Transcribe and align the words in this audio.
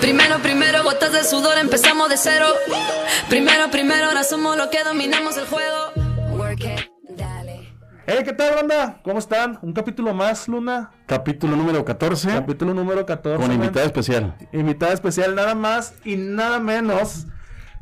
Primero, 0.00 0.38
primero, 0.38 0.82
gotas 0.82 1.12
de 1.12 1.24
sudor, 1.24 1.58
empezamos 1.58 2.08
de 2.08 2.16
cero. 2.16 2.46
Primero, 3.28 3.70
primero, 3.70 4.06
ahora 4.06 4.24
somos 4.24 4.56
los 4.56 4.68
que 4.68 4.82
dominamos 4.82 5.36
el 5.36 5.46
juego. 5.46 5.92
Work 6.36 6.60
it, 6.64 7.16
dale. 7.16 7.68
Hey, 8.06 8.20
¿qué 8.24 8.32
tal, 8.32 8.54
banda? 8.54 9.00
¿Cómo 9.04 9.18
están? 9.18 9.58
Un 9.60 9.74
capítulo 9.74 10.14
más, 10.14 10.48
Luna. 10.48 10.90
Capítulo 11.06 11.54
número 11.54 11.84
14 11.84 12.28
Capítulo 12.28 12.72
número 12.72 13.04
14. 13.04 13.42
con 13.42 13.52
invitada 13.52 13.84
especial. 13.84 14.34
Invitada 14.52 14.94
especial, 14.94 15.34
nada 15.34 15.54
más 15.54 15.94
y 16.04 16.16
nada 16.16 16.60
menos 16.60 17.26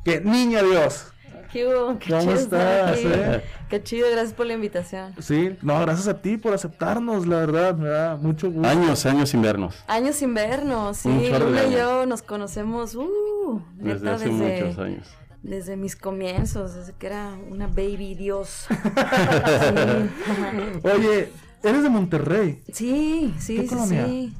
que 0.04 0.20
Niña 0.20 0.62
Dios. 0.62 1.12
¿Qué 1.52 1.66
hubo? 1.66 1.98
Qué 1.98 2.10
¿Cómo 2.10 2.20
chido 2.22 2.34
estar 2.34 2.94
estás, 2.94 2.98
aquí. 2.98 3.06
eh? 3.06 3.42
Qué 3.70 3.82
chido, 3.82 4.06
gracias 4.10 4.34
por 4.34 4.46
la 4.46 4.52
invitación. 4.52 5.14
Sí, 5.18 5.56
no, 5.62 5.80
gracias 5.80 6.06
a 6.08 6.20
ti 6.20 6.36
por 6.36 6.52
aceptarnos, 6.52 7.26
la 7.26 7.36
verdad, 7.36 7.74
me 7.74 7.88
da 7.88 8.16
mucho 8.16 8.50
gusto. 8.50 8.68
Años, 8.68 9.06
años 9.06 9.30
sin 9.30 9.40
vernos. 9.42 9.74
Años 9.86 10.16
sin 10.16 10.34
vernos, 10.34 10.98
sí. 10.98 11.08
Luna 11.08 11.64
y 11.64 11.72
yo 11.72 12.04
nos 12.06 12.22
conocemos, 12.22 12.94
uh, 12.94 13.62
Desde 13.76 14.04
neta, 14.04 14.14
hace 14.16 14.28
desde, 14.28 14.62
muchos 14.64 14.78
años. 14.78 15.08
desde 15.42 15.76
mis 15.76 15.96
comienzos, 15.96 16.74
desde 16.74 16.92
que 16.98 17.06
era 17.06 17.30
una 17.50 17.66
baby 17.66 18.14
dios. 18.14 18.66
Oye, 20.82 21.30
eres 21.62 21.82
de 21.82 21.88
Monterrey. 21.88 22.62
Sí, 22.72 23.34
sí, 23.38 23.56
¿Qué 23.56 23.68
sí, 23.68 23.76
sí. 23.88 24.34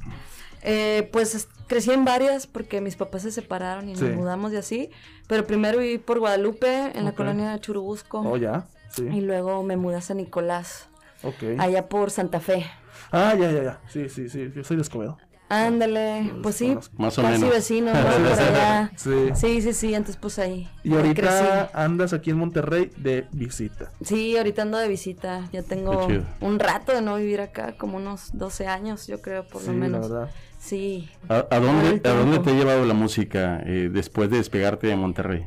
Eh, 0.62 1.08
pues 1.12 1.34
es- 1.34 1.48
crecí 1.68 1.90
en 1.92 2.04
varias 2.04 2.46
porque 2.46 2.80
mis 2.80 2.96
papás 2.96 3.22
se 3.22 3.30
separaron 3.30 3.88
y 3.88 3.94
Sí. 3.96 4.04
nos 4.04 4.16
mudamos 4.16 4.52
y 4.52 4.56
así. 4.56 4.90
Pero 5.28 5.46
primero 5.46 5.78
viví 5.78 5.98
por 5.98 6.18
Guadalupe, 6.18 6.92
en 6.98 7.04
la 7.04 7.12
colonia 7.12 7.50
de 7.52 7.60
Churubusco. 7.60 8.20
Oh, 8.20 8.36
ya. 8.36 8.66
Sí. 8.90 9.02
Y 9.06 9.20
luego 9.20 9.62
me 9.62 9.76
mudé 9.76 9.96
a 9.96 10.00
San 10.00 10.16
Nicolás, 10.16 10.88
Ok. 11.22 11.58
allá 11.58 11.88
por 11.88 12.10
Santa 12.10 12.40
Fe. 12.40 12.66
Ah, 13.12 13.34
ya, 13.38 13.50
ya, 13.52 13.62
ya. 13.62 13.80
Sí, 13.88 14.08
sí, 14.08 14.28
sí. 14.28 14.50
Yo 14.54 14.64
soy 14.64 14.76
de 14.76 14.82
Escobedo. 14.82 15.18
Ándale, 15.50 16.30
pues 16.42 16.56
sí. 16.56 16.76
Más 16.98 17.18
o 17.18 17.22
casi 17.22 17.38
menos. 17.38 17.50
vecinos, 17.54 17.94
¿no? 17.94 18.02
Por 18.28 18.38
allá. 18.38 18.92
Sí. 18.96 19.10
Sí, 19.34 19.62
sí, 19.62 19.72
sí, 19.72 19.94
entonces 19.94 20.18
pues 20.20 20.38
ahí. 20.38 20.68
Y 20.84 20.92
ahorita 20.94 21.22
crecí. 21.22 21.44
andas 21.72 22.12
aquí 22.12 22.30
en 22.30 22.36
Monterrey 22.36 22.90
de 22.98 23.26
visita. 23.32 23.90
Sí, 24.04 24.36
ahorita 24.36 24.60
ando 24.62 24.76
de 24.76 24.88
visita. 24.88 25.48
Ya 25.52 25.62
tengo 25.62 26.06
un 26.42 26.58
rato 26.58 26.92
de 26.92 27.00
no 27.00 27.16
vivir 27.16 27.40
acá, 27.40 27.76
como 27.78 27.96
unos 27.96 28.28
12 28.34 28.66
años, 28.66 29.06
yo 29.06 29.22
creo, 29.22 29.46
por 29.46 29.62
Sí, 29.62 29.68
lo 29.68 29.72
la 29.72 29.78
menos. 29.78 30.10
verdad. 30.10 30.30
Sí. 30.58 31.08
¿A, 31.28 31.42
dónde, 31.60 31.88
el 31.88 32.00
¿A 32.04 32.14
dónde 32.14 32.38
tiempo. 32.38 32.42
te 32.42 32.50
ha 32.50 32.54
llevado 32.54 32.84
la 32.84 32.94
música 32.94 33.62
eh, 33.64 33.88
después 33.92 34.28
de 34.30 34.38
despegarte 34.38 34.86
de 34.88 34.96
Monterrey? 34.96 35.46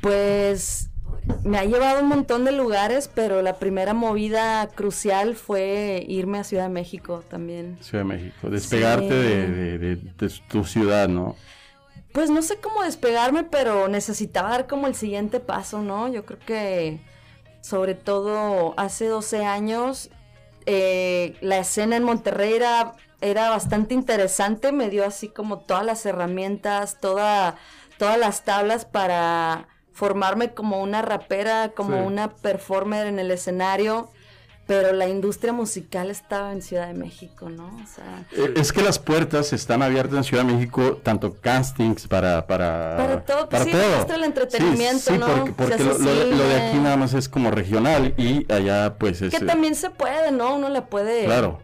Pues 0.00 0.90
me 1.44 1.58
ha 1.58 1.64
llevado 1.64 1.98
a 1.98 2.02
un 2.02 2.08
montón 2.08 2.44
de 2.44 2.52
lugares, 2.52 3.10
pero 3.12 3.42
la 3.42 3.54
primera 3.58 3.94
movida 3.94 4.68
crucial 4.68 5.34
fue 5.34 6.04
irme 6.08 6.38
a 6.38 6.44
Ciudad 6.44 6.64
de 6.64 6.68
México 6.68 7.24
también. 7.28 7.76
Ciudad 7.80 8.04
de 8.04 8.08
México. 8.08 8.48
Despegarte 8.50 9.08
Sí. 9.08 9.14
de, 9.14 9.48
de- 9.48 9.78
de- 9.78 9.96
de 9.96 10.32
tu 10.48 10.64
ciudad, 10.64 11.08
¿no? 11.08 11.36
Pues 12.12 12.30
no 12.30 12.42
sé 12.42 12.56
cómo 12.58 12.82
despegarme, 12.82 13.44
pero 13.44 13.88
necesitaba 13.88 14.50
dar 14.50 14.66
como 14.66 14.86
el 14.86 14.94
siguiente 14.94 15.40
paso, 15.40 15.82
¿no? 15.82 16.08
Yo 16.08 16.24
creo 16.24 16.38
que 16.46 17.00
sobre 17.60 17.94
todo 17.94 18.74
hace 18.76 19.06
12 19.06 19.44
años 19.44 20.10
eh, 20.70 21.36
la 21.40 21.58
escena 21.58 21.96
en 21.96 22.04
Monterrey 22.04 22.52
era, 22.52 22.92
era 23.22 23.48
bastante 23.48 23.94
interesante, 23.94 24.70
me 24.70 24.90
dio 24.90 25.06
así 25.06 25.28
como 25.28 25.60
todas 25.60 25.84
las 25.84 26.04
herramientas, 26.04 26.98
toda, 27.00 27.56
todas 27.98 28.18
las 28.18 28.44
tablas 28.44 28.84
para 28.84 29.66
formarme 29.92 30.52
como 30.52 30.82
una 30.82 31.00
rapera, 31.00 31.70
como 31.74 31.96
Sí. 31.96 32.02
una 32.06 32.36
performer 32.36 33.06
en 33.06 33.18
el 33.18 33.30
escenario. 33.30 34.10
Pero 34.68 34.92
la 34.92 35.08
industria 35.08 35.52
musical 35.52 36.10
estaba 36.10 36.52
en 36.52 36.60
Ciudad 36.62 36.86
de 36.86 36.94
México, 36.94 37.48
¿no? 37.48 37.66
O 37.66 37.86
sea, 37.92 38.24
Eh, 38.32 38.52
Es 38.56 38.70
que 38.70 38.82
las 38.82 38.98
puertas 39.00 39.52
están 39.52 39.82
abiertas 39.82 40.18
en 40.18 40.24
Ciudad 40.24 40.44
de 40.44 40.52
México, 40.52 41.00
tanto 41.02 41.34
castings 41.40 42.06
para... 42.06 42.46
Para, 42.46 42.96
Para 42.98 43.24
todo, 43.24 43.48
pues 43.48 43.62
sí, 43.64 43.72
gusta 43.96 44.14
el 44.14 44.24
entretenimiento, 44.24 44.98
Sí, 44.98 45.12
sí, 45.14 45.18
¿no? 45.18 45.26
porque, 45.56 45.82
lo, 45.82 45.98
lo 45.98 46.14
de- 46.14 46.26
lo 46.26 46.44
de 46.44 46.54
cine. 46.54 46.68
aquí 46.68 46.78
nada 46.78 46.96
más 46.98 47.14
es 47.14 47.28
como 47.30 47.50
regional 47.50 48.12
y 48.18 48.46
allá 48.52 48.94
pues 48.98 49.22
es... 49.22 49.30
Que 49.30 49.42
eh, 49.42 49.46
también 49.46 49.74
se 49.74 49.88
puede, 49.90 50.30
¿no? 50.32 50.54
Uno 50.56 50.68
la 50.68 50.84
puede, 50.86 51.24
Claro, 51.24 51.62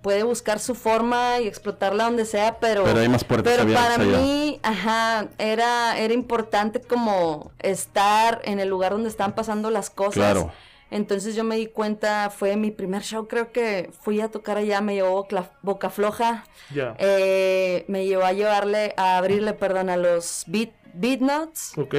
puede 0.00 0.22
buscar 0.22 0.58
su 0.58 0.74
forma 0.74 1.40
y 1.40 1.48
explotarla 1.48 2.04
donde 2.04 2.24
sea, 2.24 2.56
pero, 2.58 2.84
pero 2.84 3.00
hay 3.00 3.08
más 3.10 3.24
puertas 3.24 3.50
pero 3.52 3.64
abiertas 3.64 3.88
para 3.98 4.02
allá. 4.04 4.18
mí, 4.18 4.60
ajá, 4.62 5.26
era, 5.36 5.98
era 5.98 6.14
importante 6.14 6.80
como 6.80 7.50
estar 7.58 8.40
en 8.44 8.60
el 8.60 8.68
lugar 8.70 8.92
donde 8.92 9.08
estaban 9.10 9.34
pasando 9.34 9.68
las 9.70 9.90
cosas. 9.90 10.14
Claro. 10.14 10.52
Entonces 10.90 11.34
yo 11.34 11.42
me 11.44 11.56
di 11.56 11.66
cuenta, 11.66 12.30
fue 12.30 12.56
mi 12.56 12.70
primer 12.70 13.02
show, 13.02 13.26
creo 13.26 13.50
que 13.50 13.90
fui 14.00 14.20
a 14.20 14.28
tocar 14.28 14.56
allá, 14.56 14.80
me 14.80 14.94
llevó 14.94 15.10
Boca, 15.14 15.50
Boca 15.62 15.90
Floja, 15.90 16.44
Ya. 16.74 16.94
eh, 16.98 17.84
me 17.88 18.06
llevó 18.06 18.24
a 18.24 18.32
llevarle, 18.32 18.94
a 18.96 19.18
abrirle, 19.18 19.52
perdón, 19.52 19.90
a 19.90 19.96
los 19.96 20.44
Beat, 20.46 20.70
Beat 20.94 21.20
Nuts. 21.20 21.72
Ok. 21.76 21.94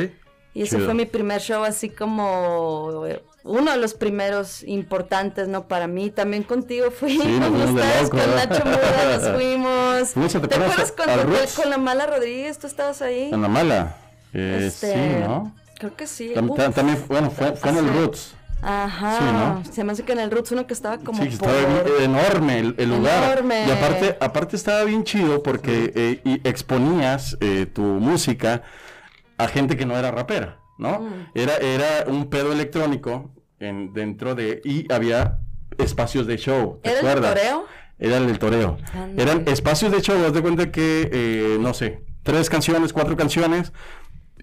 Y 0.54 0.64
ese 0.64 0.78
Chido. 0.78 0.86
fue 0.86 0.94
mi 0.96 1.06
primer 1.06 1.40
show 1.42 1.64
así 1.66 1.90
como 1.90 3.04
eh, 3.06 3.22
uno 3.44 3.72
de 3.72 3.78
los 3.78 3.94
primeros 3.94 4.64
importantes, 4.64 5.48
¿no? 5.48 5.68
Para 5.68 5.86
mí, 5.88 6.10
también 6.10 6.42
contigo 6.44 6.90
fui, 6.90 7.12
Sí, 7.12 7.28
nos 7.40 7.50
con 7.50 7.58
fuimos 7.62 7.70
ustedes, 7.76 8.04
loco, 8.04 8.10
con 8.10 8.20
¿verdad? 8.20 8.50
Nacho 8.50 8.66
Muda 8.66 9.18
nos 9.18 9.30
fuimos. 9.36 10.10
Fuimos 10.12 10.36
a 10.36 10.42
¿Te 10.42 10.56
a- 10.56 10.58
acuerdas 10.64 10.92
cuando 10.94 11.14
al 11.14 11.20
fue 11.28 11.38
Roots. 11.40 11.54
con 11.56 11.70
la 11.70 11.78
Mala 11.78 12.06
Rodríguez? 12.08 12.58
¿Tú 12.58 12.66
estabas 12.68 13.02
ahí? 13.04 13.30
En 13.32 13.42
la 13.42 13.48
mala. 13.50 13.98
Eh, 14.34 14.64
Este, 14.66 14.94
Sí, 14.94 15.00
¿no? 15.28 15.54
Creo 15.78 15.96
que 15.96 16.08
sí. 16.08 16.32
Tam- 16.34 16.50
Uf. 16.50 16.58
tam- 16.58 16.74
también, 16.74 17.04
bueno, 17.08 17.30
fue, 17.30 17.52
fue 17.56 17.70
en 17.70 17.78
el 17.78 17.86
Sí. 17.86 17.92
Roots. 17.92 18.34
Ajá. 18.62 19.18
Sí, 19.20 19.24
¿no? 19.24 19.74
Se 19.74 19.84
me 19.84 19.92
hace 19.92 20.04
que 20.04 20.14
en 20.14 20.20
el 20.20 20.32
Roots 20.32 20.52
uno 20.52 20.66
que 20.68 20.74
estaba 20.74 20.98
como 20.98 21.22
Sí, 21.24 21.30
por... 21.38 21.50
estaba 21.50 22.04
enorme 22.04 22.60
el, 22.60 22.76
el 22.78 22.90
lugar. 22.90 23.32
Enorme. 23.32 23.66
Y 23.68 23.72
aparte, 23.72 24.18
aparte 24.20 24.56
estaba 24.56 24.84
bien 24.84 25.04
chido 25.04 25.44
porque 25.44 25.92
eh, 25.96 26.22
y 26.24 26.48
exponías 26.48 27.38
eh, 27.40 27.66
tu 27.66 27.82
música 27.82 28.64
a 29.38 29.48
gente 29.48 29.78
que 29.78 29.86
no 29.86 29.96
era 29.98 30.12
rapera, 30.12 30.60
¿no? 30.78 31.02
Mm. 31.02 31.32
Era, 31.36 31.58
era 31.58 32.06
un 32.08 32.30
pedo 32.30 32.52
electrónico 32.52 33.32
en, 33.60 33.94
dentro 33.94 34.34
de... 34.34 34.62
Y 34.64 34.92
había 34.92 35.40
espacios 35.78 36.26
de 36.26 36.38
show, 36.38 36.80
¿te 36.82 36.90
¿Era 36.92 37.14
el 37.14 37.22
toreo? 37.22 37.66
Era 38.00 38.18
el 38.18 38.28
del 38.28 38.40
toreo. 38.40 38.78
Eran 39.18 39.48
espacios 39.48 39.92
de 39.92 40.02
show, 40.02 40.24
haz 40.26 40.34
de 40.34 40.42
cuenta 40.42 40.72
que, 40.72 41.10
eh, 41.12 41.58
no 41.60 41.74
sé, 41.74 42.04
tres 42.24 42.50
canciones, 42.50 42.94
cuatro 42.94 43.16
canciones, 43.16 43.74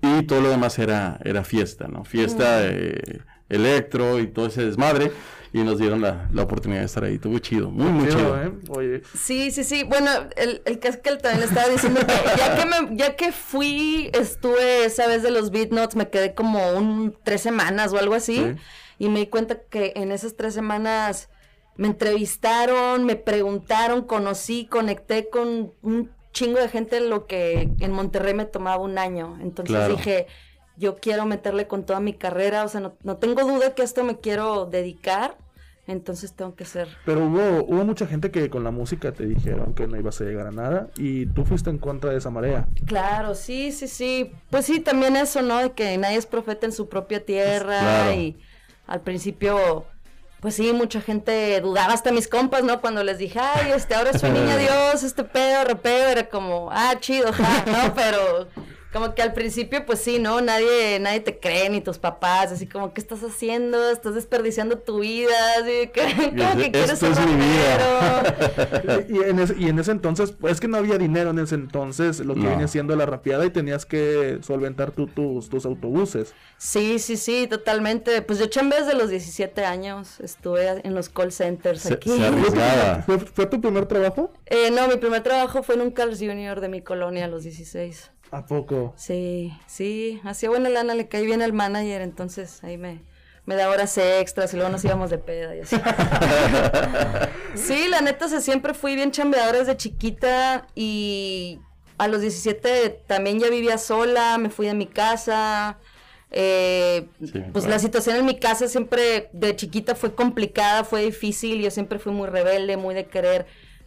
y 0.02 0.22
todo 0.24 0.40
lo 0.40 0.50
demás 0.50 0.78
era, 0.78 1.18
era 1.24 1.44
fiesta, 1.44 1.86
¿no? 1.88 2.04
Fiesta, 2.04 2.64
eh, 2.64 3.20
electro 3.48 4.18
y 4.20 4.26
todo 4.26 4.46
ese 4.46 4.64
desmadre, 4.64 5.12
y 5.52 5.62
nos 5.62 5.78
dieron 5.78 6.00
la, 6.00 6.28
la 6.32 6.42
oportunidad 6.42 6.80
de 6.80 6.86
estar 6.86 7.04
ahí. 7.04 7.14
Estuvo 7.14 7.38
chido, 7.38 7.70
muy, 7.70 7.86
muy 7.86 8.08
Chido, 8.08 8.18
chido. 8.18 8.42
¿eh? 8.42 8.52
Oye. 8.70 9.02
Sí, 9.16 9.50
sí, 9.52 9.62
sí. 9.62 9.84
Bueno, 9.84 10.10
el, 10.36 10.62
el 10.64 10.78
que 10.80 10.88
él 10.88 11.18
también 11.18 11.40
le 11.40 11.46
estaba 11.46 11.68
diciendo 11.68 12.00
que 12.00 12.12
ya 12.36 12.56
que, 12.56 12.66
me, 12.66 12.96
ya 12.96 13.14
que 13.16 13.30
fui, 13.30 14.10
estuve 14.12 14.84
esa 14.84 15.06
vez 15.06 15.22
de 15.22 15.30
los 15.30 15.50
Beat 15.52 15.70
Notes, 15.70 15.94
me 15.94 16.08
quedé 16.10 16.34
como 16.34 16.72
un 16.72 17.16
tres 17.22 17.40
semanas 17.42 17.92
o 17.92 17.98
algo 17.98 18.14
así. 18.14 18.36
Sí. 18.38 18.54
Y 18.98 19.08
me 19.08 19.20
di 19.20 19.26
cuenta 19.26 19.60
que 19.70 19.92
en 19.96 20.10
esas 20.10 20.34
tres 20.34 20.54
semanas 20.54 21.28
me 21.76 21.86
entrevistaron, 21.88 23.04
me 23.04 23.16
preguntaron, 23.16 24.02
conocí, 24.02 24.66
conecté 24.66 25.28
con 25.30 25.72
un 25.82 26.10
chingo 26.32 26.58
de 26.58 26.68
gente, 26.68 27.00
lo 27.00 27.26
que 27.26 27.68
en 27.78 27.92
Monterrey 27.92 28.34
me 28.34 28.44
tomaba 28.44 28.82
un 28.82 28.98
año. 28.98 29.38
Entonces 29.40 29.76
Claro. 29.76 29.96
dije, 29.96 30.26
yo 30.76 30.96
quiero 30.96 31.24
meterle 31.26 31.66
con 31.66 31.84
toda 31.84 32.00
mi 32.00 32.14
carrera, 32.14 32.64
o 32.64 32.68
sea, 32.68 32.80
no, 32.80 32.94
no 33.02 33.16
tengo 33.16 33.42
duda 33.44 33.74
que 33.74 33.82
a 33.82 33.84
esto 33.84 34.04
me 34.04 34.18
quiero 34.18 34.66
dedicar. 34.66 35.36
Entonces 35.86 36.32
tengo 36.32 36.54
que 36.54 36.64
ser 36.64 36.88
Pero 37.04 37.26
hubo, 37.26 37.62
hubo 37.64 37.84
mucha 37.84 38.06
gente 38.06 38.30
que 38.30 38.48
con 38.48 38.64
la 38.64 38.70
música 38.70 39.12
te 39.12 39.26
dijeron 39.26 39.74
que 39.74 39.86
no 39.86 39.98
ibas 39.98 40.18
a 40.18 40.24
llegar 40.24 40.46
a 40.46 40.50
nada 40.50 40.88
y 40.96 41.26
tú 41.26 41.44
fuiste 41.44 41.68
en 41.68 41.76
contra 41.76 42.10
de 42.10 42.16
esa 42.16 42.30
marea. 42.30 42.66
Claro, 42.86 43.34
sí, 43.34 43.70
sí, 43.70 43.86
sí. 43.86 44.32
Pues 44.48 44.64
sí, 44.64 44.80
también 44.80 45.14
eso, 45.14 45.42
¿no? 45.42 45.58
De 45.58 45.72
que 45.72 45.98
nadie 45.98 46.16
es 46.16 46.24
profeta 46.24 46.64
en 46.64 46.72
su 46.72 46.88
propia 46.88 47.22
tierra 47.26 47.80
Claro. 47.80 48.12
y 48.14 48.38
al 48.86 49.02
principio, 49.02 49.84
pues 50.40 50.54
sí, 50.54 50.72
mucha 50.72 51.02
gente 51.02 51.60
dudaba, 51.60 51.92
hasta 51.92 52.12
mis 52.12 52.28
compas, 52.28 52.64
¿no? 52.64 52.80
Cuando 52.80 53.04
les 53.04 53.18
dije, 53.18 53.38
ay, 53.38 53.72
este, 53.72 53.94
ahora 53.94 54.16
soy 54.18 54.30
niña 54.30 54.56
Dios, 54.56 55.02
este 55.02 55.22
pedo, 55.24 55.64
rapeo, 55.64 56.08
era 56.08 56.30
como, 56.30 56.70
ah, 56.72 56.94
chido, 56.98 57.30
ja, 57.30 57.64
¿no? 57.66 57.92
Pero 57.94 58.48
como 58.94 59.14
que 59.14 59.22
al 59.22 59.32
principio, 59.34 59.84
pues 59.84 59.98
sí, 59.98 60.20
¿no? 60.20 60.40
Nadie, 60.40 60.98
nadie 61.00 61.18
te 61.20 61.38
cree, 61.38 61.68
ni 61.68 61.80
tus 61.80 61.98
papás, 61.98 62.52
así 62.52 62.66
como, 62.66 62.94
¿qué 62.94 63.00
estás 63.00 63.22
haciendo? 63.24 63.90
Estás 63.90 64.14
desperdiciando 64.14 64.78
tu 64.78 65.00
vida, 65.00 65.34
así 65.60 65.88
que, 65.92 66.02
como 66.36 66.56
que 66.56 66.70
quieres 66.70 66.92
Esto 66.92 67.08
es 67.08 67.18
mi 67.26 67.34
vida. 67.34 69.04
Y, 69.08 69.18
en 69.18 69.38
ese, 69.40 69.54
y 69.58 69.68
en 69.68 69.78
ese 69.78 69.90
entonces, 69.90 70.32
pues 70.32 70.54
es 70.54 70.60
que 70.60 70.68
no 70.68 70.76
había 70.76 70.96
dinero 70.96 71.30
en 71.30 71.38
ese 71.40 71.56
entonces, 71.56 72.20
lo 72.20 72.34
que 72.34 72.40
No. 72.40 72.48
viene 72.50 72.68
siendo 72.68 72.94
la 72.96 73.04
rapeada 73.04 73.44
y 73.44 73.50
tenías 73.50 73.84
que 73.84 74.38
solventar 74.42 74.92
tú 74.92 75.06
tus, 75.08 75.48
tus 75.48 75.66
autobuses. 75.66 76.32
Sí, 76.56 76.98
sí, 77.00 77.16
sí, 77.16 77.46
totalmente. 77.48 78.22
Pues 78.22 78.38
yo 78.38 78.46
chambeé 78.46 78.80
desde 78.82 78.94
los 78.94 79.10
17 79.10 79.64
años. 79.64 80.20
Estuve 80.20 80.80
en 80.84 80.94
los 80.94 81.08
call 81.08 81.32
centers 81.32 81.80
Se, 81.82 81.94
aquí. 81.94 82.10
se 82.10 82.24
arriesgaba. 82.24 83.02
¿Fue, 83.02 83.18
fue 83.18 83.46
tu 83.46 83.60
primer 83.60 83.86
trabajo? 83.86 84.32
Eh, 84.46 84.70
no, 84.70 84.86
mi 84.88 84.96
primer 84.96 85.22
trabajo 85.22 85.62
fue 85.64 85.74
en 85.74 85.80
un 85.82 85.90
Carl's 85.90 86.20
Jr. 86.20 86.60
de 86.60 86.68
mi 86.68 86.80
colonia 86.80 87.24
a 87.24 87.28
los 87.28 87.42
16. 87.42 88.10
¿A 88.30 88.46
poco? 88.46 88.94
Sí, 88.96 89.52
sí, 89.66 90.20
hacía 90.24 90.48
buena 90.50 90.68
lana, 90.68 90.94
le 90.94 91.08
caí 91.08 91.24
bien 91.26 91.42
al 91.42 91.52
manager, 91.52 92.02
entonces 92.02 92.62
ahí 92.64 92.76
me, 92.78 93.04
me 93.46 93.54
da 93.54 93.70
horas 93.70 93.96
extras 93.98 94.52
y 94.52 94.56
luego 94.56 94.70
nos 94.72 94.84
íbamos 94.84 95.10
de 95.10 95.18
peda 95.18 95.54
y 95.54 95.60
así. 95.60 95.76
sí, 97.54 97.86
la 97.88 98.00
neta, 98.00 98.26
o 98.26 98.28
sea, 98.28 98.40
siempre 98.40 98.74
fui 98.74 98.94
bien 98.96 99.10
chambeadora 99.12 99.58
desde 99.58 99.76
chiquita 99.76 100.66
y 100.74 101.60
a 101.98 102.08
los 102.08 102.20
17 102.22 103.02
también 103.06 103.38
ya 103.38 103.48
vivía 103.50 103.78
sola, 103.78 104.36
me 104.38 104.50
fui 104.50 104.66
de 104.66 104.74
mi 104.74 104.86
casa. 104.86 105.78
eh, 106.30 107.06
Sí, 107.20 107.30
pues 107.52 107.64
claro. 107.64 107.68
la 107.68 107.78
situación 107.78 108.16
en 108.16 108.26
mi 108.26 108.38
casa 108.38 108.66
siempre 108.68 109.28
de 109.32 109.54
chiquita 109.54 109.94
fue 109.94 110.14
complicada, 110.14 110.82
fue 110.84 111.02
difícil, 111.04 111.62
yo 111.62 111.70
siempre 111.70 111.98
fui 112.00 112.12
muy 112.12 112.28
rebelde, 112.28 112.76
muy 112.76 112.94
de 112.94 113.06
querer 113.06 113.46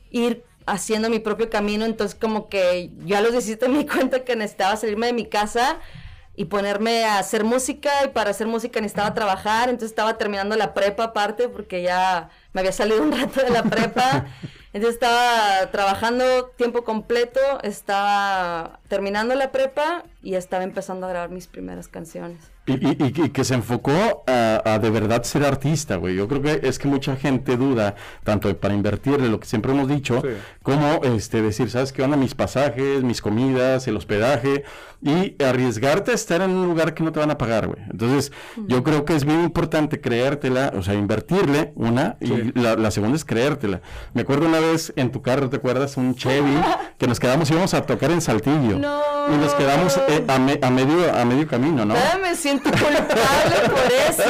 ir 0.09 0.43
haciendo 0.67 1.09
mi 1.09 1.19
propio 1.19 1.49
camino, 1.49 1.85
entonces 1.85 2.17
como 2.19 2.49
que 2.49 2.91
yo 3.05 3.17
a 3.17 3.21
los 3.21 3.31
17 3.31 3.67
me 3.69 3.79
di 3.79 3.85
cuenta 3.87 4.23
que 4.23 4.35
necesitaba 4.35 4.75
salirme 4.75 5.07
de 5.07 5.13
mi 5.13 5.25
casa 5.25 5.79
y 6.35 6.45
ponerme 6.45 7.05
a 7.05 7.17
hacer 7.17 7.43
música 7.43 7.89
y 8.05 8.09
para 8.09 8.29
hacer 8.29 8.45
música 8.45 8.79
necesitaba 8.79 9.15
trabajar, 9.15 9.69
entonces 9.69 9.89
estaba 9.89 10.19
terminando 10.19 10.55
la 10.55 10.75
prepa 10.75 11.05
aparte 11.05 11.49
porque 11.49 11.81
ya 11.81 12.29
me 12.57 12.61
había 12.61 12.71
salido 12.71 13.03
un 13.03 13.11
rato 13.11 13.39
de 13.43 13.51
la 13.51 13.61
prepa, 13.61 14.25
entonces 14.73 14.95
estaba 14.95 15.69
trabajando 15.71 16.47
tiempo 16.57 16.83
completo, 16.83 17.39
estaba 17.61 18.79
terminando 18.87 19.35
la 19.35 19.51
prepa 19.51 20.03
y 20.23 20.33
estaba 20.33 20.63
empezando 20.63 21.05
a 21.05 21.09
grabar 21.09 21.29
mis 21.29 21.45
primeras 21.45 21.87
canciones. 21.87 22.39
Y, 22.65 22.73
y- 22.85 22.97
y- 22.99 23.21
y 23.25 23.29
que 23.29 23.43
se 23.45 23.53
enfocó 23.53 24.23
a, 24.27 24.61
a 24.65 24.79
de 24.79 24.89
verdad 24.89 25.23
ser 25.23 25.45
artista, 25.45 25.95
güey. 25.95 26.15
Yo 26.15 26.27
creo 26.27 26.41
que 26.41 26.67
es 26.67 26.79
que 26.79 26.87
mucha 26.89 27.15
gente 27.15 27.55
duda, 27.55 27.95
tanto 28.25 28.53
para 28.57 28.73
invertirle, 28.73 29.29
lo 29.29 29.39
que 29.39 29.45
siempre 29.47 29.71
hemos 29.71 29.87
dicho, 29.87 30.19
Sí. 30.21 30.27
como 30.63 31.01
este, 31.03 31.41
decir, 31.41 31.69
¿sabes 31.69 31.93
qué 31.93 32.01
onda? 32.03 32.17
Mis 32.17 32.35
pasajes, 32.35 33.03
mis 33.03 33.21
comidas, 33.21 33.87
el 33.87 33.95
hospedaje, 33.95 34.65
y 35.01 35.41
arriesgarte 35.41 36.11
a 36.11 36.15
estar 36.15 36.41
en 36.41 36.49
un 36.51 36.65
lugar 36.67 36.93
que 36.93 37.03
no 37.03 37.13
te 37.13 37.19
van 37.21 37.31
a 37.31 37.37
pagar, 37.37 37.67
güey. 37.67 37.79
Entonces, 37.89 38.33
yo 38.67 38.83
creo 38.83 39.05
que 39.05 39.15
es 39.15 39.23
bien 39.23 39.43
importante 39.43 40.01
creértela, 40.01 40.73
o 40.75 40.83
sea, 40.83 40.95
invertirle, 40.95 41.71
una, 41.75 42.17
y 42.19 42.46
La, 42.55 42.75
la 42.75 42.91
segunda 42.91 43.15
es 43.15 43.25
creértela. 43.25 43.81
Me 44.13 44.21
acuerdo 44.21 44.45
una 44.47 44.59
vez 44.59 44.93
en 44.95 45.11
tu 45.11 45.21
carro, 45.21 45.49
¿te 45.49 45.57
acuerdas? 45.57 45.97
Un 45.97 46.15
Chevy, 46.15 46.55
que 46.97 47.07
nos 47.07 47.19
quedamos, 47.19 47.49
íbamos 47.51 47.73
a 47.73 47.81
tocar 47.83 48.11
en 48.11 48.21
Saltillo. 48.21 48.77
No. 48.77 49.01
Y 49.29 49.37
nos 49.37 49.53
quedamos 49.55 49.97
eh, 50.07 50.23
a, 50.27 50.39
me- 50.39 50.59
a 50.61 50.69
medio, 50.69 51.13
a 51.13 51.25
medio 51.25 51.47
camino, 51.47 51.83
¿no? 51.85 51.95
Ah, 51.95 52.17
me 52.21 52.33
siento 52.35 52.69
culpable 52.69 53.57
por 53.69 53.91
eso. 53.91 54.23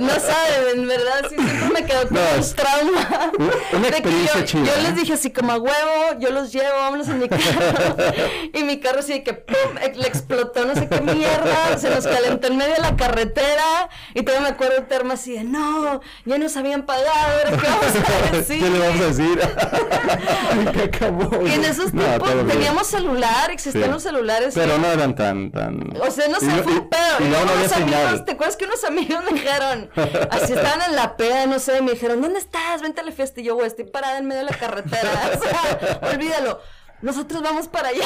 No 0.00 0.08
saben, 0.14 0.80
en 0.80 0.88
verdad, 0.88 1.26
sí, 1.28 1.36
siempre 1.36 1.68
me 1.82 1.84
quedó 1.84 2.08
como 2.08 2.20
No, 2.20 2.36
un 2.38 2.54
trauma. 2.54 3.32
Una- 3.76 3.88
experiencia 3.88 4.40
yo, 4.40 4.46
chida, 4.46 4.64
yo 4.64 4.72
¿eh? 4.72 4.82
les 4.84 4.96
dije 4.96 5.12
así 5.12 5.30
como 5.30 5.52
a 5.52 5.56
huevo, 5.58 6.18
yo 6.18 6.30
los 6.30 6.52
llevo, 6.52 6.76
vámonos 6.78 7.08
en 7.08 7.18
mi 7.18 7.28
carro. 7.28 7.42
y 8.54 8.62
mi 8.64 8.80
carro 8.80 9.00
así 9.00 9.12
de 9.12 9.22
que 9.22 9.34
pum, 9.34 9.76
eh, 9.82 9.92
le 9.94 10.08
explotó 10.08 10.64
no 10.64 10.74
sé 10.74 10.88
qué 10.88 11.00
mierda, 11.00 11.76
se 11.78 11.90
nos 11.90 12.06
calentó 12.06 12.46
en 12.48 12.56
medio 12.56 12.74
de 12.74 12.80
la 12.80 12.96
carretera. 12.96 13.88
Y 14.14 14.22
todavía 14.22 14.48
me 14.48 14.54
acuerdo 14.54 14.76
de 14.76 14.82
termo 14.82 15.12
así 15.12 15.32
de 15.34 15.44
no, 15.44 16.00
ya 16.24 16.38
nos 16.38 16.56
habían 16.56 16.84
pagado, 16.86 17.47
qué 17.50 17.66
vamos 17.68 18.28
a 18.32 18.36
decir. 18.36 18.58
¿Qué 18.62 18.70
le 18.70 18.78
vamos 18.78 19.00
a 19.00 19.04
decir? 19.06 19.40
¿Qué 20.72 20.82
acabó? 20.82 21.46
Y 21.46 21.52
en 21.52 21.64
esos 21.64 21.92
No, 21.94 22.02
tiempos 22.02 22.30
teníamos 22.48 22.86
celular, 22.86 23.50
existían 23.50 23.84
Sí. 23.84 23.90
los 23.90 24.02
celulares. 24.02 24.54
Pero 24.54 24.74
que- 24.74 24.78
no 24.80 24.86
eran 24.88 25.14
tan, 25.14 25.50
tan... 25.50 25.92
O 26.00 26.10
sea, 26.10 26.28
no 26.28 26.40
sé, 26.40 26.50
fue 26.62 26.72
un 26.72 26.88
pedo. 26.88 27.02
Y 27.20 27.24
no 27.24 27.36
había 27.38 27.52
unos 27.54 27.72
amigos. 27.72 28.24
¿te 28.24 28.32
acuerdas 28.32 28.56
que 28.56 28.64
unos 28.64 28.84
amigos 28.84 29.22
me 29.24 29.32
dijeron? 29.38 29.90
Así 30.30 30.52
estaban 30.52 30.82
en 30.82 30.96
la 30.96 31.16
peda, 31.16 31.46
no 31.46 31.58
sé, 31.58 31.80
me 31.82 31.92
dijeron, 31.92 32.20
¿dónde 32.20 32.38
estás? 32.38 32.82
Vente 32.82 33.00
a 33.00 33.04
la 33.04 33.12
fiesta. 33.12 33.40
Y 33.40 33.44
yo, 33.44 33.54
güey, 33.54 33.66
estoy 33.66 33.84
parada 33.84 34.18
en 34.18 34.26
medio 34.26 34.44
de 34.44 34.50
la 34.50 34.56
carretera. 34.56 35.10
O 35.34 35.42
sea, 35.42 36.10
olvídalo. 36.12 36.60
Nosotros 37.00 37.42
vamos 37.42 37.68
para 37.68 37.88
allá. 37.90 38.04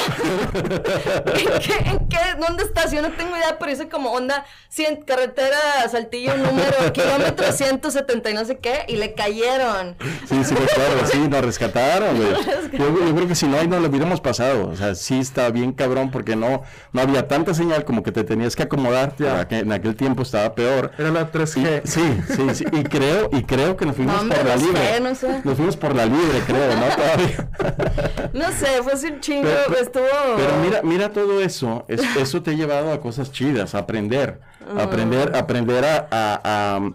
¿En 0.53 1.59
qué? 1.59 1.89
¿En 1.89 1.99
qué? 2.07 2.17
¿Dónde 2.39 2.63
estás? 2.63 2.91
Yo 2.91 3.01
no 3.01 3.11
tengo 3.11 3.35
idea, 3.35 3.57
pero 3.59 3.71
hice 3.71 3.89
como 3.89 4.11
onda, 4.11 4.45
sí, 4.69 4.85
en 4.85 4.97
carretera 5.03 5.57
Saltillo, 5.91 6.35
número, 6.37 6.93
kilómetro 6.93 7.51
170 7.51 8.29
y 8.29 8.33
no 8.33 8.45
sé 8.45 8.57
qué, 8.59 8.85
y 8.87 8.97
le 8.97 9.13
cayeron. 9.13 9.95
Sí, 10.29 10.43
sí, 10.43 10.53
claro, 10.55 11.07
sí, 11.11 11.17
nos 11.27 11.43
rescataron, 11.43 12.17
güey. 12.17 12.33
Yo, 12.73 13.05
yo 13.05 13.15
creo 13.15 13.27
que 13.27 13.35
si 13.35 13.45
no, 13.47 13.57
ahí 13.59 13.67
no 13.67 13.79
lo 13.79 13.87
hubiéramos 13.87 14.19
pasado. 14.21 14.69
O 14.69 14.75
sea, 14.75 14.95
sí 14.95 15.19
está 15.19 15.49
bien 15.51 15.73
cabrón 15.73 16.09
porque 16.11 16.35
no, 16.35 16.63
no 16.91 17.01
había 17.01 17.27
tanta 17.27 17.53
señal 17.53 17.85
como 17.85 18.01
que 18.03 18.11
te 18.11 18.23
tenías 18.23 18.55
que 18.55 18.63
acomodar. 18.63 19.15
Ya. 19.17 19.47
que 19.47 19.59
en 19.59 19.71
aquel 19.71 19.95
tiempo 19.95 20.23
estaba 20.23 20.53
peor. 20.55 20.91
Era 20.97 21.11
la 21.11 21.21
Y- 21.21 21.25
3G. 21.25 21.81
sí, 21.85 22.01
sí, 22.35 22.55
sí. 22.55 22.65
Y 22.71 22.83
creo, 22.83 23.29
y 23.31 23.43
creo 23.43 23.77
que 23.77 23.85
nos 23.85 23.95
fuimos 23.95 24.15
No, 24.15 24.21
hombre, 24.21 24.37
por 24.39 24.47
la 24.47 24.55
no 24.55 24.59
sé, 24.61 24.65
libre. 24.67 24.99
no 25.01 25.15
sé. 25.15 25.41
Nos 25.43 25.55
fuimos 25.55 25.77
por 25.77 25.95
la 25.95 26.05
libre, 26.05 26.39
creo, 26.47 26.75
¿no? 26.75 26.85
Todavía. 26.95 28.29
No 28.33 28.51
sé, 28.51 28.81
fue 28.83 29.09
un 29.11 29.19
chingo, 29.19 29.43
Pero- 29.43 29.61
pero- 29.67 29.79
estuvo... 29.81 30.35
Pero 30.37 30.55
mira, 30.63 30.81
mira 30.83 31.09
todo 31.11 31.41
eso, 31.41 31.85
es- 31.87 32.01
eso 32.17 32.41
te 32.43 32.51
ha 32.51 32.53
llevado 32.53 32.91
a 32.91 32.99
cosas 33.01 33.31
chidas, 33.31 33.73
a 33.75 33.79
aprender, 33.79 34.39
a 34.77 34.83
aprender, 34.83 35.35
aprender 35.35 35.83
a, 35.85 36.07
a- 36.11 36.41
a, 36.77 36.91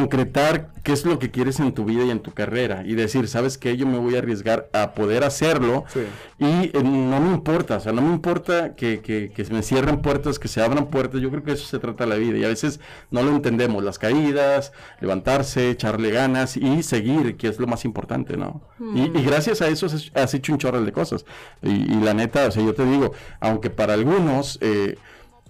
concretar 0.00 0.70
qué 0.82 0.92
es 0.92 1.04
lo 1.04 1.18
que 1.18 1.30
quieres 1.30 1.58
en 1.58 1.72
tu 1.72 1.84
vida 1.84 2.04
y 2.04 2.10
en 2.10 2.20
tu 2.20 2.32
carrera 2.32 2.82
y 2.84 2.94
decir, 2.94 3.26
sabes 3.28 3.58
qué, 3.58 3.76
yo 3.76 3.86
me 3.86 3.98
voy 3.98 4.14
a 4.14 4.18
arriesgar 4.18 4.68
a 4.72 4.92
poder 4.92 5.24
hacerlo 5.24 5.84
Sí. 5.92 6.00
y 6.38 6.44
eh, 6.76 6.82
no 6.82 7.20
me 7.20 7.32
importa, 7.32 7.76
o 7.76 7.80
sea, 7.80 7.92
no 7.92 8.02
me 8.02 8.12
importa 8.12 8.74
que, 8.76 9.00
que, 9.00 9.32
que 9.34 9.44
se 9.44 9.52
me 9.52 9.62
cierren 9.62 10.02
puertas, 10.02 10.38
que 10.38 10.48
se 10.48 10.60
abran 10.60 10.86
puertas, 10.86 11.20
yo 11.20 11.30
creo 11.30 11.42
que 11.42 11.52
eso 11.52 11.66
se 11.66 11.78
trata 11.78 12.06
la 12.06 12.16
vida 12.16 12.36
y 12.38 12.44
a 12.44 12.48
veces 12.48 12.78
no 13.10 13.22
lo 13.22 13.30
entendemos, 13.30 13.82
las 13.82 13.98
caídas, 13.98 14.72
levantarse, 15.00 15.70
echarle 15.70 16.10
ganas 16.10 16.56
y 16.56 16.82
seguir, 16.82 17.36
que 17.36 17.48
es 17.48 17.58
lo 17.58 17.66
más 17.66 17.84
importante, 17.84 18.36
¿no? 18.36 18.60
Y, 18.94 19.18
y 19.18 19.24
gracias 19.24 19.62
a 19.62 19.68
eso 19.68 19.86
has, 19.86 20.10
has 20.14 20.34
hecho 20.34 20.52
un 20.52 20.58
chorro 20.58 20.82
de 20.82 20.92
cosas 20.92 21.24
y, 21.62 21.70
y 21.70 22.00
la 22.00 22.14
neta, 22.14 22.46
o 22.46 22.50
sea, 22.50 22.62
yo 22.62 22.74
te 22.74 22.84
digo, 22.84 23.12
aunque 23.40 23.70
para 23.70 23.94
algunos... 23.94 24.58
Eh, 24.60 24.96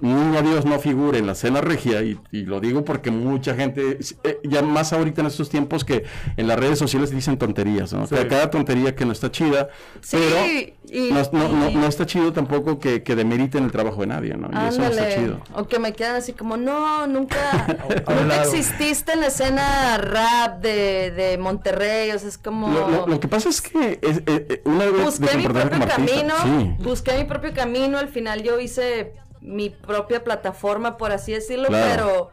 Niña 0.00 0.42
Dios 0.42 0.64
no 0.66 0.78
figure 0.78 1.18
en 1.18 1.26
la 1.26 1.34
cena 1.34 1.60
regia, 1.62 2.02
y, 2.02 2.18
y 2.30 2.42
lo 2.44 2.60
digo 2.60 2.84
porque 2.84 3.10
mucha 3.10 3.54
gente, 3.54 3.98
eh, 4.24 4.38
ya 4.44 4.60
más 4.62 4.92
ahorita 4.92 5.22
en 5.22 5.28
estos 5.28 5.48
tiempos 5.48 5.84
que 5.84 6.04
en 6.36 6.46
las 6.46 6.58
redes 6.58 6.78
sociales 6.78 7.10
dicen 7.10 7.38
tonterías, 7.38 7.92
¿no? 7.94 8.06
Sí. 8.06 8.14
Cada- 8.14 8.28
Cada 8.28 8.50
tontería 8.50 8.94
que 8.94 9.04
no 9.06 9.12
está 9.12 9.30
chida, 9.30 9.68
Sí, 10.02 10.16
pero 10.18 10.46
y- 10.92 11.10
no, 11.12 11.22
no- 11.32 11.48
no- 11.48 11.70
y- 11.70 11.74
no 11.76 11.86
está 11.86 12.04
chido 12.04 12.32
tampoco 12.32 12.78
que, 12.78 13.02
que 13.02 13.16
demeriten 13.16 13.64
el 13.64 13.70
trabajo 13.72 14.02
de 14.02 14.08
nadie, 14.08 14.36
¿no? 14.36 14.48
Y 14.52 14.68
eso 14.68 14.80
no 14.80 14.88
está 14.88 15.14
chido. 15.14 15.40
O 15.54 15.66
que 15.66 15.78
me 15.78 15.92
quedan 15.94 16.16
así 16.16 16.32
como, 16.34 16.56
no, 16.58 17.06
nunca, 17.06 17.36
nunca 18.08 18.42
exististe 18.42 19.12
en 19.12 19.20
la 19.22 19.28
escena 19.28 19.96
rap 19.98 20.60
de, 20.60 21.10
de 21.12 21.38
Monterrey, 21.38 22.10
o 22.10 22.18
sea, 22.18 22.28
es 22.28 22.36
como... 22.38 22.68
Lo, 22.68 22.88
lo- 22.90 23.06
lo 23.06 23.18
que 23.20 23.28
pasa 23.28 23.48
es 23.48 23.62
que 23.62 23.98
es, 24.02 24.18
eh, 24.18 24.22
eh, 24.26 24.62
una 24.66 24.84
vez 24.84 25.02
busqué 25.04 25.36
mi 25.38 25.44
propio 25.44 25.86
camino, 25.88 26.34
sí, 26.42 26.74
busqué 26.84 27.16
mi 27.18 27.24
propio 27.24 27.54
camino, 27.54 27.98
al 27.98 28.08
final 28.08 28.42
yo 28.42 28.60
hice 28.60 29.14
mi 29.46 29.70
propia 29.70 30.22
plataforma, 30.24 30.96
por 30.98 31.12
así 31.12 31.32
decirlo, 31.32 31.68
Claro. 31.68 31.90
pero 31.94 32.30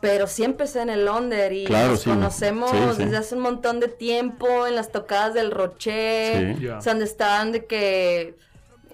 pero 0.00 0.26
sí 0.26 0.42
empecé 0.42 0.82
en 0.82 0.90
el 0.90 1.08
Under 1.08 1.52
y 1.52 1.64
Claro, 1.64 1.92
nos 1.92 2.00
sí. 2.02 2.10
conocemos 2.10 2.70
Sí, 2.72 2.76
sí. 2.96 3.04
desde 3.04 3.16
hace 3.18 3.34
un 3.36 3.42
montón 3.42 3.78
de 3.78 3.86
tiempo 3.86 4.66
en 4.66 4.74
las 4.74 4.90
tocadas 4.90 5.32
del 5.32 5.52
Rocher, 5.52 6.56
Sí. 6.56 6.64
Ya. 6.64 6.78
o 6.78 6.82
sea, 6.82 6.92
donde 6.94 7.04
estaban 7.04 7.52
de 7.52 7.66
que... 7.66 8.34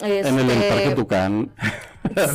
en 0.03 0.11
el, 0.39 0.39
el 0.39 0.51
este, 0.51 0.69
Parque 0.69 0.95
Tucán. 0.95 1.51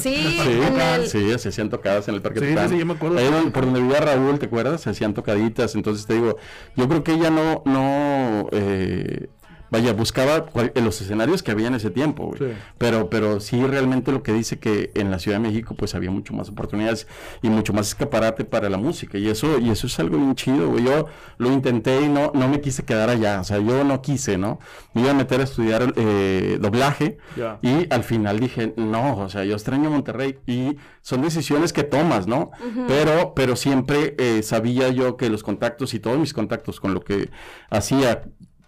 Sí, 0.01 0.15
Sí, 0.43 0.61
en 0.67 0.79
el... 0.81 1.07
sí, 1.07 1.39
se 1.39 1.49
hacían 1.49 1.69
tocadas 1.69 2.07
en 2.07 2.15
el 2.15 2.21
Parque 2.21 2.39
Sí, 2.39 2.47
Tucán. 2.49 2.67
sí, 2.69 2.73
sí, 2.75 2.79
yo 2.79 2.85
me 2.85 2.93
acuerdo. 2.93 3.17
Ahí 3.17 3.25
donde- 3.29 3.51
por 3.51 3.65
donde 3.65 3.79
vivía 3.81 3.99
Raúl, 4.01 4.37
¿te 4.39 4.45
acuerdas? 4.47 4.81
Se 4.81 4.89
hacían 4.89 5.13
tocaditas. 5.13 5.73
Entonces 5.75 6.05
te 6.05 6.13
digo, 6.15 6.37
yo 6.75 6.87
creo 6.87 7.03
que 7.03 7.13
ella 7.13 7.29
no, 7.29 7.61
no, 7.65 8.49
eh, 8.51 9.29
vaya, 9.73 9.91
buscaba 9.91 10.45
cual- 10.45 10.71
en 10.75 10.85
los 10.85 11.01
escenarios 11.01 11.43
que 11.43 11.51
había 11.51 11.67
en 11.67 11.73
ese 11.75 11.89
tiempo, 11.89 12.27
güey. 12.27 12.39
Sí. 12.39 12.57
Pero, 12.77 13.09
pero 13.09 13.39
sí 13.41 13.61
realmente 13.65 14.11
lo 14.13 14.23
que 14.23 14.31
dice 14.31 14.59
que 14.59 14.91
en 14.95 15.11
la 15.11 15.19
Ciudad 15.19 15.37
de 15.39 15.47
México 15.49 15.75
pues 15.75 15.95
había 15.95 16.11
mucho 16.11 16.33
más 16.33 16.47
oportunidades 16.49 17.07
y 17.41 17.49
mucho 17.49 17.73
más 17.73 17.87
escaparate 17.89 18.45
para 18.45 18.69
la 18.69 18.77
música. 18.77 19.17
Y 19.17 19.27
eso, 19.27 19.59
y 19.59 19.69
eso 19.71 19.87
es 19.87 19.99
algo 19.99 20.17
bien 20.17 20.35
chido, 20.35 20.69
güey. 20.69 20.85
Yo 20.85 21.07
lo 21.39 21.51
intenté 21.51 22.01
y 22.01 22.07
no, 22.07 22.31
no 22.33 22.47
me 22.47 22.61
quise 22.61 22.83
quedar 22.83 23.09
allá. 23.09 23.41
O 23.41 23.43
sea, 23.43 23.57
yo 23.57 23.83
no 23.83 24.01
quise, 24.01 24.37
¿no? 24.37 24.59
Me 24.93 25.01
iba 25.01 25.11
a 25.11 25.15
meter 25.15 25.41
a 25.41 25.43
estudiar 25.43 25.93
eh, 25.97 26.57
doblaje. 26.61 27.17
Y 27.63 27.91
al 27.91 28.03
final 28.03 28.39
dije, 28.39 28.73
no, 28.77 29.17
o 29.17 29.27
sea, 29.29 29.43
yo 29.43 29.53
extraño 29.55 29.89
Monterrey 29.89 30.37
y 30.45 30.77
son 31.01 31.23
decisiones 31.23 31.73
que 31.73 31.83
tomas, 31.83 32.27
¿no? 32.27 32.51
Pero, 32.87 33.33
pero 33.35 33.55
siempre 33.55 34.15
eh, 34.19 34.43
sabía 34.43 34.89
yo 34.89 35.17
que 35.17 35.29
los 35.29 35.41
contactos 35.41 35.93
y 35.95 35.99
todos 35.99 36.19
mis 36.19 36.31
contactos 36.33 36.79
con 36.79 36.93
lo 36.93 37.01
que 37.01 37.29
hacía 37.69 38.23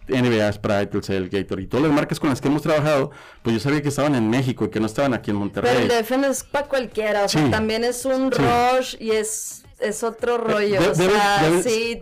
NBA, 0.08 0.52
Sprite, 0.52 0.86
Telcel, 0.86 1.28
Gator 1.28 1.60
y 1.60 1.66
todas 1.66 1.86
las 1.86 1.92
marcas 1.94 2.20
con 2.20 2.30
las 2.30 2.40
que 2.40 2.48
hemos 2.48 2.62
trabajado, 2.62 3.10
pues 3.42 3.54
yo 3.54 3.60
sabía 3.60 3.82
que 3.82 3.88
estaban 3.88 4.14
en 4.14 4.28
México 4.30 4.64
y 4.66 4.70
que 4.70 4.80
no 4.80 4.86
estaban 4.86 5.14
aquí 5.14 5.30
en 5.30 5.36
Monterrey. 5.36 5.72
Pero 5.74 5.94
el 5.94 6.02
DF 6.04 6.10
no 6.18 6.26
es 6.28 6.44
para 6.44 6.66
cualquiera, 6.68 7.24
o 7.24 7.28
sea, 7.28 7.50
también 7.50 7.84
es 7.84 8.04
un 8.04 8.32
Sí. 8.32 8.38
rush 8.42 8.96
y 9.00 9.10
es, 9.12 9.64
es 9.80 10.02
otro 10.02 10.38
rollo, 10.38 10.80
de- 10.80 10.88
o 10.88 10.94
sea, 10.94 11.50
sí. 11.62 12.00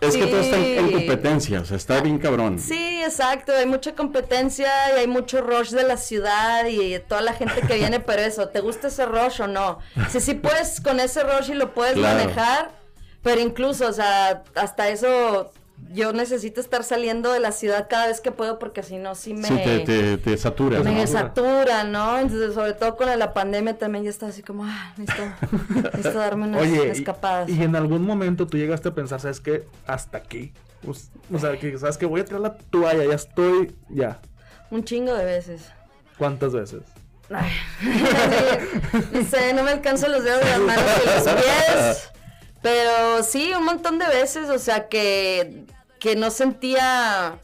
es 0.00 0.14
que 0.16 0.26
todo 0.26 0.40
está 0.40 0.56
en, 0.58 0.78
en 0.86 0.92
competencia, 0.92 1.60
o 1.60 1.64
sea, 1.64 1.76
está 1.78 2.00
bien 2.02 2.18
cabrón. 2.18 2.58
Sí, 2.58 3.02
exacto, 3.02 3.52
hay 3.52 3.64
mucha 3.66 3.94
competencia 3.94 4.68
y 4.94 4.98
hay 5.00 5.06
mucho 5.06 5.40
rush 5.40 5.70
de 5.70 5.84
la 5.84 5.96
ciudad 5.96 6.66
y 6.66 6.98
toda 7.08 7.22
la 7.22 7.32
gente 7.32 7.62
que 7.66 7.74
viene, 7.76 8.00
pero 8.00 8.20
eso, 8.22 8.48
¿te 8.48 8.60
gusta 8.60 8.88
ese 8.88 9.06
rush 9.06 9.40
o 9.40 9.46
no? 9.48 9.78
Si 10.10 10.20
sí 10.20 10.34
puedes 10.34 10.80
con 10.82 11.00
ese 11.00 11.22
rush 11.22 11.50
y 11.50 11.54
lo 11.54 11.72
puedes 11.72 11.94
Claro. 11.94 12.18
manejar, 12.18 12.70
pero 13.22 13.40
incluso, 13.40 13.88
o 13.88 13.92
sea, 13.92 14.44
hasta 14.54 14.88
eso 14.90 15.50
yo 15.92 16.12
necesito 16.12 16.60
estar 16.60 16.84
saliendo 16.84 17.32
de 17.32 17.40
la 17.40 17.52
ciudad 17.52 17.86
cada 17.88 18.06
vez 18.08 18.20
que 18.20 18.30
puedo 18.32 18.58
porque 18.58 18.82
si 18.82 18.96
no, 18.98 19.14
sí 19.14 19.34
me... 19.34 19.48
Sí, 19.48 19.56
te, 19.56 19.78
te, 19.80 20.18
te 20.18 20.36
saturas, 20.36 20.84
me 20.84 20.94
¿no? 21.00 21.06
satura, 21.06 21.84
¿no? 21.84 22.18
Entonces, 22.18 22.54
sobre 22.54 22.72
todo 22.74 22.96
con 22.96 23.06
la 23.18 23.32
pandemia 23.34 23.76
también 23.78 24.04
ya 24.04 24.10
estaba 24.10 24.30
así 24.30 24.42
como, 24.42 24.64
ah, 24.64 24.94
necesito, 24.96 25.24
necesito 25.74 26.18
darme 26.18 26.46
unas 26.48 26.62
Oye, 26.62 26.86
y- 26.86 26.90
escapadas. 26.90 27.48
Y, 27.48 27.62
en 27.62 27.76
algún 27.76 28.02
momento 28.02 28.46
tú 28.46 28.56
llegaste 28.58 28.88
a 28.88 28.94
pensar, 28.94 29.20
¿sabes 29.20 29.40
qué? 29.40 29.66
Hasta 29.86 30.18
aquí. 30.18 30.52
Pues, 30.84 31.10
o 31.32 31.38
sea, 31.38 31.58
que 31.58 31.76
sabes 31.78 31.96
que 31.98 32.06
voy 32.06 32.20
a 32.20 32.24
tirar 32.24 32.40
la 32.40 32.56
toalla, 32.56 33.04
ya 33.04 33.14
estoy, 33.14 33.74
ya. 33.88 34.20
Un 34.70 34.84
chingo 34.84 35.14
de 35.14 35.24
veces. 35.24 35.62
¿Cuántas 36.18 36.52
veces? 36.52 36.82
Ay, 37.30 37.50
no 39.12 39.24
sé, 39.24 39.52
no 39.52 39.62
me 39.64 39.72
alcanzo 39.72 40.08
los 40.08 40.22
dedos 40.22 40.40
de 40.40 40.46
las 40.50 40.60
manos 40.60 40.84
y 41.02 41.06
los 41.08 41.34
pies. 41.34 42.10
Pero 42.62 43.22
sí, 43.22 43.52
un 43.56 43.64
montón 43.64 43.98
de 43.98 44.06
veces, 44.06 44.48
o 44.48 44.58
sea, 44.58 44.88
que, 44.88 45.64
que 45.98 46.16
no 46.16 46.30
sentía, 46.30 47.38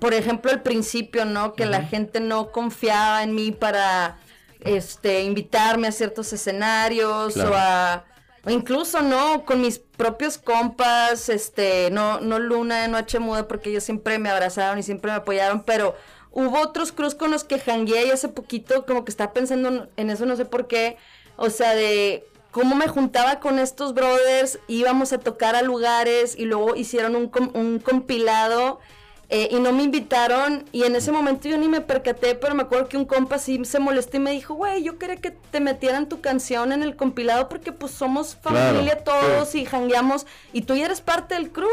por 0.00 0.14
ejemplo, 0.14 0.50
al 0.50 0.62
principio, 0.62 1.24
¿no? 1.24 1.54
Que 1.54 1.66
la 1.66 1.82
gente 1.84 2.20
no 2.20 2.50
confiaba 2.52 3.22
en 3.22 3.34
mí 3.34 3.52
para 3.52 4.18
este 4.60 5.22
invitarme 5.22 5.88
a 5.88 5.92
ciertos 5.92 6.32
escenarios 6.32 7.34
Claro. 7.34 7.52
o 7.52 7.54
a 7.56 8.04
o 8.42 8.48
incluso 8.50 9.02
no 9.02 9.44
con 9.44 9.60
mis 9.60 9.78
propios 9.78 10.38
compas, 10.38 11.28
este, 11.28 11.90
no 11.90 12.20
no 12.20 12.38
Luna, 12.38 12.88
no 12.88 12.96
H 12.96 13.18
Muda 13.18 13.46
porque 13.46 13.68
ellos 13.68 13.84
siempre 13.84 14.18
me 14.18 14.30
abrazaron 14.30 14.78
y 14.78 14.82
siempre 14.82 15.10
me 15.10 15.18
apoyaron, 15.18 15.62
pero 15.64 15.94
hubo 16.30 16.58
otros 16.60 16.90
cruz 16.92 17.14
con 17.14 17.30
los 17.30 17.44
que 17.44 17.58
jangueé 17.58 18.06
y 18.06 18.10
hace 18.10 18.28
poquito 18.28 18.86
como 18.86 19.04
que 19.04 19.10
estaba 19.10 19.34
pensando 19.34 19.68
en- 19.68 19.90
en 19.98 20.08
eso, 20.10 20.24
no 20.24 20.36
sé 20.36 20.46
por 20.46 20.68
qué, 20.68 20.96
o 21.36 21.50
sea, 21.50 21.74
de 21.74 22.24
cómo 22.50 22.74
me 22.74 22.88
juntaba 22.88 23.40
con 23.40 23.58
estos 23.58 23.94
brothers, 23.94 24.58
íbamos 24.68 25.12
a 25.12 25.18
tocar 25.18 25.54
a 25.56 25.62
lugares 25.62 26.34
y 26.36 26.44
luego 26.44 26.74
hicieron 26.76 27.14
un, 27.16 27.28
com- 27.28 27.50
un 27.54 27.78
compilado 27.78 28.80
eh, 29.28 29.48
y 29.52 29.60
no 29.60 29.72
me 29.72 29.84
invitaron 29.84 30.64
y 30.72 30.82
en 30.82 30.96
ese 30.96 31.12
momento 31.12 31.48
yo 31.48 31.56
ni 31.56 31.68
me 31.68 31.80
percaté, 31.80 32.34
pero 32.34 32.56
me 32.56 32.62
acuerdo 32.64 32.88
que 32.88 32.96
un 32.96 33.04
compa 33.04 33.38
sí 33.38 33.64
se 33.64 33.78
molestó 33.78 34.16
y 34.16 34.20
me 34.20 34.32
dijo, 34.32 34.54
güey, 34.54 34.82
yo 34.82 34.98
quería 34.98 35.16
que 35.16 35.30
te 35.30 35.60
metieran 35.60 36.08
tu 36.08 36.20
canción 36.20 36.72
en 36.72 36.82
el 36.82 36.96
compilado 36.96 37.48
porque 37.48 37.70
pues 37.70 37.92
somos 37.92 38.36
Claro, 38.42 38.56
familia 38.58 38.98
todos 39.04 39.54
y 39.54 39.64
jangueamos 39.64 40.26
y 40.52 40.62
tú 40.62 40.74
ya 40.74 40.86
eres 40.86 41.00
parte 41.00 41.34
del 41.36 41.50
crew. 41.52 41.68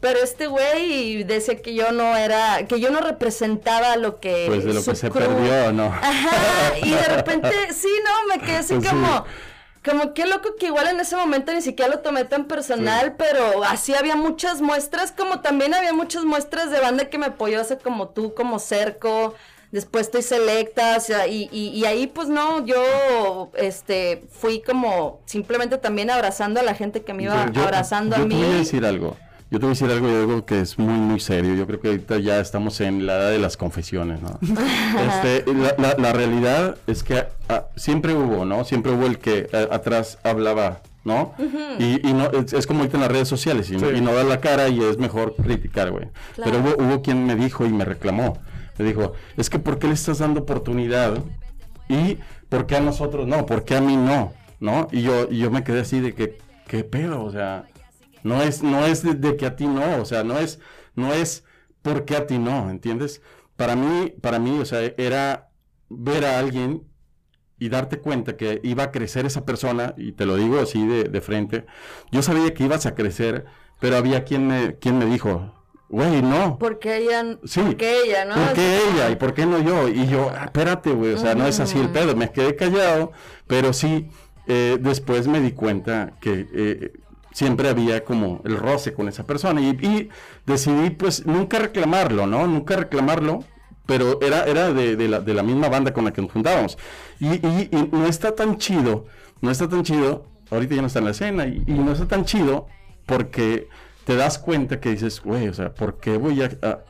Pero 0.00 0.20
este 0.20 0.46
güey 0.46 1.24
decía 1.24 1.60
que 1.60 1.74
yo 1.74 1.90
no 1.90 2.16
era, 2.16 2.64
que 2.68 2.78
yo 2.78 2.90
no 2.92 3.00
representaba 3.00 3.96
lo 3.96 4.20
que 4.20 4.44
Pues 4.46 4.64
de 4.64 4.72
lo 4.72 4.84
que 4.84 4.94
se 4.94 5.10
crew- 5.10 5.26
perdió, 5.26 5.72
¿no? 5.72 5.86
Ajá, 5.86 6.78
y 6.80 6.90
de 6.90 7.02
repente, 7.02 7.50
sí, 7.72 7.88
no, 8.04 8.34
me 8.36 8.40
quedé 8.40 8.56
así 8.58 8.74
Pues 8.74 8.88
sí. 8.88 8.94
Como, 9.84 10.12
qué 10.14 10.26
loco 10.26 10.50
que 10.58 10.66
igual 10.66 10.88
en 10.88 11.00
ese 11.00 11.16
momento 11.16 11.52
ni 11.52 11.62
siquiera 11.62 11.90
lo 11.90 12.00
tomé 12.00 12.24
tan 12.24 12.44
personal, 12.46 13.14
pero 13.16 13.64
así 13.64 13.94
había 13.94 14.16
muchas 14.16 14.60
muestras, 14.60 15.12
como 15.12 15.40
también 15.40 15.74
había 15.74 15.92
muchas 15.92 16.24
muestras 16.24 16.70
de 16.70 16.80
banda 16.80 17.08
que 17.08 17.18
me 17.18 17.26
apoyó, 17.26 17.62
sea, 17.64 17.78
como 17.78 18.08
tú, 18.08 18.34
como 18.34 18.58
Cerco, 18.58 19.34
después 19.70 20.06
estoy 20.06 20.22
selecta, 20.22 20.96
o 20.96 21.00
sea, 21.00 21.26
y, 21.26 21.48
y, 21.52 21.68
y 21.68 21.84
ahí 21.84 22.06
pues 22.06 22.28
no, 22.28 22.64
yo, 22.64 23.50
este, 23.54 24.24
fui 24.30 24.60
como 24.62 25.20
simplemente 25.26 25.78
también 25.78 26.10
abrazando 26.10 26.60
a 26.60 26.62
la 26.62 26.74
gente 26.74 27.02
que 27.02 27.12
me 27.14 27.24
iba 27.24 27.46
Yo- 27.46 27.52
yo- 27.52 27.62
abrazando 27.62 28.16
yo 28.16 28.22
a 28.22 28.26
mí. 28.26 28.34
te 28.34 28.44
voy 28.44 28.54
a 28.54 28.58
decir 28.58 28.84
algo. 28.86 29.16
Yo 29.50 29.58
te 29.58 29.64
voy 29.64 29.68
a 29.68 29.70
decir 29.70 29.90
algo 29.90 30.08
y 30.10 30.14
algo 30.14 30.44
que 30.44 30.60
es 30.60 30.78
muy, 30.78 30.92
muy 30.92 31.20
serio. 31.20 31.54
Yo 31.54 31.66
creo 31.66 31.80
que 31.80 31.88
ahorita 31.88 32.18
ya 32.18 32.38
estamos 32.38 32.80
en 32.82 33.06
la 33.06 33.14
edad 33.16 33.30
de 33.30 33.38
las 33.38 33.56
confesiones, 33.56 34.20
¿no? 34.20 34.38
Este, 34.42 35.50
la, 35.54 35.74
la- 35.78 35.94
la 35.98 36.12
realidad 36.12 36.76
es 36.86 37.02
que 37.02 37.24
ah, 37.48 37.66
siempre 37.76 38.14
hubo, 38.14 38.44
¿no? 38.44 38.64
Siempre 38.64 38.92
hubo 38.92 39.06
el 39.06 39.18
que 39.18 39.48
eh, 39.52 39.68
atrás 39.70 40.18
hablaba, 40.22 40.82
¿no? 41.04 41.32
y, 41.78 42.06
y 42.06 42.12
no 42.12 42.30
es, 42.30 42.52
es 42.52 42.66
como 42.66 42.80
ahorita 42.80 42.98
en 42.98 43.02
las 43.02 43.10
redes 43.12 43.28
sociales 43.28 43.70
y, 43.70 43.78
Sí. 43.78 43.86
y 43.96 44.00
no 44.02 44.12
da 44.12 44.22
la 44.24 44.40
cara 44.40 44.68
y 44.68 44.82
es 44.82 44.98
mejor 44.98 45.34
criticar, 45.36 45.90
güey. 45.92 46.08
Claro. 46.34 46.50
Pero 46.50 46.58
hubo, 46.76 46.84
hubo 46.84 47.02
quien 47.02 47.24
me 47.24 47.34
dijo 47.34 47.64
y 47.64 47.70
me 47.70 47.86
reclamó. 47.86 48.38
Me 48.76 48.84
dijo, 48.84 49.14
es 49.38 49.48
que 49.48 49.58
¿por 49.58 49.78
qué 49.78 49.86
le 49.88 49.94
estás 49.94 50.18
dando 50.18 50.40
oportunidad? 50.40 51.18
¿Y 51.88 52.18
por 52.50 52.66
qué 52.66 52.76
a 52.76 52.80
nosotros 52.80 53.26
no? 53.26 53.46
¿Por 53.46 53.64
qué 53.64 53.76
a 53.76 53.80
mí 53.80 53.96
no? 53.96 54.34
¿No? 54.60 54.88
Y 54.92 55.02
yo, 55.02 55.26
y 55.30 55.38
yo 55.38 55.50
me 55.50 55.64
quedé 55.64 55.80
así 55.80 56.00
de 56.00 56.14
que, 56.14 56.36
¿qué 56.66 56.84
pedo? 56.84 57.24
O 57.24 57.30
sea, 57.32 57.64
no 58.28 58.42
es, 58.42 58.62
no 58.62 58.84
es 58.86 59.02
de, 59.02 59.14
de 59.14 59.36
que 59.36 59.46
a 59.46 59.56
ti 59.56 59.66
no, 59.66 60.00
o 60.00 60.04
sea, 60.04 60.22
no 60.24 60.38
es, 60.38 60.60
no 60.94 61.12
es 61.12 61.44
por 61.82 62.04
qué 62.04 62.16
a 62.16 62.26
ti 62.26 62.38
no, 62.38 62.70
¿entiendes? 62.70 63.22
Para 63.56 63.74
mí, 63.76 64.12
para 64.20 64.38
mí, 64.38 64.58
o 64.60 64.64
sea, 64.64 64.80
era 64.98 65.48
ver 65.88 66.24
a 66.24 66.38
alguien 66.38 66.82
y 67.58 67.68
darte 67.70 67.98
cuenta 67.98 68.36
que 68.36 68.60
iba 68.62 68.84
a 68.84 68.90
crecer 68.92 69.26
esa 69.26 69.44
persona, 69.44 69.94
y 69.96 70.12
te 70.12 70.26
lo 70.26 70.36
digo 70.36 70.60
así 70.60 70.86
de, 70.86 71.04
de 71.04 71.20
frente, 71.20 71.66
yo 72.12 72.22
sabía 72.22 72.54
que 72.54 72.64
ibas 72.64 72.86
a 72.86 72.94
crecer, 72.94 73.46
pero 73.80 73.96
había 73.96 74.22
quien 74.24 74.46
me, 74.46 74.76
quien 74.76 74.98
me 74.98 75.06
dijo, 75.06 75.54
güey, 75.88 76.22
no. 76.22 76.56
Porque 76.58 76.98
ella, 76.98 77.38
Sí. 77.44 77.60
porque 77.66 78.02
ella, 78.04 78.24
¿no? 78.26 78.34
¿Por 78.34 78.52
qué 78.54 78.60
Así 78.76 78.84
como- 78.84 78.96
ella? 78.98 79.10
¿Y 79.10 79.16
por 79.16 79.34
qué 79.34 79.46
no 79.46 79.58
yo? 79.60 79.88
Y 79.88 80.06
yo, 80.06 80.30
ah, 80.32 80.44
espérate, 80.44 80.90
güey, 80.92 81.14
o 81.14 81.18
sea, 81.18 81.34
no 81.34 81.46
es 81.48 81.58
así 81.58 81.78
el 81.80 81.88
pedo. 81.90 82.14
Me 82.14 82.30
quedé 82.30 82.54
callado, 82.54 83.10
pero 83.48 83.72
sí, 83.72 84.08
eh, 84.46 84.78
después 84.80 85.26
me 85.26 85.40
di 85.40 85.52
cuenta 85.52 86.12
que 86.20 86.46
eh, 86.54 86.92
siempre 87.38 87.68
había 87.68 88.04
como 88.04 88.40
el 88.44 88.56
roce 88.56 88.92
con 88.92 89.06
esa 89.06 89.24
persona 89.24 89.60
y, 89.60 90.08
decidí, 90.44 90.90
pues, 90.90 91.24
nunca 91.24 91.60
reclamarlo, 91.60 92.26
¿no? 92.26 92.48
Nunca 92.48 92.74
reclamarlo, 92.74 93.44
pero 93.86 94.20
era, 94.20 94.44
era 94.46 94.72
de, 94.72 95.08
la, 95.08 95.20
de 95.20 95.34
la 95.34 95.44
misma 95.44 95.68
banda 95.68 95.92
con 95.92 96.04
la 96.04 96.12
que 96.12 96.20
nos 96.20 96.32
juntábamos. 96.32 96.76
Y, 97.20 97.28
no 97.92 98.06
está 98.06 98.34
tan 98.34 98.58
chido, 98.58 99.06
no 99.40 99.52
está 99.52 99.68
tan 99.68 99.84
chido, 99.84 100.26
ahorita 100.50 100.74
ya 100.74 100.80
no 100.80 100.88
está 100.88 100.98
en 100.98 101.04
la 101.04 101.12
escena, 101.12 101.46
y, 101.46 101.62
no 101.68 101.92
está 101.92 102.08
tan 102.08 102.24
chido 102.24 102.66
porque 103.06 103.68
te 104.04 104.16
das 104.16 104.40
cuenta 104.40 104.80
que 104.80 104.90
dices, 104.90 105.22
güey, 105.22 105.46
o 105.46 105.54
sea, 105.54 105.72
¿por 105.72 105.98
qué 105.98 106.16
voy 106.18 106.42
a- 106.42 106.84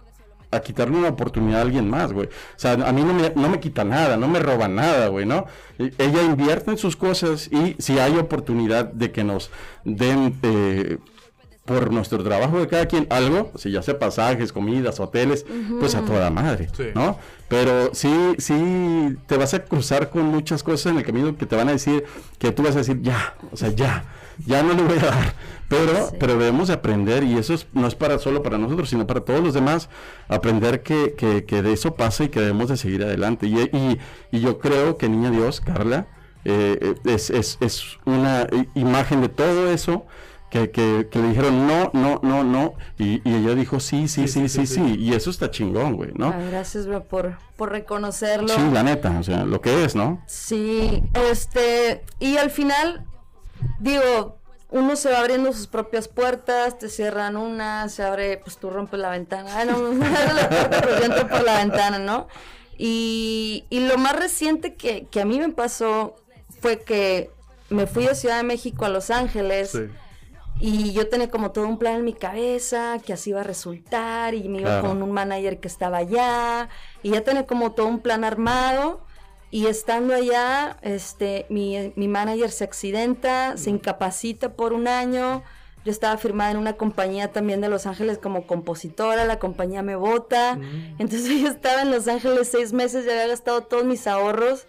a 0.51 0.61
quitarle 0.61 0.97
una 0.97 1.09
oportunidad 1.09 1.59
a 1.61 1.63
alguien 1.63 1.89
más, 1.91 2.13
güey? 2.13 2.27
O 2.29 2.31
sea, 2.59 2.73
a 2.73 2.93
mí 2.93 3.03
no 3.03 3.13
me, 3.15 3.31
no 3.35 3.49
me 3.49 3.61
quita 3.61 3.85
nada, 3.85 4.17
no 4.17 4.29
me 4.29 4.39
roba 4.39 4.69
nada, 4.69 5.09
güey, 5.09 5.27
¿no? 5.27 5.47
Ella 5.79 6.23
invierte 6.23 6.71
en 6.71 6.79
sus 6.79 6.97
cosas 6.97 7.49
y 7.53 7.77
si 7.79 7.99
hay 7.99 8.17
oportunidad 8.17 8.87
de 8.87 9.13
que 9.13 9.25
nos 9.25 9.51
den... 9.85 10.39
eh, 10.43 10.99
por 11.65 11.93
nuestro 11.93 12.25
trabajo 12.25 12.59
de 12.61 12.67
cada 12.67 12.87
quien 12.87 13.07
algo, 13.11 13.53
si 13.57 13.71
ya 13.71 13.83
sea 13.83 13.99
pasajes, 13.99 14.55
comidas, 14.55 15.01
hoteles, 15.01 15.45
pues 15.79 15.95
a 15.95 16.01
toda 16.01 16.31
madre, 16.31 16.71
Sí. 16.75 16.85
¿no? 16.95 17.19
Pero 17.47 17.91
sí, 17.93 18.11
sí, 18.39 19.19
te 19.27 19.37
vas 19.37 19.53
a 19.53 19.63
cruzar 19.65 20.09
con 20.09 20.23
muchas 20.25 20.63
cosas 20.63 20.93
en 20.93 20.97
el 20.99 21.05
camino 21.05 21.37
que 21.37 21.45
te 21.45 21.57
van 21.57 21.69
a 21.69 21.73
decir, 21.73 22.05
que 22.39 22.53
tú 22.53 22.63
vas 22.63 22.75
a 22.75 22.79
decir, 22.79 23.03
ya, 23.03 23.35
o 23.53 23.57
sea, 23.59 23.69
ya, 23.69 24.05
ya 24.47 24.63
no 24.63 24.75
le 24.75 24.83
voy 24.83 24.99
a 24.99 25.07
dar. 25.07 25.35
Pero, 25.69 26.09
Sí. 26.09 26.17
pero 26.19 26.33
debemos 26.39 26.69
de 26.69 26.75
aprender, 26.75 27.25
y 27.25 27.37
eso 27.37 27.53
es- 27.53 27.67
no 27.75 27.87
es 27.87 27.95
para 27.95 28.19
solo 28.19 28.43
para 28.43 28.57
nosotros, 28.57 28.89
sino 28.89 29.07
para 29.07 29.21
todos 29.21 29.43
los 29.45 29.53
demás, 29.53 29.91
aprender 30.29 30.83
que, 30.83 31.15
que, 31.17 31.45
que 31.45 31.61
de 31.63 31.73
eso 31.75 31.95
pasa 31.95 32.25
y 32.25 32.29
que 32.31 32.41
debemos 32.41 32.69
de 32.71 32.77
seguir 32.79 33.03
adelante. 33.03 33.47
Y, 33.47 33.59
y, 33.59 33.99
y 34.33 34.41
yo 34.41 34.59
creo 34.59 34.97
que 34.97 35.09
Niña 35.11 35.31
Dios, 35.31 35.61
Carla, 35.61 36.07
eh, 36.47 36.79
eh, 36.81 36.95
es, 37.05 37.29
es, 37.29 37.59
es 37.61 37.99
una 38.07 38.47
imagen 38.75 39.21
de 39.21 39.29
todo 39.29 39.71
eso. 39.71 40.07
Que, 40.51 40.71
que, 40.71 41.09
que 41.11 41.19
le 41.19 41.29
dijeron 41.29 41.67
no, 41.67 41.91
no, 41.93 42.21
no, 42.23 42.43
no, 42.43 42.73
y, 42.99 43.21
y 43.23 43.35
ella 43.35 43.55
dijo 43.55 43.81
sí, 43.81 44.09
sí, 44.09 44.29
sí, 44.29 44.49
sí, 44.49 44.67
sí, 44.67 44.97
y 44.99 45.13
eso 45.13 45.29
está 45.29 45.51
chingón, 45.51 45.97
güey, 45.97 46.13
¿no? 46.15 46.29
Ah, 46.29 46.41
gracias, 46.51 46.87
bro, 46.87 47.05
por, 47.05 47.37
por 47.57 47.71
reconocerlo. 47.71 48.49
Sí, 48.49 48.63
la 48.73 48.83
neta, 48.83 49.15
o 49.21 49.23
sea, 49.23 49.45
lo 49.45 49.61
que 49.61 49.85
es, 49.85 49.95
¿no? 49.95 50.23
Sí, 50.27 51.03
este, 51.31 52.03
y 52.19 52.39
al 52.39 52.49
final, 52.51 53.05
digo, 53.79 54.39
uno 54.71 54.97
se 54.97 55.11
va 55.11 55.21
abriendo 55.21 55.53
sus 55.53 55.67
propias 55.67 56.09
puertas, 56.09 56.79
te 56.79 56.89
cierran 56.89 57.37
una, 57.37 57.89
se 57.89 58.03
abre, 58.03 58.39
pues 58.39 58.59
tú 58.59 58.71
rompes 58.71 59.01
la 59.01 59.11
ventana, 59.11 59.51
ah, 59.61 59.65
no, 59.65 59.79
la 59.93 60.49
puerta, 60.49 60.81
pero 60.83 60.99
yo 60.99 61.05
entro 61.05 61.29
por 61.29 61.43
la 61.45 61.59
ventana, 61.59 61.99
¿no? 61.99 62.29
Y, 62.77 63.65
y 63.71 63.81
lo 63.81 63.99
más 63.99 64.15
reciente 64.17 64.75
que, 64.75 65.07
que 65.07 65.21
a 65.21 65.25
mí 65.25 65.39
me 65.41 65.49
pasó 65.51 66.15
fue 66.61 66.81
que 66.83 67.31
me 67.71 67.87
fui 67.87 68.07
de 68.07 68.15
Ciudad 68.15 68.37
de 68.39 68.43
México 68.45 68.85
a 68.85 68.89
Los 68.89 69.11
Ángeles. 69.11 69.71
Sí. 69.73 69.87
Y 70.61 70.93
yo 70.93 71.09
tenía 71.09 71.31
como 71.31 71.53
todo 71.53 71.67
un 71.69 71.79
plan 71.79 71.95
en 71.97 72.05
mi 72.05 72.13
cabeza, 72.15 72.99
que 73.05 73.13
así 73.13 73.31
iba 73.31 73.41
a 73.41 73.45
resultar, 73.45 74.35
y 74.35 74.49
me 74.49 74.59
iba 74.61 74.71
Claro. 74.81 74.89
con 74.89 75.03
un 75.05 75.13
manager 75.13 75.61
que 75.61 75.69
estaba 75.69 75.99
allá, 75.99 76.69
y 77.03 77.11
ya 77.11 77.21
tenía 77.23 77.47
como 77.47 77.73
todo 77.73 77.87
un 77.87 78.01
plan 78.01 78.25
armado, 78.25 79.05
y 79.51 79.67
estando 79.67 80.15
allá, 80.15 80.77
este, 80.83 81.47
mi, 81.49 81.93
mi 81.97 82.09
manager 82.09 82.51
se 82.51 82.65
accidenta, 82.65 83.57
se 83.57 83.71
incapacita 83.71 84.55
por 84.55 84.73
un 84.73 84.89
año, 84.89 85.43
yo 85.85 85.93
estaba 85.93 86.19
firmada 86.19 86.51
en 86.51 86.59
una 86.59 86.75
compañía 86.75 87.33
también 87.33 87.61
de 87.61 87.69
Los 87.69 87.87
Ángeles 87.87 88.19
como 88.19 88.47
compositora, 88.47 89.25
la 89.25 89.39
compañía 89.39 89.83
me 89.83 89.97
vota, 89.97 90.59
entonces 90.99 91.29
yo 91.41 91.49
estaba 91.49 91.83
en 91.83 91.91
Los 91.91 92.09
Ángeles 92.09 92.49
seis 92.49 92.73
meses, 92.73 93.07
ya 93.07 93.13
había 93.13 93.29
gastado 93.29 93.63
todos 93.63 93.85
mis 93.85 94.07
ahorros, 94.07 94.67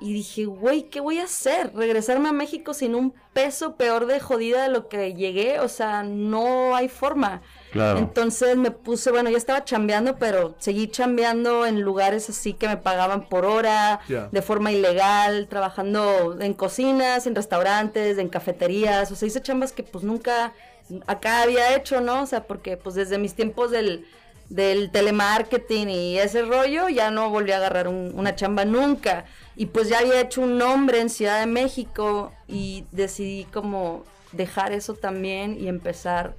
y 0.00 0.14
dije, 0.14 0.46
güey, 0.46 0.84
¿qué 0.84 1.00
voy 1.00 1.18
a 1.18 1.24
hacer? 1.24 1.74
¿Regresarme 1.74 2.30
a 2.30 2.32
México 2.32 2.72
sin 2.72 2.94
un 2.94 3.12
peso 3.34 3.76
peor 3.76 4.06
de 4.06 4.18
jodida 4.18 4.62
de 4.62 4.70
lo 4.70 4.88
que 4.88 5.14
llegué? 5.14 5.60
O 5.60 5.68
sea, 5.68 6.02
no 6.02 6.74
hay 6.74 6.88
forma. 6.88 7.42
Claro. 7.72 7.98
Entonces 8.00 8.56
me 8.56 8.70
puse, 8.72 9.10
bueno, 9.10 9.30
ya 9.30 9.36
estaba 9.36 9.64
chambeando, 9.64 10.16
pero 10.18 10.54
seguí 10.58 10.88
chambeando 10.88 11.66
en 11.66 11.82
lugares 11.82 12.28
así 12.28 12.52
que 12.52 12.66
me 12.66 12.76
pagaban 12.76 13.28
por 13.28 13.44
hora, 13.44 14.00
de 14.08 14.42
forma 14.42 14.72
ilegal, 14.72 15.46
trabajando 15.48 16.36
en 16.40 16.52
cocinas, 16.54 17.26
en 17.26 17.34
restaurantes, 17.34 18.18
en 18.18 18.28
cafeterías. 18.28 19.10
O 19.12 19.14
sea, 19.16 19.28
hice 19.28 19.40
chambas 19.40 19.72
que 19.72 19.82
pues 19.84 20.02
nunca 20.04 20.52
acá 21.06 21.42
había 21.42 21.76
hecho, 21.76 22.00
¿no? 22.00 22.22
O 22.22 22.26
sea, 22.26 22.44
porque 22.44 22.76
pues 22.76 22.96
desde 22.96 23.18
mis 23.18 23.34
tiempos 23.34 23.70
del, 23.70 24.04
del 24.48 24.90
telemarketing 24.90 25.88
y 25.90 26.18
ese 26.18 26.42
rollo, 26.42 26.88
ya 26.88 27.12
no 27.12 27.30
volví 27.30 27.52
a 27.52 27.58
agarrar 27.58 27.86
un- 27.86 28.10
una 28.16 28.34
chamba 28.34 28.64
nunca. 28.64 29.26
Y 29.54 29.66
pues 29.66 29.88
ya 29.88 29.98
había 30.00 30.20
hecho 30.20 30.40
un 30.40 30.58
nombre 30.58 31.00
en 31.00 31.08
Ciudad 31.10 31.38
de 31.38 31.46
México 31.46 32.32
y 32.48 32.84
decidí 32.90 33.44
como 33.52 34.04
dejar 34.32 34.72
eso 34.72 34.94
también 34.94 35.56
y 35.60 35.68
empezar 35.68 36.34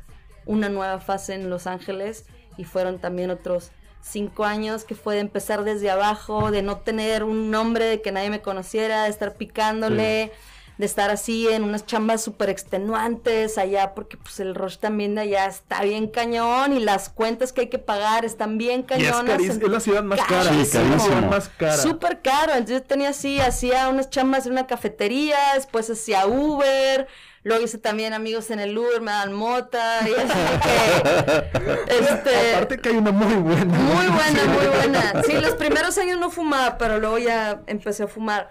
una 0.46 0.70
nueva 0.70 1.00
fase 1.00 1.34
en 1.34 1.50
Los 1.50 1.68
Ángeles 1.68 2.26
y 2.58 2.64
fueron 2.64 3.00
también 3.00 3.30
otros 3.32 3.72
cinco 4.02 4.46
años 4.46 4.84
que 4.84 4.96
fue 4.96 5.16
de 5.16 5.22
empezar 5.22 5.64
desde 5.64 5.90
abajo, 5.92 6.52
de 6.52 6.62
no 6.64 6.78
tener 6.78 7.24
un 7.24 7.52
nombre, 7.52 7.86
de 7.86 8.02
que 8.02 8.12
nadie 8.12 8.30
me 8.30 8.42
conociera, 8.42 9.04
de 9.04 9.10
estar 9.10 9.36
picándole, 9.36 10.32
de 10.78 10.86
estar 10.86 11.12
así 11.12 11.48
en 11.48 11.64
unas 11.64 11.86
chambas 11.86 12.24
súper 12.24 12.50
extenuantes 12.50 13.60
allá, 13.60 13.94
porque 13.94 14.18
pues 14.18 14.40
el 14.40 14.56
rush 14.56 14.78
también 14.78 15.14
de 15.14 15.22
allá 15.22 15.46
está 15.46 15.84
bien 15.84 16.08
cañón 16.08 16.74
y 16.74 16.80
las 16.80 17.10
cuentas 17.10 17.54
que 17.54 17.62
hay 17.62 17.70
que 17.70 17.78
pagar 17.78 18.26
están 18.26 18.58
bien 18.58 18.86
Y 18.90 18.94
es, 19.04 19.12
cañonas. 19.12 19.40
es 19.40 19.62
la 19.62 19.80
ciudad 19.80 20.04
más 20.04 20.20
cara. 20.22 20.46
Carísimo. 20.46 20.84
Es 20.84 20.90
la 20.90 21.00
ciudad 21.00 21.30
más 21.30 21.50
cara. 21.50 21.78
Súper 21.78 22.22
caro. 22.24 22.54
Entonces 22.54 22.80
yo 22.80 22.84
tenía 22.84 23.10
así, 23.10 23.40
hacía 23.40 23.90
unas 23.90 24.10
chambas 24.10 24.48
en 24.48 24.54
una 24.54 24.66
cafetería, 24.66 25.38
después 25.54 25.88
hacía 25.92 26.26
Uber, 26.26 27.08
luego 27.44 27.64
hice 27.64 27.78
también 27.78 28.14
amigos 28.14 28.52
en 28.52 28.60
el 28.60 28.78
Uber, 28.78 29.02
me 29.02 29.12
dan 29.12 29.34
mota, 29.34 30.00
y 30.08 30.14
así 30.14 30.40
que, 30.62 31.96
este, 32.00 32.56
Aparte 32.56 32.78
que 32.80 32.90
hay 32.90 32.96
una 32.98 33.12
muy 33.12 33.36
buena. 33.36 33.66
muy 33.66 34.08
buena, 34.08 34.46
muy 34.46 34.68
buena. 34.68 35.24
Sí, 35.24 35.34
los 35.34 35.56
primeros 35.56 35.98
años 35.98 36.20
no 36.20 36.30
fumaba, 36.30 36.78
pero 36.78 37.00
luego 37.00 37.18
ya 37.18 37.62
empecé 37.68 38.04
a 38.04 38.08
fumar. 38.08 38.50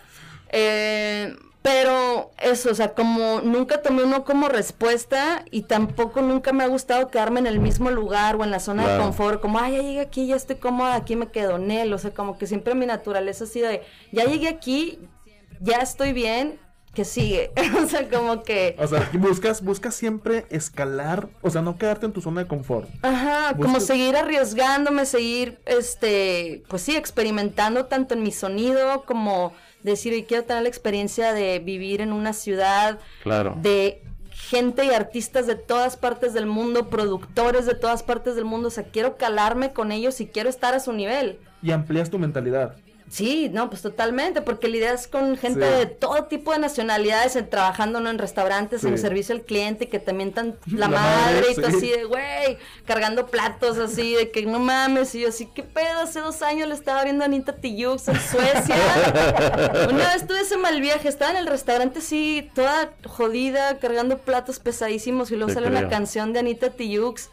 Eh, 0.50 1.34
pero 1.62 2.30
eso, 2.38 2.70
o 2.70 2.74
sea, 2.74 2.94
como 2.94 3.42
nunca 3.42 3.82
tomé 3.82 4.02
uno 4.02 4.24
como 4.24 4.48
respuesta 4.48 5.44
y 5.50 5.62
tampoco 5.62 6.22
nunca 6.22 6.54
me 6.54 6.64
ha 6.64 6.68
gustado 6.68 7.08
quedarme 7.08 7.40
en 7.40 7.46
el 7.46 7.60
mismo 7.60 7.90
lugar 7.90 8.36
o 8.36 8.44
en 8.44 8.50
la 8.50 8.60
zona 8.60 8.88
de 8.88 8.98
confort, 8.98 9.42
como, 9.42 9.58
ay, 9.58 9.76
ya 9.76 9.82
llegué 9.82 10.00
aquí, 10.00 10.26
ya 10.26 10.36
estoy 10.36 10.56
cómoda, 10.56 10.94
aquí 10.94 11.16
me 11.16 11.28
quedo, 11.28 11.58
Nel, 11.58 11.92
o 11.92 11.98
sea, 11.98 12.12
como 12.12 12.38
que 12.38 12.46
siempre 12.46 12.74
mi 12.74 12.86
naturaleza 12.86 13.44
ha 13.44 13.46
sido 13.46 13.68
de, 13.68 13.82
ya 14.10 14.24
llegué 14.24 14.48
aquí, 14.48 15.00
ya 15.60 15.78
estoy 15.78 16.14
bien, 16.14 16.58
que 16.94 17.04
sigue, 17.04 17.52
o 17.82 17.86
sea, 17.86 18.08
como 18.08 18.42
que... 18.42 18.74
O 18.78 18.86
sea, 18.86 19.08
buscas, 19.14 19.62
buscas 19.62 19.94
siempre 19.94 20.46
escalar, 20.50 21.28
o 21.40 21.50
sea, 21.50 21.62
no 21.62 21.78
quedarte 21.78 22.06
en 22.06 22.12
tu 22.12 22.20
zona 22.20 22.42
de 22.42 22.48
confort. 22.48 22.88
Ajá, 23.02 23.54
como 23.56 23.78
seguir 23.80 24.16
arriesgándome, 24.16 25.06
seguir, 25.06 25.58
este, 25.66 26.62
pues 26.68 26.82
sí, 26.82 26.96
experimentando 26.96 27.86
tanto 27.86 28.14
en 28.14 28.22
mi 28.22 28.32
sonido 28.32 29.04
como 29.04 29.52
decir, 29.82 30.12
hoy 30.12 30.24
quiero 30.24 30.44
tener 30.44 30.64
la 30.64 30.68
experiencia 30.68 31.32
de 31.32 31.58
vivir 31.60 32.00
en 32.00 32.12
una 32.12 32.32
ciudad 32.32 32.98
Claro. 33.22 33.56
de 33.62 34.02
gente 34.32 34.84
y 34.84 34.90
artistas 34.90 35.46
de 35.46 35.54
todas 35.54 35.96
partes 35.96 36.34
del 36.34 36.46
mundo, 36.46 36.88
productores 36.90 37.66
de 37.66 37.74
todas 37.74 38.02
partes 38.02 38.34
del 38.34 38.44
mundo, 38.46 38.68
o 38.68 38.70
sea, 38.70 38.84
quiero 38.84 39.16
calarme 39.16 39.72
con 39.72 39.92
ellos 39.92 40.20
y 40.20 40.26
quiero 40.26 40.48
estar 40.48 40.74
a 40.74 40.80
su 40.80 40.92
nivel. 40.92 41.38
Y 41.62 41.70
amplías 41.70 42.10
tu 42.10 42.18
mentalidad. 42.18 42.74
Sí, 43.12 43.48
no, 43.52 43.68
pues 43.70 43.82
totalmente, 43.82 44.40
porque 44.40 44.68
la 44.68 44.76
idea 44.76 44.92
es 44.92 45.08
con 45.08 45.36
gente 45.36 45.68
Sí. 45.68 45.78
de 45.78 45.86
todo 45.86 46.26
tipo 46.26 46.52
de 46.52 46.60
nacionalidades, 46.60 47.34
en- 47.34 47.50
trabajando 47.50 47.98
¿no? 47.98 48.08
en 48.08 48.18
restaurantes, 48.18 48.84
en 48.84 48.96
servicio 48.98 49.34
al 49.34 49.42
cliente, 49.42 49.88
que 49.88 49.98
también 49.98 50.30
tan 50.32 50.56
la, 50.66 50.86
La 50.86 50.88
madre, 50.88 51.34
madre, 51.40 51.46
y 51.50 51.54
tú 51.56 51.62
sí. 51.62 51.76
así 51.76 51.90
de, 51.90 52.04
güey, 52.04 52.56
cargando 52.86 53.26
platos 53.26 53.78
así, 53.78 54.14
de 54.14 54.30
que 54.30 54.46
no 54.46 54.60
mames, 54.60 55.12
y 55.16 55.22
yo 55.22 55.28
así, 55.30 55.46
¿qué 55.46 55.64
pedo? 55.64 56.02
Hace 56.02 56.20
dos 56.20 56.40
años 56.42 56.68
le 56.68 56.74
estaba 56.74 57.00
abriendo 57.00 57.24
a 57.24 57.26
Anita 57.26 57.56
Tijoux 57.56 58.06
en 58.06 58.20
Suecia. 58.20 58.76
Una 59.90 60.12
vez 60.14 60.24
tuve 60.28 60.40
ese 60.42 60.56
mal 60.56 60.80
viaje, 60.80 61.08
estaba 61.08 61.32
en 61.32 61.38
el 61.38 61.48
restaurante 61.48 61.98
así, 61.98 62.48
toda 62.54 62.92
jodida, 63.06 63.78
cargando 63.80 64.18
platos 64.18 64.60
pesadísimos, 64.60 65.32
y 65.32 65.34
luego 65.34 65.48
Te 65.48 65.54
sale 65.54 65.66
una 65.66 65.88
canción 65.88 66.32
de 66.32 66.38
Anita 66.38 66.70
Tijoux, 66.70 67.28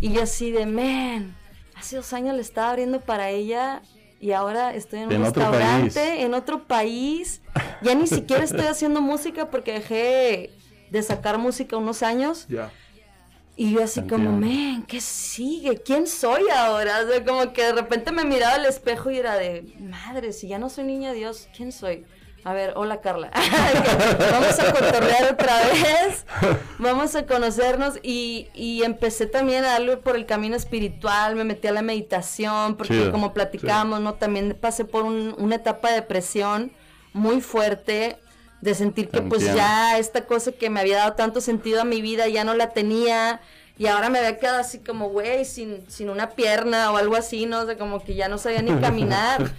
y 0.00 0.10
yo 0.12 0.22
así 0.22 0.50
de, 0.52 0.64
man, 0.64 1.36
hace 1.76 1.96
dos 1.96 2.14
años 2.14 2.34
le 2.34 2.40
estaba 2.40 2.70
abriendo 2.70 3.00
para 3.00 3.28
ella 3.28 3.82
y 4.20 4.32
ahora 4.32 4.74
estoy 4.74 5.00
en 5.00 5.06
un 5.06 5.12
En 5.12 5.24
restaurante 5.24 6.22
en 6.22 6.34
otro 6.34 6.64
país. 6.64 7.40
Ya 7.82 7.94
ni 7.94 8.06
siquiera 8.06 8.44
estoy 8.44 8.66
haciendo 8.66 9.00
música 9.00 9.50
porque 9.50 9.74
dejé 9.74 10.50
de 10.90 11.02
sacar 11.02 11.38
música 11.38 11.76
unos 11.76 12.02
años. 12.02 12.46
Ya. 12.48 12.70
Y 13.56 13.72
yo 13.72 13.82
así 13.82 14.02
como, 14.02 14.30
man, 14.30 14.84
¿qué 14.86 15.00
sigue? 15.00 15.78
¿Quién 15.78 16.06
soy 16.06 16.48
ahora? 16.48 17.00
O 17.00 17.08
sea, 17.08 17.24
como 17.24 17.52
que 17.52 17.64
de 17.64 17.72
repente 17.72 18.12
me 18.12 18.24
miraba 18.24 18.54
al 18.54 18.64
espejo 18.64 19.10
y 19.10 19.18
era 19.18 19.34
de, 19.34 19.74
madre, 19.80 20.32
si 20.32 20.46
ya 20.46 20.60
no 20.60 20.68
soy 20.68 20.84
niña 20.84 21.12
Dios, 21.12 21.48
¿quién 21.56 21.72
soy? 21.72 22.04
A 22.44 22.52
ver, 22.54 22.72
hola 22.76 23.00
Carla. 23.00 23.30
Vamos 24.32 24.58
a 24.58 24.72
cotorrear 24.72 25.32
otra 25.32 25.60
vez. 25.68 26.24
Vamos 26.78 27.14
a 27.14 27.26
conocernos. 27.26 27.98
Y, 28.02 28.48
y 28.54 28.84
empecé 28.84 29.26
también 29.26 29.64
a 29.64 29.72
darle 29.72 29.96
por 29.98 30.16
el 30.16 30.24
camino 30.24 30.56
espiritual. 30.56 31.34
Me 31.36 31.44
metí 31.44 31.66
a 31.68 31.72
la 31.72 31.82
meditación. 31.82 32.76
Porque 32.76 32.94
Chido. 32.94 33.12
como 33.12 33.34
platicamos, 33.34 34.00
¿no? 34.00 34.14
También 34.14 34.56
pasé 34.58 34.84
por 34.84 35.02
un- 35.04 35.34
una 35.36 35.56
etapa 35.56 35.88
de 35.90 35.96
depresión 35.96 36.72
muy 37.12 37.40
fuerte. 37.40 38.18
De 38.60 38.74
sentir 38.74 39.08
que 39.08 39.20
pues 39.22 39.44
ya 39.54 39.98
esta 39.98 40.24
cosa 40.24 40.50
que 40.50 40.68
me 40.68 40.80
había 40.80 40.96
dado 40.98 41.12
tanto 41.12 41.40
sentido 41.40 41.80
a 41.80 41.84
mi 41.84 42.00
vida 42.00 42.26
ya 42.28 42.42
no 42.44 42.54
la 42.54 42.70
tenía. 42.70 43.40
Y 43.76 43.86
ahora 43.86 44.08
me 44.10 44.18
había 44.18 44.38
quedado 44.38 44.58
así 44.58 44.78
como, 44.80 45.10
güey, 45.10 45.44
sin, 45.44 45.88
sin 45.88 46.08
una 46.10 46.30
pierna 46.30 46.90
o 46.90 46.96
algo 46.96 47.14
así, 47.14 47.46
¿no? 47.46 47.60
O 47.60 47.66
sea, 47.66 47.76
como 47.78 48.02
que 48.02 48.14
ya 48.16 48.26
no 48.28 48.38
sabía 48.38 48.62
ni 48.62 48.72
caminar. 48.80 49.50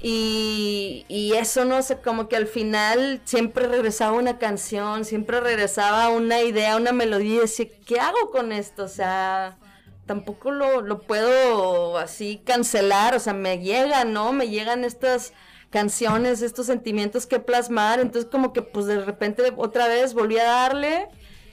Y, 0.00 1.04
y 1.08 1.32
eso, 1.34 1.64
no 1.64 1.82
sé, 1.82 2.00
como 2.00 2.28
que 2.28 2.36
al 2.36 2.46
final 2.46 3.20
siempre 3.24 3.66
regresaba 3.66 4.16
una 4.16 4.38
canción, 4.38 5.04
siempre 5.04 5.40
regresaba 5.40 6.08
una 6.10 6.42
idea, 6.42 6.76
una 6.76 6.92
melodía 6.92 7.34
y 7.34 7.38
decía, 7.40 7.66
¿qué 7.84 7.98
hago 7.98 8.30
con 8.30 8.52
esto? 8.52 8.84
O 8.84 8.88
sea, 8.88 9.58
tampoco 10.06 10.52
lo, 10.52 10.82
lo 10.82 11.00
puedo 11.00 11.98
así 11.98 12.40
cancelar, 12.44 13.16
o 13.16 13.18
sea, 13.20 13.34
me 13.34 13.58
llegan, 13.58 14.12
¿no? 14.12 14.32
Me 14.32 14.48
llegan 14.48 14.84
estas 14.84 15.32
canciones, 15.70 16.42
estos 16.42 16.66
sentimientos 16.66 17.26
que 17.26 17.40
plasmar, 17.40 18.00
entonces 18.00 18.30
como 18.30 18.52
que 18.52 18.62
pues 18.62 18.86
de 18.86 19.04
repente 19.04 19.52
otra 19.56 19.86
vez 19.86 20.14
volví 20.14 20.38
a 20.38 20.44
darle 20.44 21.08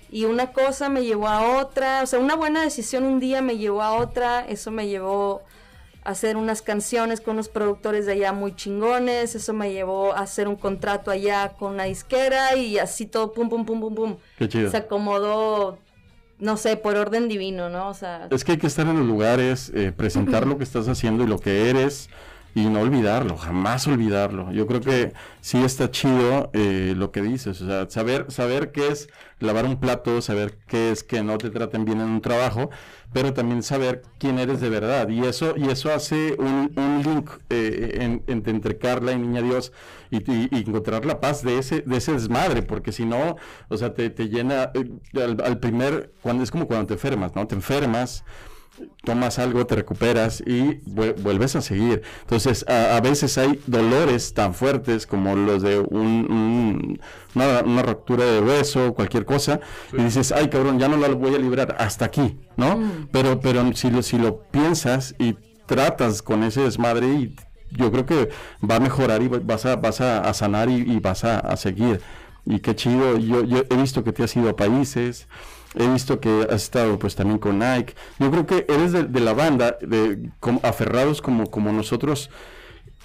y 0.09 0.25
una 0.25 0.53
cosa 0.53 0.87
me 0.87 1.03
llevó 1.03 1.27
a 1.27 1.57
otra, 1.57 2.01
o 2.03 2.05
sea, 2.05 2.19
una 2.19 2.35
buena 2.35 2.61
decisión 2.61 3.03
un 3.05 3.19
día 3.19 3.41
me 3.41 3.57
llevó 3.57 3.81
a 3.81 3.95
otra, 3.95 4.45
eso 4.47 4.71
me 4.71 4.87
llevó 4.87 5.43
hacer 6.05 6.37
unas 6.37 6.61
canciones 6.61 7.19
con 7.19 7.33
unos 7.33 7.49
productores 7.49 8.05
de 8.05 8.13
allá 8.13 8.31
muy 8.31 8.55
chingones, 8.55 9.35
eso 9.35 9.53
me 9.53 9.73
llevó 9.73 10.13
a 10.13 10.19
hacer 10.19 10.47
un 10.47 10.55
contrato 10.55 11.11
allá 11.11 11.53
con 11.59 11.73
una 11.73 11.83
disquera 11.83 12.55
y 12.55 12.77
así 12.77 13.05
todo 13.05 13.33
pum 13.33 13.49
pum 13.49 13.65
pum 13.65 13.81
pum 13.81 13.95
pum. 13.95 14.15
Qué 14.37 14.47
chido. 14.47 14.71
Se 14.71 14.77
acomodó 14.77 15.79
no 16.37 16.57
sé, 16.57 16.75
por 16.75 16.97
orden 16.97 17.27
divino, 17.29 17.69
¿no? 17.69 17.89
O 17.89 17.93
sea, 17.93 18.27
Es 18.29 18.43
que 18.43 18.53
hay 18.53 18.57
que 18.57 18.67
estar 18.67 18.85
en 18.87 18.97
los 18.97 19.07
lugares, 19.07 19.71
eh, 19.73 19.93
presentar 19.95 20.45
lo 20.45 20.57
que 20.57 20.65
estás 20.65 20.87
haciendo 20.87 21.23
y 21.23 21.27
lo 21.27 21.39
que 21.39 21.69
eres 21.69 22.09
y 22.55 22.65
no 22.67 22.79
olvidarlo, 22.81 23.37
jamás 23.37 23.85
olvidarlo. 23.87 24.51
Yo 24.53 24.65
creo 24.65 24.81
que 24.81 25.13
sí 25.41 25.61
está 25.63 25.91
chido 25.91 26.49
eh, 26.53 26.93
lo 26.97 27.11
que 27.11 27.21
dices, 27.21 27.61
o 27.61 27.67
sea, 27.67 27.89
saber, 27.89 28.31
saber 28.31 28.71
qué 28.71 28.87
es 28.87 29.09
lavar 29.39 29.65
un 29.65 29.77
plato, 29.79 30.21
saber 30.21 30.57
qué 30.67 30.89
es 30.91 31.03
que 31.03 31.21
no 31.21 31.37
te 31.37 31.51
traten 31.51 31.85
bien 31.85 31.99
en 32.01 32.07
un 32.07 32.21
trabajo, 32.21 32.69
pero 33.13 33.33
también 33.33 33.61
saber 33.63 34.03
quién 34.19 34.39
eres 34.39 34.61
de 34.61 34.69
verdad. 34.69 35.09
Y 35.09 35.25
eso, 35.25 35.53
y 35.57 35.69
eso 35.69 35.93
hace 35.93 36.35
un, 36.39 36.71
un 36.77 37.01
link 37.03 37.29
eh, 37.49 37.97
en- 38.01 38.23
en- 38.27 38.43
entre 38.49 38.77
Carla 38.77 39.11
y 39.11 39.19
Niña 39.19 39.41
Dios 39.41 39.73
y, 40.09 40.17
y- 40.31 40.49
y 40.51 40.59
encontrar 40.67 41.05
la 41.05 41.19
paz 41.19 41.43
de 41.43 41.57
ese, 41.59 41.81
de 41.81 41.97
ese 41.97 42.13
desmadre, 42.13 42.61
porque 42.63 42.91
si 42.91 43.05
no, 43.05 43.35
o 43.69 43.77
sea, 43.77 43.93
te, 43.93 44.09
te 44.09 44.29
llena 44.29 44.71
eh, 44.73 44.89
al, 45.21 45.37
al 45.43 45.59
primer, 45.59 46.13
cuando 46.21 46.43
es 46.43 46.51
como 46.51 46.67
cuando 46.67 46.87
te 46.87 46.93
enfermas, 46.93 47.35
¿no? 47.35 47.45
Te 47.47 47.55
enfermas 47.55 48.23
tomas 49.03 49.39
algo, 49.39 49.65
te 49.65 49.75
recuperas 49.75 50.41
y 50.45 50.81
vuel- 50.85 51.15
vuelves 51.21 51.55
a 51.55 51.61
seguir. 51.61 52.01
Entonces, 52.21 52.65
a, 52.67 52.97
a 52.97 53.01
veces 53.01 53.37
hay 53.37 53.59
dolores 53.67 54.33
tan 54.33 54.53
fuertes 54.53 55.05
como 55.07 55.35
los 55.35 55.61
de 55.61 55.79
un, 55.79 56.27
un- 56.31 56.99
una, 57.35 57.61
una 57.61 57.81
ruptura 57.83 58.25
de 58.25 58.41
hueso, 58.41 58.93
cualquier 58.93 59.25
cosa, 59.25 59.59
y 59.93 60.01
dices, 60.03 60.31
ay 60.31 60.49
cabrón, 60.49 60.79
ya 60.79 60.87
no 60.87 60.97
lo 60.97 61.15
voy 61.15 61.35
a 61.35 61.37
librar 61.37 61.75
hasta 61.79 62.05
aquí, 62.05 62.37
¿no? 62.57 62.79
Pero, 63.11 63.39
pero 63.39 63.73
si 63.75 63.89
lo, 63.91 64.01
si 64.01 64.17
lo 64.17 64.39
piensas 64.51 65.15
y 65.19 65.35
tratas 65.65 66.21
con 66.21 66.43
ese 66.43 66.61
desmadre 66.61 67.07
y 67.07 67.35
yo 67.71 67.91
creo 67.91 68.05
que 68.05 68.29
va 68.69 68.75
a 68.75 68.79
mejorar 68.79 69.21
y 69.21 69.27
vas 69.27 69.65
a, 69.65 69.75
vas 69.75 69.99
a, 70.01 70.19
a 70.21 70.33
sanar 70.33 70.69
y, 70.69 70.75
y 70.75 70.99
vas 70.99 71.23
a, 71.23 71.39
a 71.39 71.57
seguir. 71.57 72.01
Y 72.45 72.59
qué 72.59 72.75
chido, 72.75 73.17
yo, 73.17 73.43
yo 73.43 73.63
he 73.69 73.75
visto 73.75 74.03
que 74.03 74.13
te 74.13 74.23
has 74.23 74.35
ido 74.35 74.49
a 74.49 74.55
países, 74.55 75.27
he 75.77 75.87
visto 75.87 76.19
que 76.19 76.47
has 76.49 76.63
estado 76.63 76.97
pues 76.99 77.15
también 77.15 77.39
con 77.39 77.59
Nike. 77.59 77.95
Yo 78.19 78.31
creo 78.31 78.45
que 78.45 78.65
eres 78.69 78.91
de, 78.91 79.19
la 79.19 79.33
banda, 79.33 79.77
de 79.81 80.29
aferrados 80.63 81.21
como, 81.21 81.49
como 81.49 81.71
nosotros, 81.71 82.29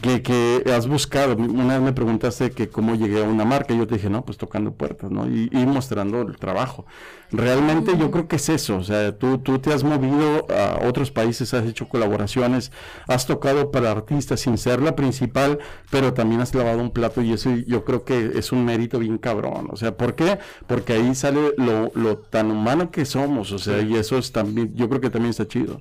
que, 0.01 0.23
que 0.23 0.65
has 0.75 0.87
buscado. 0.87 1.37
Una 1.37 1.75
vez 1.75 1.83
me 1.83 1.93
preguntaste 1.93 2.51
que 2.51 2.69
cómo 2.69 2.95
llegué 2.95 3.23
a 3.23 3.29
una 3.29 3.45
marca 3.45 3.75
y 3.75 3.79
yo 3.79 3.87
te 3.87 3.97
dije, 3.97 4.11
no, 4.11 4.25
pues 4.25 4.39
tocando 4.39 4.73
puertas, 4.73 5.11
¿no? 5.11 5.27
Y, 5.29 5.49
y 5.53 5.67
mostrando 5.67 6.23
el 6.23 6.37
trabajo. 6.39 6.87
Realmente 7.33 7.97
yo 7.97 8.11
creo 8.11 8.27
que 8.27 8.37
es 8.37 8.49
eso, 8.49 8.79
o 8.79 8.83
sea, 8.83 9.17
tú, 9.17 9.39
tú 9.39 9.59
te 9.61 9.73
has 9.73 9.85
movido 9.85 10.47
a 10.51 10.81
otros 10.87 11.11
países, 11.13 11.55
has 11.55 11.65
hecho 11.67 11.89
colaboraciones, 11.89 12.73
has 13.07 13.27
tocado 13.27 13.71
para 13.71 13.91
artistas 13.93 14.41
sin 14.41 14.59
ser 14.59 14.83
la 14.83 14.97
principal, 14.97 15.59
pero 15.91 16.13
también 16.13 16.41
has 16.41 16.53
lavado 16.55 16.81
un 16.81 16.91
plato 16.91 17.23
y 17.23 17.33
eso 17.33 17.51
yo 17.67 17.85
creo 17.85 18.05
que 18.05 18.33
es 18.35 18.51
un 18.51 18.65
mérito 18.65 18.99
bien 18.99 19.19
cabrón, 19.19 19.69
o 19.71 19.77
sea, 19.77 19.97
¿por 19.97 20.15
qué? 20.17 20.39
Porque 20.67 20.95
ahí 20.95 21.15
sale 21.15 21.53
lo, 21.57 21.93
lo 21.95 22.19
tan 22.19 22.51
humano 22.51 22.91
que 22.91 23.05
somos, 23.05 23.53
o 23.53 23.59
sea, 23.59 23.81
y 23.81 23.95
eso 23.95 24.19
es 24.19 24.33
también, 24.33 24.75
yo 24.75 24.89
creo 24.89 25.01
que 25.01 25.11
también 25.11 25.31
está 25.31 25.47
chido. 25.47 25.81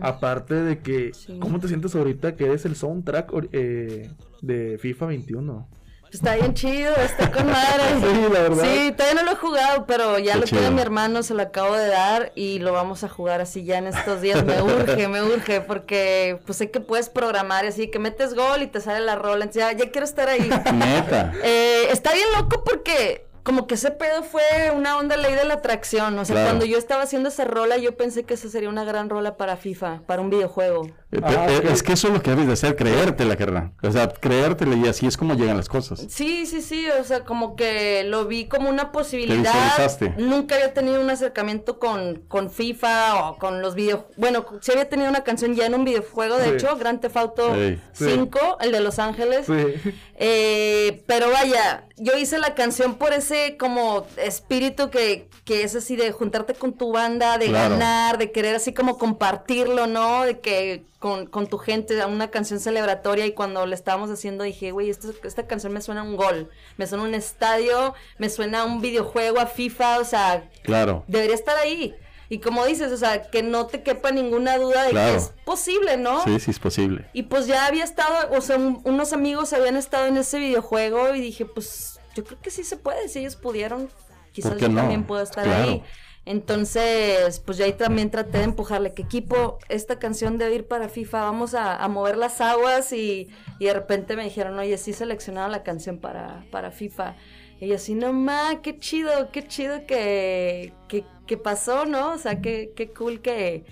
Aparte 0.00 0.54
de 0.54 0.78
que, 0.78 1.12
Sí. 1.12 1.38
¿cómo 1.40 1.58
te 1.58 1.68
sientes 1.68 1.94
ahorita 1.94 2.36
que 2.36 2.44
eres 2.46 2.64
el 2.64 2.76
soundtrack 2.76 3.32
eh, 3.52 4.10
de 4.40 4.78
FIFA 4.78 5.06
21? 5.06 5.68
Está 6.12 6.34
bien 6.34 6.52
chido, 6.54 6.94
está 6.96 7.30
con 7.30 7.46
madre. 7.46 7.82
Sí, 8.02 8.28
la 8.32 8.40
verdad. 8.40 8.64
Sí, 8.64 8.92
todavía 8.92 9.22
no 9.22 9.26
lo 9.26 9.32
he 9.32 9.36
jugado, 9.36 9.86
pero 9.86 10.18
ya 10.18 10.34
Qué 10.34 10.38
lo 10.40 10.44
tiene 10.46 10.70
mi 10.70 10.80
hermano, 10.82 11.22
se 11.22 11.34
lo 11.34 11.42
acabo 11.42 11.74
de 11.74 11.88
dar 11.88 12.32
y 12.34 12.58
lo 12.58 12.72
vamos 12.72 13.02
a 13.04 13.08
jugar 13.08 13.40
así 13.40 13.64
ya 13.64 13.78
en 13.78 13.86
estos 13.86 14.20
días. 14.20 14.44
Me 14.44 14.60
urge, 14.62 15.08
me 15.08 15.22
urge, 15.22 15.60
porque 15.62 16.38
pues 16.44 16.58
sé 16.58 16.70
que 16.70 16.80
puedes 16.80 17.08
programar 17.08 17.64
y 17.64 17.68
así, 17.68 17.90
que 17.90 17.98
metes 17.98 18.34
gol 18.34 18.62
y 18.62 18.66
te 18.66 18.80
sale 18.80 19.00
la 19.00 19.16
rola. 19.16 19.44
Entonces 19.44 19.62
ya, 19.62 19.72
ya 19.72 19.90
quiero 19.90 20.04
estar 20.04 20.28
ahí. 20.28 20.50
Neta. 20.74 21.32
Eh, 21.42 21.86
está 21.90 22.12
bien 22.12 22.26
loco 22.36 22.62
porque 22.64 23.26
como 23.42 23.66
que 23.66 23.74
ese 23.74 23.90
pedo 23.90 24.22
fue 24.22 24.42
una 24.74 24.98
onda 24.98 25.16
ley 25.16 25.34
de 25.34 25.44
la 25.44 25.54
atracción. 25.54 26.18
O 26.18 26.24
sea, 26.24 26.34
Claro. 26.34 26.48
cuando 26.50 26.64
yo 26.66 26.78
estaba 26.78 27.02
haciendo 27.02 27.28
esa 27.28 27.44
rola, 27.44 27.76
yo 27.78 27.96
pensé 27.96 28.24
que 28.24 28.34
esa 28.34 28.48
sería 28.48 28.68
una 28.68 28.84
gran 28.84 29.08
rola 29.10 29.36
para 29.36 29.56
FIFA, 29.56 30.02
para 30.06 30.20
un 30.22 30.30
videojuego. 30.30 30.86
Eh, 31.12 31.20
eh. 31.22 31.68
Es 31.70 31.82
que 31.82 31.92
eso 31.92 32.08
es 32.08 32.14
lo 32.14 32.22
que 32.22 32.30
debes 32.30 32.46
de 32.46 32.54
hacer, 32.54 32.74
creértela, 32.74 33.36
carnal. 33.36 33.72
O 33.82 33.90
sea, 33.92 34.08
creértela 34.08 34.74
y 34.76 34.88
así 34.88 35.06
es 35.06 35.16
como 35.18 35.34
llegan 35.34 35.58
las 35.58 35.68
cosas. 35.68 36.06
Sí, 36.08 36.46
sí, 36.46 36.62
sí, 36.62 36.86
o 36.98 37.04
sea, 37.04 37.24
como 37.24 37.54
que 37.54 38.02
lo 38.04 38.24
vi 38.26 38.46
como 38.46 38.70
una 38.70 38.92
posibilidad. 38.92 39.52
visualizaste. 39.52 40.14
Nunca 40.16 40.54
había 40.54 40.72
tenido 40.72 41.00
un 41.02 41.10
acercamiento 41.10 41.78
con, 41.78 42.22
con 42.28 42.50
FIFA 42.50 43.28
o 43.28 43.36
con 43.38 43.60
los 43.60 43.74
videos. 43.74 44.04
Bueno, 44.16 44.46
sí 44.62 44.72
había 44.72 44.88
tenido 44.88 45.10
una 45.10 45.22
canción 45.22 45.54
ya 45.54 45.66
en 45.66 45.74
un 45.74 45.84
videojuego, 45.84 46.38
de 46.38 46.44
Sí. 46.44 46.50
hecho, 46.54 46.76
Grand 46.78 47.00
Theft 47.00 47.16
Auto 47.18 47.54
Ey. 47.54 47.78
Sí. 47.92 48.06
5, 48.14 48.58
el 48.60 48.72
de 48.72 48.80
Los 48.80 48.98
Ángeles. 48.98 49.44
Sí. 49.46 49.92
Eh, 50.16 51.02
pero 51.06 51.30
vaya, 51.30 51.84
yo 51.96 52.16
hice 52.16 52.38
la 52.38 52.54
canción 52.54 52.94
por 52.94 53.12
ese 53.12 53.56
como 53.58 54.06
espíritu 54.16 54.88
que, 54.90 55.28
que 55.44 55.64
es 55.64 55.74
así 55.74 55.96
de 55.96 56.10
juntarte 56.12 56.54
con 56.54 56.72
tu 56.72 56.92
banda, 56.92 57.36
de 57.38 57.46
Claro. 57.48 57.70
ganar, 57.74 58.18
de 58.18 58.30
querer 58.32 58.54
así 58.54 58.72
como 58.72 58.96
compartirlo, 58.98 59.86
¿no? 59.86 60.24
De 60.24 60.40
que 60.40 60.84
con, 61.02 61.26
con 61.26 61.48
tu 61.48 61.58
gente, 61.58 62.02
una 62.06 62.30
canción 62.30 62.60
celebratoria 62.60 63.26
y 63.26 63.32
cuando 63.32 63.66
la 63.66 63.74
estábamos 63.74 64.08
haciendo 64.08 64.44
dije, 64.44 64.70
güey, 64.70 64.88
esto- 64.88 65.12
esta 65.24 65.48
canción 65.48 65.72
me 65.72 65.80
suena 65.80 66.02
a 66.02 66.04
un 66.04 66.16
gol, 66.16 66.48
me 66.76 66.86
suena 66.86 67.02
a 67.02 67.08
un 67.08 67.14
estadio, 67.16 67.92
me 68.18 68.30
suena 68.30 68.60
a 68.60 68.64
un 68.64 68.80
videojuego, 68.80 69.40
a 69.40 69.46
FIFA, 69.46 69.98
o 69.98 70.04
sea, 70.04 70.48
Claro. 70.62 71.02
debería 71.08 71.34
estar 71.34 71.56
ahí. 71.56 71.92
Y 72.28 72.38
como 72.38 72.64
dices, 72.64 72.92
o 72.92 72.96
sea, 72.96 73.30
que 73.30 73.42
no 73.42 73.66
te 73.66 73.82
quepa 73.82 74.12
ninguna 74.12 74.56
duda 74.58 74.84
de 74.84 74.90
Claro. 74.90 75.10
que 75.10 75.18
es 75.18 75.32
posible, 75.44 75.96
¿no? 75.96 76.22
Sí, 76.22 76.38
sí 76.38 76.52
es 76.52 76.60
posible. 76.60 77.08
Y 77.12 77.24
pues 77.24 77.48
ya 77.48 77.66
había 77.66 77.82
estado, 77.82 78.30
o 78.36 78.40
sea, 78.40 78.56
un- 78.56 78.80
unos 78.84 79.12
amigos 79.12 79.52
habían 79.52 79.76
estado 79.76 80.06
en 80.06 80.16
ese 80.16 80.38
videojuego 80.38 81.14
y 81.16 81.20
dije, 81.20 81.44
pues 81.46 81.98
yo 82.14 82.22
creo 82.22 82.40
que 82.40 82.50
sí 82.52 82.62
se 82.62 82.76
puede, 82.76 83.08
si 83.08 83.18
ellos 83.18 83.34
pudieron, 83.34 83.90
quizás 84.30 84.52
¿Por 84.52 84.58
qué 84.60 84.66
yo 84.66 84.68
no? 84.70 84.80
también 84.82 85.02
puedo 85.04 85.22
estar 85.24 85.42
Claro. 85.42 85.64
ahí. 85.64 85.82
Entonces, 86.24 87.40
pues 87.40 87.58
ya 87.58 87.64
ahí 87.64 87.72
también 87.72 88.10
traté 88.10 88.38
de 88.38 88.44
empujarle 88.44 88.94
que 88.94 89.02
equipo, 89.02 89.58
esta 89.68 89.98
canción 89.98 90.38
debe 90.38 90.54
ir 90.54 90.68
para 90.68 90.88
FIFA, 90.88 91.22
vamos 91.22 91.54
a, 91.54 91.86
mover 91.88 92.16
las 92.16 92.40
aguas 92.40 92.92
y, 92.92 93.28
y 93.58 93.64
de 93.66 93.74
repente 93.74 94.14
me 94.14 94.24
dijeron, 94.24 94.56
oye, 94.58 94.78
sí 94.78 94.92
seleccionaron 94.92 95.50
la 95.50 95.64
canción 95.64 95.98
para, 95.98 96.44
para 96.52 96.70
FIFA. 96.70 97.16
Y 97.60 97.68
yo 97.68 97.74
así, 97.74 97.94
no 97.94 98.12
ma, 98.12 98.60
qué 98.62 98.78
chido, 98.78 99.30
qué 99.32 99.46
chido 99.46 99.84
que, 99.86 100.72
que, 100.88 101.04
que 101.26 101.36
pasó, 101.36 101.86
¿no? 101.86 102.12
O 102.12 102.18
sea, 102.18 102.40
qué, 102.40 102.72
qué 102.76 102.92
cool 102.92 103.20
que, 103.20 103.64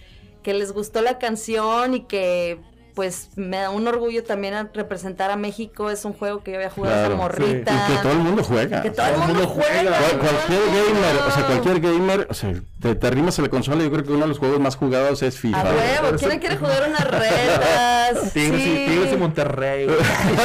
que 0.42 0.54
les 0.54 0.72
gustó 0.72 1.02
la 1.02 1.18
canción 1.18 1.94
y 1.94 2.00
que 2.02 2.58
pues 2.94 3.30
me 3.36 3.58
da 3.58 3.70
un 3.70 3.86
orgullo 3.88 4.22
también 4.24 4.54
a 4.54 4.68
representar 4.74 5.30
a 5.30 5.36
México. 5.36 5.90
Es 5.90 6.04
un 6.04 6.12
juego 6.12 6.42
que 6.42 6.52
yo 6.52 6.56
había 6.58 6.70
jugado 6.70 6.94
Claro, 6.94 7.14
esa 7.14 7.22
morrita. 7.22 7.72
Y 7.88 7.92
que 7.92 7.98
todo 8.02 8.12
el 8.12 8.18
mundo 8.18 8.44
juega. 8.44 8.82
Que 8.82 8.90
todo 8.90 9.06
el 9.06 9.16
mundo 9.18 9.46
juega. 9.48 9.90
Cual- 9.98 10.18
cualquier 10.18 10.60
gamer, 10.66 11.16
o 11.26 11.30
sea, 11.30 11.46
cualquier 11.46 11.80
gamer, 11.80 12.26
o 12.30 12.34
sea, 12.34 12.54
te, 12.80 12.94
te 12.94 13.06
arrimas 13.06 13.38
a 13.38 13.42
la 13.42 13.48
consola, 13.48 13.82
yo 13.82 13.90
creo 13.90 14.04
que 14.04 14.12
uno 14.12 14.22
de 14.22 14.28
los 14.28 14.38
juegos 14.38 14.60
más 14.60 14.76
jugados 14.76 15.22
es 15.22 15.36
A 15.36 15.38
FIFA. 15.40 15.62
huevo, 15.64 16.16
¿quién 16.18 16.38
quiere 16.40 16.56
jugar 16.56 16.84
unas 16.88 17.04
retas? 17.10 18.32
Tigres, 18.32 18.60
y, 18.60 18.64
Sí. 18.64 18.84
Tigres 18.88 19.12
y 19.12 19.16
Monterrey. 19.16 19.86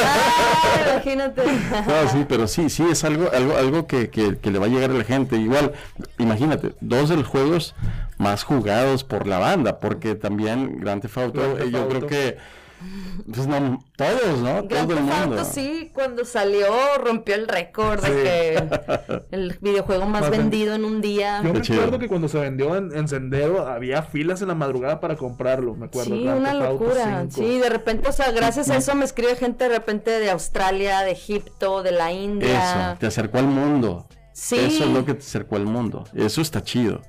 Ah, 0.07 0.91
imagínate. 0.93 1.41
No, 1.87 2.09
sí, 2.11 2.25
pero 2.27 2.47
sí, 2.47 2.69
sí, 2.69 2.83
es 2.91 3.03
algo, 3.03 3.29
algo, 3.33 3.55
algo 3.57 3.87
que, 3.87 4.09
que, 4.09 4.37
que 4.37 4.51
le 4.51 4.59
va 4.59 4.65
a 4.65 4.69
llegar 4.69 4.89
a 4.91 4.93
la 4.93 5.03
gente. 5.03 5.35
Igual, 5.37 5.73
imagínate, 6.17 6.73
dos 6.81 7.09
de 7.09 7.17
los 7.17 7.27
juegos 7.27 7.75
más 8.17 8.43
jugados 8.43 9.03
por 9.03 9.27
la 9.27 9.39
banda, 9.39 9.79
porque 9.79 10.15
también 10.15 10.79
Grand 10.79 11.01
Theft 11.01 11.17
Auto, 11.17 11.39
Grand 11.41 11.57
Theft 11.57 11.67
eh, 11.67 11.71
yo 11.71 11.77
Auto. 11.79 11.89
creo 11.89 12.07
que, 12.07 12.37
pues 13.33 13.47
no, 13.47 13.83
todos, 13.97 14.39
¿no? 14.41 14.63
Grand 14.67 14.69
Todo 14.89 14.97
el 14.97 15.03
mundo. 15.03 15.37
Auto, 15.39 15.45
sí, 15.45 15.91
cuando 15.93 16.23
salió 16.25 16.67
rompió 17.03 17.35
el 17.35 17.47
récord 17.47 18.01
de 18.03 18.07
Sí. 18.07 18.13
que 18.21 19.21
el 19.35 19.57
videojuego 19.61 20.05
más 20.05 20.21
Más 20.23 20.29
ven- 20.31 20.41
vendido 20.41 20.75
en 20.75 20.85
un 20.85 21.01
día. 21.01 21.41
Yo 21.43 21.51
Qué 21.51 21.57
me 21.59 21.61
chido. 21.65 21.79
acuerdo 21.79 21.99
que 21.99 22.07
cuando 22.07 22.27
se 22.27 22.39
vendió 22.39 22.75
en, 22.75 22.95
en 22.95 23.07
Sendero 23.07 23.67
había 23.67 24.03
filas 24.03 24.41
en 24.41 24.49
la 24.49 24.55
madrugada 24.55 24.99
para 24.99 25.15
comprarlo, 25.15 25.73
me 25.75 25.85
acuerdo. 25.87 26.15
Sí, 26.15 26.23
Grand 26.23 26.39
una 26.39 26.51
Theft 26.51 26.63
Auto 26.65 26.83
locura. 26.85 27.25
5. 27.29 27.31
Sí, 27.35 27.59
de 27.59 27.69
repente, 27.69 28.09
o 28.09 28.11
sea, 28.11 28.31
gracias 28.31 28.69
a 28.69 28.77
eso 28.77 28.93
me 28.95 29.05
escribe 29.05 29.35
gente 29.35 29.67
de 29.67 29.75
repente 29.77 30.11
de 30.11 30.29
Australia, 30.29 31.01
de 31.01 31.11
Egipto, 31.11 31.81
de 31.81 31.91
la 31.91 32.11
India. 32.11 32.89
Eso, 32.91 32.99
te 32.99 33.07
acercó 33.07 33.39
al 33.39 33.47
mundo. 33.47 34.05
Sí. 34.33 34.57
Eso 34.59 34.83
es 34.83 34.89
lo 34.89 35.05
que 35.05 35.13
te 35.13 35.21
acercó 35.21 35.55
al 35.55 35.65
mundo. 35.65 36.03
Eso 36.13 36.41
está 36.41 36.61
chido. 36.61 37.01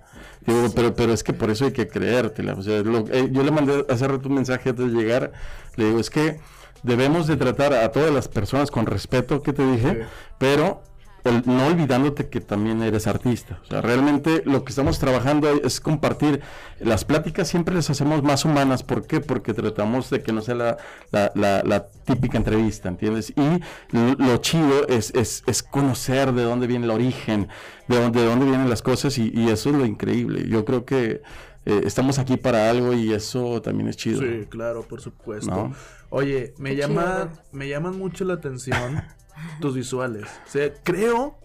Digo, 0.47 0.69
pero, 0.75 0.95
pero 0.95 1.13
es 1.13 1.23
que 1.25 1.33
por 1.33 1.51
eso 1.51 1.65
hay 1.65 1.73
que 1.73 1.89
creértela. 1.89 2.55
O 2.55 2.63
sea, 2.63 2.83
lo- 2.83 3.05
eh, 3.11 3.29
yo 3.33 3.43
le 3.43 3.51
mandé 3.51 3.85
hace 3.89 4.07
rato 4.07 4.29
un 4.29 4.35
mensaje 4.37 4.71
antes 4.71 4.93
de 4.93 4.99
llegar. 4.99 5.33
Le 5.77 5.87
digo, 5.87 5.99
es 5.99 6.09
que 6.11 6.39
debemos 6.83 7.27
de 7.27 7.37
tratar 7.37 7.73
a 7.75 7.91
todas 7.91 8.13
las 8.13 8.29
personas 8.29 8.71
con 8.71 8.87
respeto, 8.87 9.43
que 9.43 9.53
te 9.53 9.67
dije, 9.67 9.91
Sí. 9.91 9.99
pero 10.39 10.83
ol- 11.29 11.43
no 11.47 11.67
olvidándote 11.67 12.29
que 12.29 12.41
también 12.41 12.83
eres 12.83 13.07
artista. 13.07 13.61
O 13.63 13.67
sea, 13.67 13.81
realmente 13.81 14.43
lo 14.47 14.65
que 14.65 14.71
estamos 14.71 14.99
trabajando 14.99 15.49
es 15.51 15.81
compartir. 15.81 16.41
Las 16.81 17.05
pláticas 17.05 17.49
siempre 17.49 17.75
las 17.75 17.91
hacemos 17.91 18.23
más 18.23 18.45
humanas. 18.45 18.83
¿Por 18.83 19.07
qué? 19.07 19.21
Porque 19.21 19.53
tratamos 19.55 20.09
de 20.11 20.23
que 20.23 20.33
no 20.33 20.41
sea 20.43 20.55
la, 20.55 20.77
la- 21.11 21.33
la- 21.35 21.63
la 21.65 21.87
típica 21.89 22.39
entrevista, 22.39 22.89
¿entiendes? 22.89 23.31
Y 23.37 23.61
lo, 23.97 24.15
lo 24.15 24.37
chido 24.39 24.87
es, 24.89 25.15
es, 25.15 25.43
es 25.47 25.63
conocer 25.63 26.33
de 26.33 26.43
dónde 26.43 26.67
viene 26.67 26.85
el 26.87 26.91
origen, 26.91 27.49
de 27.89 28.01
dónde, 28.01 28.21
de 28.21 28.27
dónde 28.27 28.47
vienen 28.47 28.71
las 28.71 28.83
cosas 28.83 29.19
y, 29.19 29.31
y 29.35 29.49
eso 29.51 29.71
es 29.71 29.77
lo 29.77 29.85
increíble. 29.87 30.49
Yo 30.49 30.65
creo 30.65 30.85
que 30.85 31.23
eh, 31.67 31.81
estamos 31.85 32.19
aquí 32.21 32.37
para 32.37 32.71
algo 32.71 32.93
y 32.93 33.13
eso 33.13 33.61
también 33.61 33.89
es 33.89 33.97
chido. 33.97 34.21
Sí, 34.21 34.47
claro, 34.49 34.83
por 34.83 35.01
supuesto. 35.01 35.51
¿No? 35.51 35.75
Oye, 36.11 36.55
me 36.59 36.71
Qué 36.71 36.77
llama, 36.77 37.31
chido, 37.33 37.43
me 37.53 37.69
llaman 37.69 37.99
mucho 37.99 38.25
la 38.25 38.35
atención 38.35 39.03
tus 39.61 39.75
visuales. 39.75 40.27
O 40.47 40.51
sea, 40.51 40.73
creo, 40.83 41.39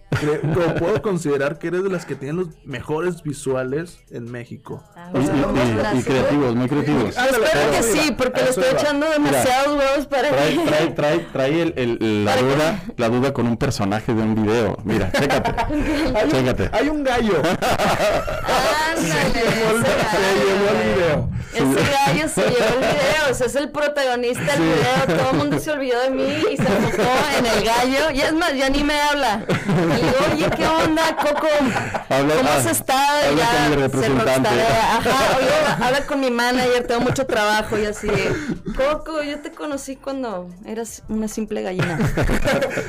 puedo 0.80 1.02
considerar 1.02 1.58
que 1.58 1.68
eres 1.68 1.84
de 1.84 1.90
las 1.90 2.06
que 2.06 2.16
tienen 2.16 2.38
los 2.38 2.48
mejores 2.66 3.24
visuales 3.24 4.00
en 4.12 4.30
México. 4.32 4.84
Ah, 4.96 5.10
Y, 5.14 5.18
y- 5.18 5.22
o 5.22 5.26
sea, 5.82 5.94
y- 5.96 6.04
creativos, 6.04 6.56
muy 6.56 6.68
creativos. 6.68 7.18
Ah, 7.18 7.28
Espero 7.28 7.72
que 7.72 7.84
sí, 7.84 8.12
porque 8.18 8.42
le 8.44 8.50
estoy 8.50 8.66
iba. 8.70 8.80
echando 8.80 9.10
demasiados 9.10 9.78
huevos 9.78 10.08
para 10.08 10.30
Trae, 10.30 10.58
trae, 10.66 10.88
trae, 10.90 11.20
trae 11.32 11.62
el- 11.62 11.74
el- 11.78 11.98
el- 12.02 12.26
la 12.26 12.38
duda, 12.38 12.84
la 12.98 13.10
duda 13.10 13.34
con 13.34 13.48
un 13.48 13.58
personaje 13.58 14.14
de 14.14 14.22
un 14.22 14.36
video. 14.36 14.78
Mira, 14.84 15.12
chécate. 15.12 15.52
chécate. 16.32 16.70
Hay 16.74 16.90
un 16.90 17.04
gallo. 17.04 17.38
Ándale, 17.42 19.32
Se 19.32 19.40
llevó 19.40 19.78
el- 19.78 19.84
ese 19.84 19.92
se 20.12 20.46
llevó 20.46 20.68
el 20.70 20.78
gallo. 20.78 21.28
video. 21.28 21.32
Ese 21.54 21.92
gallo 21.92 22.28
se 22.30 22.42
llevó 22.42 22.74
el 22.74 22.80
video, 22.80 23.32
o 23.32 23.34
sea, 23.34 23.48
es 23.48 23.56
el 23.56 23.70
protagonista 23.72 24.44
del 24.54 24.62
video. 24.62 25.18
Todo 25.20 25.32
el 25.32 25.38
mundo 25.38 25.60
se 25.60 25.72
olvidó 25.72 26.00
de 26.02 26.10
mí 26.12 26.24
y 26.52 26.58
se 26.58 26.64
enfocó 26.64 27.04
en 27.38 27.46
el 27.46 27.64
gallo. 27.66 28.12
Y 28.14 28.22
es 28.22 28.34
más, 28.34 28.54
ya 28.56 28.70
ni 28.70 28.84
me 28.84 29.00
habla. 29.00 29.44
Y 30.02 30.34
oye, 30.34 30.50
¿qué 30.56 30.68
onda, 30.68 31.16
Coco? 31.16 31.48
Habla- 32.10 32.36
¿Cómo 32.36 32.50
ah, 32.50 32.58
has 32.58 32.66
estado? 32.66 33.30
habla 33.30 33.42
ya 33.42 33.52
con 33.52 33.70
mi 33.70 33.76
se 33.76 33.82
representante. 33.82 34.50
Ajá, 34.50 35.38
oye, 35.38 35.86
habla 35.86 36.06
con 36.08 36.20
mi 36.20 36.32
manager, 36.32 36.88
tengo 36.88 37.02
mucho 37.02 37.26
trabajo 37.26 37.78
y 37.78 37.86
así. 37.86 38.08
Coco, 38.76 39.22
yo 39.22 39.40
te 39.42 39.52
conocí 39.52 39.96
cuando 39.96 40.50
eras 40.66 41.04
una 41.10 41.28
simple 41.28 41.62
gallina. 41.62 42.00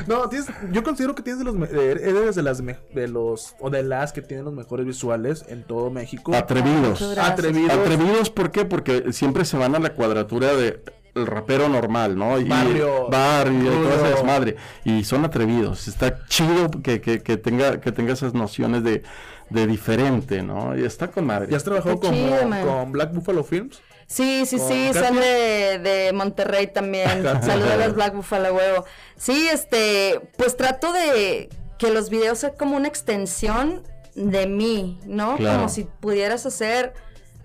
No, 0.06 0.28
tienes, 0.28 0.48
yo 0.70 0.82
considero 0.82 1.14
que 1.14 1.22
tienes 1.22 1.44
de 1.44 1.44
los, 1.44 1.70
eh, 1.70 1.98
eres 2.02 2.34
de 2.34 2.42
las 2.42 2.62
de 2.64 3.08
los 3.08 3.54
o 3.60 3.70
de 3.70 3.82
las 3.82 4.12
que 4.12 4.22
tienen 4.22 4.44
los 4.44 4.54
mejores 4.54 4.86
visuales 4.86 5.44
en 5.48 5.64
todo 5.64 5.90
México. 5.90 6.34
Atrevidos. 6.34 7.02
Atrevidos. 7.18 7.72
Atrevidos, 7.72 8.30
¿por 8.30 8.50
qué? 8.50 8.64
Porque 8.64 9.12
siempre 9.12 9.44
se 9.44 9.56
van 9.56 9.74
a 9.74 9.78
la 9.78 9.94
cuadratura 9.94 10.54
de 10.54 10.82
el 11.14 11.26
rapero 11.26 11.68
normal, 11.68 12.16
¿no? 12.16 12.38
Y 12.38 12.44
Barrio, 12.44 13.08
barrio, 13.08 13.60
y 13.60 13.64
todo 13.66 13.90
rudo. 13.90 13.94
ese 13.94 14.14
desmadre. 14.14 14.56
Y 14.84 15.04
son 15.04 15.24
atrevidos. 15.24 15.88
Está 15.88 16.24
chido 16.26 16.70
que, 16.82 17.00
que, 17.00 17.22
que 17.22 17.36
tenga, 17.36 17.80
que 17.80 17.92
tenga 17.92 18.12
esas 18.12 18.34
nociones 18.34 18.82
de, 18.82 19.02
de 19.50 19.66
diferente, 19.66 20.42
¿no? 20.42 20.76
Y 20.76 20.84
está 20.84 21.08
con 21.08 21.26
madre. 21.26 21.48
¿Ya 21.50 21.56
has 21.56 21.64
trabajado 21.64 22.00
con, 22.00 22.12
chido, 22.14 22.46
man. 22.48 22.66
con 22.66 22.92
Black 22.92 23.12
Buffalo 23.12 23.44
Films? 23.44 23.80
Sí, 24.06 24.44
sí, 24.46 24.58
sí, 24.58 24.90
Katia. 24.92 25.08
son 25.08 25.16
de, 25.16 25.78
de 25.78 26.12
Monterrey 26.12 26.66
también. 26.66 27.22
Saludos 27.42 27.70
a 27.70 27.76
los 27.76 27.94
Black 27.94 28.14
Buffalo 28.14 28.54
huevo. 28.54 28.84
Sí, 29.16 29.48
este, 29.50 30.20
pues 30.36 30.56
trato 30.56 30.92
de 30.92 31.48
que 31.78 31.90
los 31.90 32.10
videos 32.10 32.38
sean 32.38 32.52
como 32.58 32.76
una 32.76 32.88
extensión 32.88 33.82
de 34.14 34.46
mí, 34.46 35.00
¿no? 35.06 35.36
Claro. 35.36 35.56
Como 35.56 35.68
si 35.68 35.84
pudieras 35.84 36.44
hacer 36.46 36.92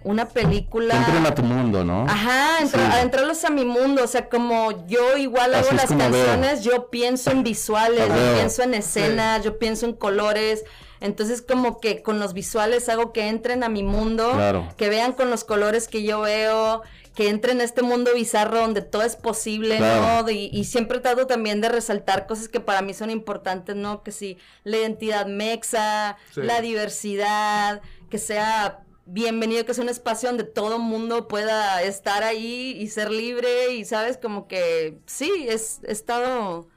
una 0.08 0.28
película. 0.30 0.96
Entren 0.96 1.26
a 1.26 1.36
tu 1.36 1.44
mundo, 1.44 1.84
¿no? 1.84 2.06
Ajá, 2.08 2.60
entra- 2.62 2.92
Sí. 2.94 3.00
entrarlos 3.02 3.44
a 3.46 3.50
mi 3.50 3.66
mundo, 3.66 4.04
o 4.04 4.08
sea, 4.08 4.30
como 4.30 4.88
yo 4.88 5.18
igual 5.18 5.54
hago 5.54 5.68
las 5.74 5.90
veo. 5.90 5.98
canciones, 5.98 6.64
yo 6.64 6.90
pienso 6.90 7.32
en 7.32 7.44
visuales, 7.44 8.08
yo 8.08 8.34
pienso 8.36 8.64
en 8.64 8.74
escenas, 8.74 9.44
yo 9.44 9.60
pienso 9.60 9.86
en 9.86 9.94
colores, 9.94 10.64
entonces 11.02 11.42
como 11.42 11.80
que 11.80 12.02
con 12.02 12.20
los 12.20 12.34
visuales 12.34 12.90
hago 12.90 13.12
que 13.14 13.28
entren 13.28 13.64
a 13.64 13.70
mi 13.70 13.84
mundo, 13.84 14.32
Claro. 14.34 14.68
que 14.78 14.90
vean 14.90 15.14
con 15.14 15.30
los 15.30 15.44
colores 15.44 15.88
que 15.88 16.04
yo 16.04 16.22
veo, 16.22 16.82
que 17.14 17.30
entre 17.30 17.52
en 17.52 17.62
este 17.62 17.82
mundo 17.82 18.12
bizarro 18.14 18.60
donde 18.60 18.82
todo 18.84 19.02
es 19.02 19.16
posible, 19.16 19.78
Claro. 19.78 20.24
¿no? 20.24 20.30
Y, 20.30 20.50
y 20.54 20.66
siempre 20.66 21.00
trato 21.00 21.26
también 21.26 21.62
de 21.62 21.70
resaltar 21.70 22.28
cosas 22.28 22.48
que 22.48 22.60
para 22.60 22.82
mí 22.84 22.94
son 22.94 23.10
importantes, 23.10 23.76
¿no? 23.76 24.04
Que 24.04 24.12
sí, 24.12 24.38
la 24.64 24.78
identidad 24.78 25.26
mexa, 25.26 26.18
Sí. 26.34 26.42
la 26.44 26.62
diversidad, 26.62 27.82
que 28.12 28.20
sea 28.20 28.80
bienvenido, 29.08 29.66
que 29.66 29.74
sea 29.74 29.84
un 29.84 29.90
espacio 29.90 30.30
donde 30.30 30.44
todo 30.44 30.80
mundo 30.80 31.28
pueda 31.28 31.82
estar 31.84 32.24
ahí 32.24 32.72
y 32.80 32.88
ser 32.88 33.12
libre 33.12 33.74
y, 33.74 33.86
¿sabes? 33.86 34.18
Como 34.18 34.48
que 34.48 35.00
sí, 35.06 35.48
es, 35.50 35.80
he 35.84 35.92
estado, 35.92 36.68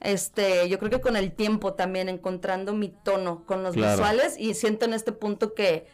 este, 0.00 0.68
yo 0.68 0.78
creo 0.78 0.90
que 0.90 1.00
con 1.00 1.16
el 1.16 1.32
tiempo 1.34 1.74
también 1.74 2.08
encontrando 2.08 2.72
mi 2.74 2.88
tono 2.90 3.44
con 3.46 3.62
los 3.62 3.74
Claro. 3.74 3.92
visuales 3.92 4.36
y 4.38 4.54
siento 4.54 4.84
en 4.86 4.94
este 4.94 5.12
punto 5.12 5.54
que 5.54 5.86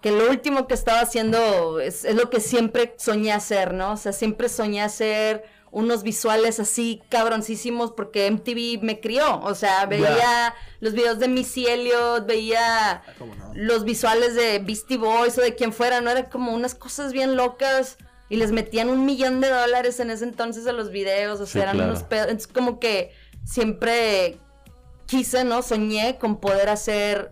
que 0.00 0.12
lo 0.12 0.30
último 0.30 0.68
que 0.68 0.74
estaba 0.74 1.00
haciendo 1.00 1.80
es, 1.80 2.04
es 2.04 2.14
lo 2.14 2.30
que 2.30 2.38
siempre 2.40 2.94
soñé 2.98 3.32
hacer, 3.32 3.74
¿no? 3.74 3.94
O 3.94 3.96
sea, 3.96 4.12
siempre 4.12 4.48
soñé 4.48 4.80
hacer 4.80 5.42
unos 5.70 6.02
visuales 6.02 6.60
así 6.60 7.02
cabroncísimos 7.08 7.92
porque 7.92 8.30
MTV 8.30 8.82
me 8.82 9.00
crió. 9.00 9.40
O 9.42 9.54
sea, 9.54 9.86
veía 9.86 10.54
los 10.80 10.92
videos 10.94 11.18
de 11.18 11.28
Missy 11.28 11.66
Elliott, 11.66 12.26
veía 12.26 13.02
¿Cómo 13.18 13.34
no? 13.34 13.52
los 13.54 13.84
visuales 13.84 14.34
de 14.34 14.58
Beastie 14.60 14.96
Boys 14.96 15.36
o 15.38 15.40
de 15.42 15.54
quien 15.54 15.72
fuera, 15.72 16.00
¿no? 16.00 16.10
Era 16.10 16.28
como 16.30 16.52
unas 16.54 16.74
cosas 16.74 17.12
bien 17.12 17.36
locas 17.36 17.98
y 18.30 18.36
les 18.36 18.52
metían 18.52 18.88
un 18.90 19.04
millón 19.06 19.40
de 19.40 19.48
dólares 19.48 20.00
en 20.00 20.10
ese 20.10 20.24
entonces 20.24 20.66
a 20.66 20.72
los 20.72 20.90
videos, 20.90 21.40
o 21.40 21.46
sea, 21.46 21.52
Sí, 21.52 21.58
eran 21.60 21.76
claro. 21.76 21.90
unos 21.92 22.02
pedos. 22.04 22.26
Entonces, 22.28 22.52
como 22.52 22.78
que 22.78 23.12
siempre 23.44 24.36
quise, 25.06 25.44
¿no? 25.44 25.62
Soñé 25.62 26.18
con 26.18 26.38
poder 26.38 26.68
hacer 26.68 27.30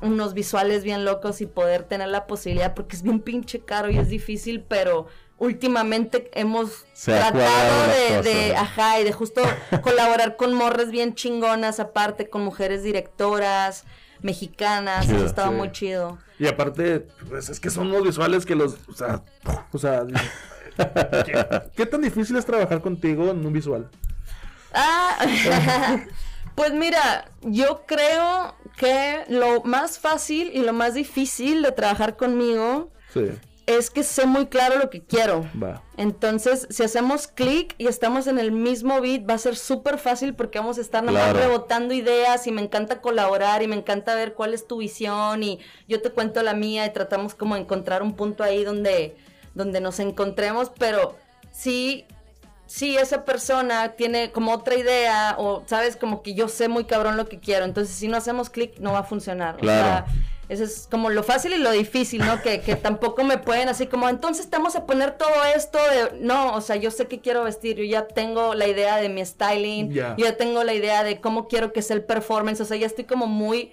unos 0.00 0.32
visuales 0.34 0.84
bien 0.84 1.04
locos 1.04 1.40
y 1.40 1.46
poder 1.46 1.82
tener 1.82 2.08
la 2.08 2.26
posibilidad, 2.28 2.74
porque 2.74 2.94
es 2.94 3.02
bien 3.02 3.20
pinche 3.20 3.60
caro 3.64 3.90
y 3.90 3.98
es 3.98 4.08
difícil, 4.08 4.62
pero 4.62 5.06
últimamente 5.38 6.30
hemos 6.34 6.84
Se 6.92 7.12
tratado 7.12 7.86
de, 7.88 8.22
de, 8.22 8.56
ajá, 8.56 9.00
y 9.00 9.04
de 9.04 9.12
justo 9.12 9.42
colaborar 9.82 10.36
con 10.36 10.54
morres 10.54 10.90
bien 10.90 11.14
chingonas, 11.14 11.80
aparte 11.80 12.28
con 12.28 12.42
mujeres 12.44 12.82
directoras, 12.82 13.84
mexicanas, 14.20 15.06
Chido, 15.06 15.18
eso 15.18 15.26
estaba 15.26 15.48
sí. 15.48 15.54
muy 15.54 15.72
chido. 15.72 16.18
Y 16.38 16.46
aparte, 16.46 17.06
pues 17.28 17.48
es 17.48 17.60
que 17.60 17.70
son 17.70 17.88
unos 17.88 18.02
visuales 18.04 18.44
que 18.44 18.54
los, 18.54 18.76
o 18.88 18.92
sea, 18.92 19.22
o 19.72 19.78
sea, 19.78 20.04
¿qué, 21.24 21.62
qué 21.76 21.86
tan 21.86 22.02
difícil 22.02 22.36
es 22.36 22.44
trabajar 22.44 22.80
contigo 22.80 23.30
en 23.30 23.44
un 23.44 23.52
visual? 23.52 23.88
Ah, 24.72 25.18
pues 26.54 26.72
mira, 26.72 27.30
yo 27.42 27.84
creo 27.86 28.54
que 28.76 29.24
lo 29.28 29.62
más 29.62 29.98
fácil 29.98 30.50
y 30.52 30.62
lo 30.62 30.72
más 30.72 30.94
difícil 30.94 31.62
de 31.62 31.72
trabajar 31.72 32.16
conmigo 32.16 32.92
Sí, 33.12 33.30
es 33.68 33.90
que 33.90 34.02
sé 34.02 34.24
muy 34.24 34.46
claro 34.46 34.78
lo 34.78 34.88
que 34.88 35.02
quiero. 35.02 35.46
va. 35.62 35.82
Entonces, 35.98 36.66
si 36.70 36.82
hacemos 36.82 37.28
clic 37.28 37.74
y 37.76 37.86
estamos 37.86 38.26
en 38.26 38.38
el 38.38 38.50
mismo 38.50 38.98
beat, 39.02 39.28
va 39.28 39.34
a 39.34 39.38
ser 39.38 39.56
súper 39.56 39.98
fácil 39.98 40.34
porque 40.34 40.58
vamos 40.58 40.78
a 40.78 40.80
estar 40.80 41.04
rebotando 41.04 41.92
ideas 41.92 42.46
y 42.46 42.50
me 42.50 42.62
encanta 42.62 43.02
colaborar 43.02 43.62
y 43.62 43.68
me 43.68 43.76
encanta 43.76 44.14
ver 44.14 44.32
cuál 44.32 44.54
es 44.54 44.66
tu 44.66 44.78
visión 44.78 45.42
y 45.42 45.58
yo 45.86 46.00
te 46.00 46.10
cuento 46.10 46.42
la 46.42 46.54
mía 46.54 46.86
y 46.86 46.94
tratamos 46.94 47.34
como 47.34 47.56
de 47.56 47.60
encontrar 47.60 48.02
un 48.02 48.14
punto 48.14 48.42
ahí 48.42 48.64
donde, 48.64 49.16
donde 49.54 49.82
nos 49.82 50.00
encontremos, 50.00 50.72
pero 50.78 51.16
sí, 51.52 52.06
sí 52.64 52.96
esa 52.96 53.26
persona 53.26 53.90
tiene 53.96 54.32
como 54.32 54.54
otra 54.54 54.76
idea 54.76 55.34
o, 55.36 55.62
sabes, 55.66 55.96
como 55.96 56.22
que 56.22 56.32
yo 56.32 56.48
sé 56.48 56.68
muy 56.68 56.84
cabrón 56.84 57.18
lo 57.18 57.28
que 57.28 57.38
quiero, 57.38 57.66
entonces 57.66 57.94
si 57.94 58.08
no 58.08 58.16
hacemos 58.16 58.48
clic 58.48 58.78
no 58.78 58.92
va 58.92 59.00
a 59.00 59.04
funcionar. 59.04 59.56
O 59.60 59.64
sea, 59.66 60.06
eso 60.48 60.64
es 60.64 60.88
como 60.90 61.10
lo 61.10 61.22
fácil 61.22 61.52
y 61.52 61.58
lo 61.58 61.70
difícil, 61.70 62.24
¿no? 62.24 62.40
Que, 62.40 62.60
que 62.60 62.74
tampoco 62.74 63.22
me 63.22 63.36
pueden 63.36 63.68
así 63.68 63.86
como, 63.86 64.08
entonces 64.08 64.48
te 64.48 64.56
vamos 64.56 64.76
a 64.76 64.86
poner 64.86 65.18
todo 65.18 65.44
esto 65.54 65.78
de... 65.78 66.20
No, 66.20 66.54
o 66.54 66.60
sea, 66.60 66.76
yo 66.76 66.90
sé 66.90 67.06
qué 67.06 67.20
quiero 67.20 67.44
vestir, 67.44 67.76
yo 67.76 67.84
ya 67.84 68.06
tengo 68.06 68.54
la 68.54 68.66
idea 68.66 68.96
de 68.96 69.10
mi 69.10 69.24
styling, 69.24 69.92
yo 69.92 70.16
ya 70.16 70.36
tengo 70.36 70.64
la 70.64 70.72
idea 70.72 71.04
de 71.04 71.20
cómo 71.20 71.48
quiero 71.48 71.72
que 71.72 71.82
sea 71.82 71.96
el 71.96 72.04
performance, 72.04 72.60
o 72.60 72.64
sea, 72.64 72.76
ya 72.76 72.86
estoy 72.86 73.04
como 73.04 73.26
muy... 73.26 73.72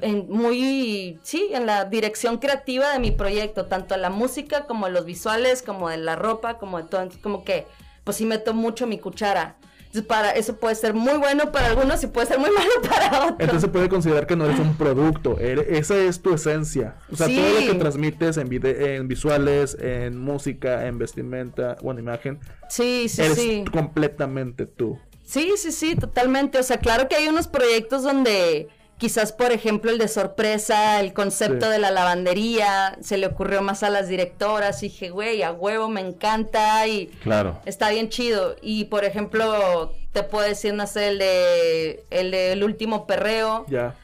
En, 0.00 0.30
muy, 0.30 1.18
sí, 1.24 1.48
en 1.50 1.66
la 1.66 1.84
dirección 1.84 2.38
creativa 2.38 2.92
de 2.92 3.00
mi 3.00 3.10
proyecto, 3.10 3.66
tanto 3.66 3.96
en 3.96 4.02
la 4.02 4.10
música 4.10 4.64
como 4.66 4.86
en 4.86 4.92
los 4.92 5.04
visuales, 5.04 5.60
como 5.60 5.88
de 5.88 5.96
la 5.96 6.14
ropa, 6.14 6.56
como 6.56 6.80
de 6.80 6.88
todo, 6.88 7.08
como 7.20 7.42
que, 7.42 7.66
pues 8.04 8.16
sí 8.16 8.24
meto 8.24 8.54
mucho 8.54 8.86
mi 8.86 8.98
cuchara. 8.98 9.56
Entonces, 9.88 10.06
para, 10.06 10.30
eso 10.32 10.56
puede 10.56 10.74
ser 10.74 10.92
muy 10.94 11.16
bueno 11.18 11.50
para 11.50 11.68
algunos 11.68 12.02
y 12.04 12.08
puede 12.08 12.26
ser 12.26 12.38
muy 12.38 12.50
malo 12.56 12.70
para 12.88 13.08
otros. 13.24 13.36
Entonces 13.40 13.62
se 13.62 13.68
puede 13.68 13.88
considerar 13.88 14.26
que 14.26 14.36
no 14.36 14.44
eres 14.44 14.58
un 14.60 14.74
producto, 14.76 15.38
esa 15.38 15.96
es 15.96 16.20
tu 16.20 16.34
esencia. 16.34 16.96
O 17.10 17.16
sea, 17.16 17.26
Sí. 17.26 17.36
todo 17.36 17.60
lo 17.60 17.72
que 17.72 17.78
transmites 17.78 18.36
en, 18.36 18.48
vide- 18.50 18.96
en 18.96 19.08
visuales, 19.08 19.76
en 19.80 20.18
música, 20.18 20.86
en 20.86 20.98
vestimenta 20.98 21.76
o 21.82 21.90
en 21.90 21.98
imagen, 22.00 22.38
sí, 22.68 23.08
sí, 23.08 23.22
eres 23.22 23.36
sí. 23.38 23.64
completamente 23.72 24.66
tú. 24.66 24.98
Sí, 25.24 25.52
sí, 25.56 25.72
sí, 25.72 25.94
totalmente. 25.96 26.58
O 26.58 26.62
sea, 26.62 26.78
claro 26.78 27.08
que 27.08 27.16
hay 27.16 27.28
unos 27.28 27.48
proyectos 27.48 28.02
donde 28.02 28.68
quizás, 28.98 29.32
por 29.32 29.52
ejemplo, 29.52 29.90
el 29.90 29.98
de 29.98 30.08
sorpresa, 30.08 31.00
el 31.00 31.12
concepto 31.12 31.66
Sí. 31.66 31.72
de 31.72 31.78
la 31.78 31.90
lavandería, 31.90 32.96
se 33.00 33.16
le 33.16 33.26
ocurrió 33.26 33.62
más 33.62 33.82
a 33.82 33.90
las 33.90 34.08
directoras. 34.08 34.82
Y 34.82 34.88
dije, 34.88 35.10
güey, 35.10 35.42
a 35.42 35.52
huevo, 35.52 35.88
me 35.88 36.00
encanta 36.00 36.86
y 36.86 37.06
Claro. 37.22 37.60
está 37.64 37.90
bien 37.90 38.08
chido. 38.08 38.56
Y, 38.60 38.84
por 38.86 39.04
ejemplo, 39.04 39.92
te 40.12 40.22
puedo 40.22 40.46
decir, 40.46 40.74
no 40.74 40.86
sé, 40.86 41.08
el 41.08 41.18
de 41.18 42.04
el 42.10 42.30
del 42.30 42.64
último 42.64 43.06
perreo. 43.06 43.64
Ya. 43.68 43.94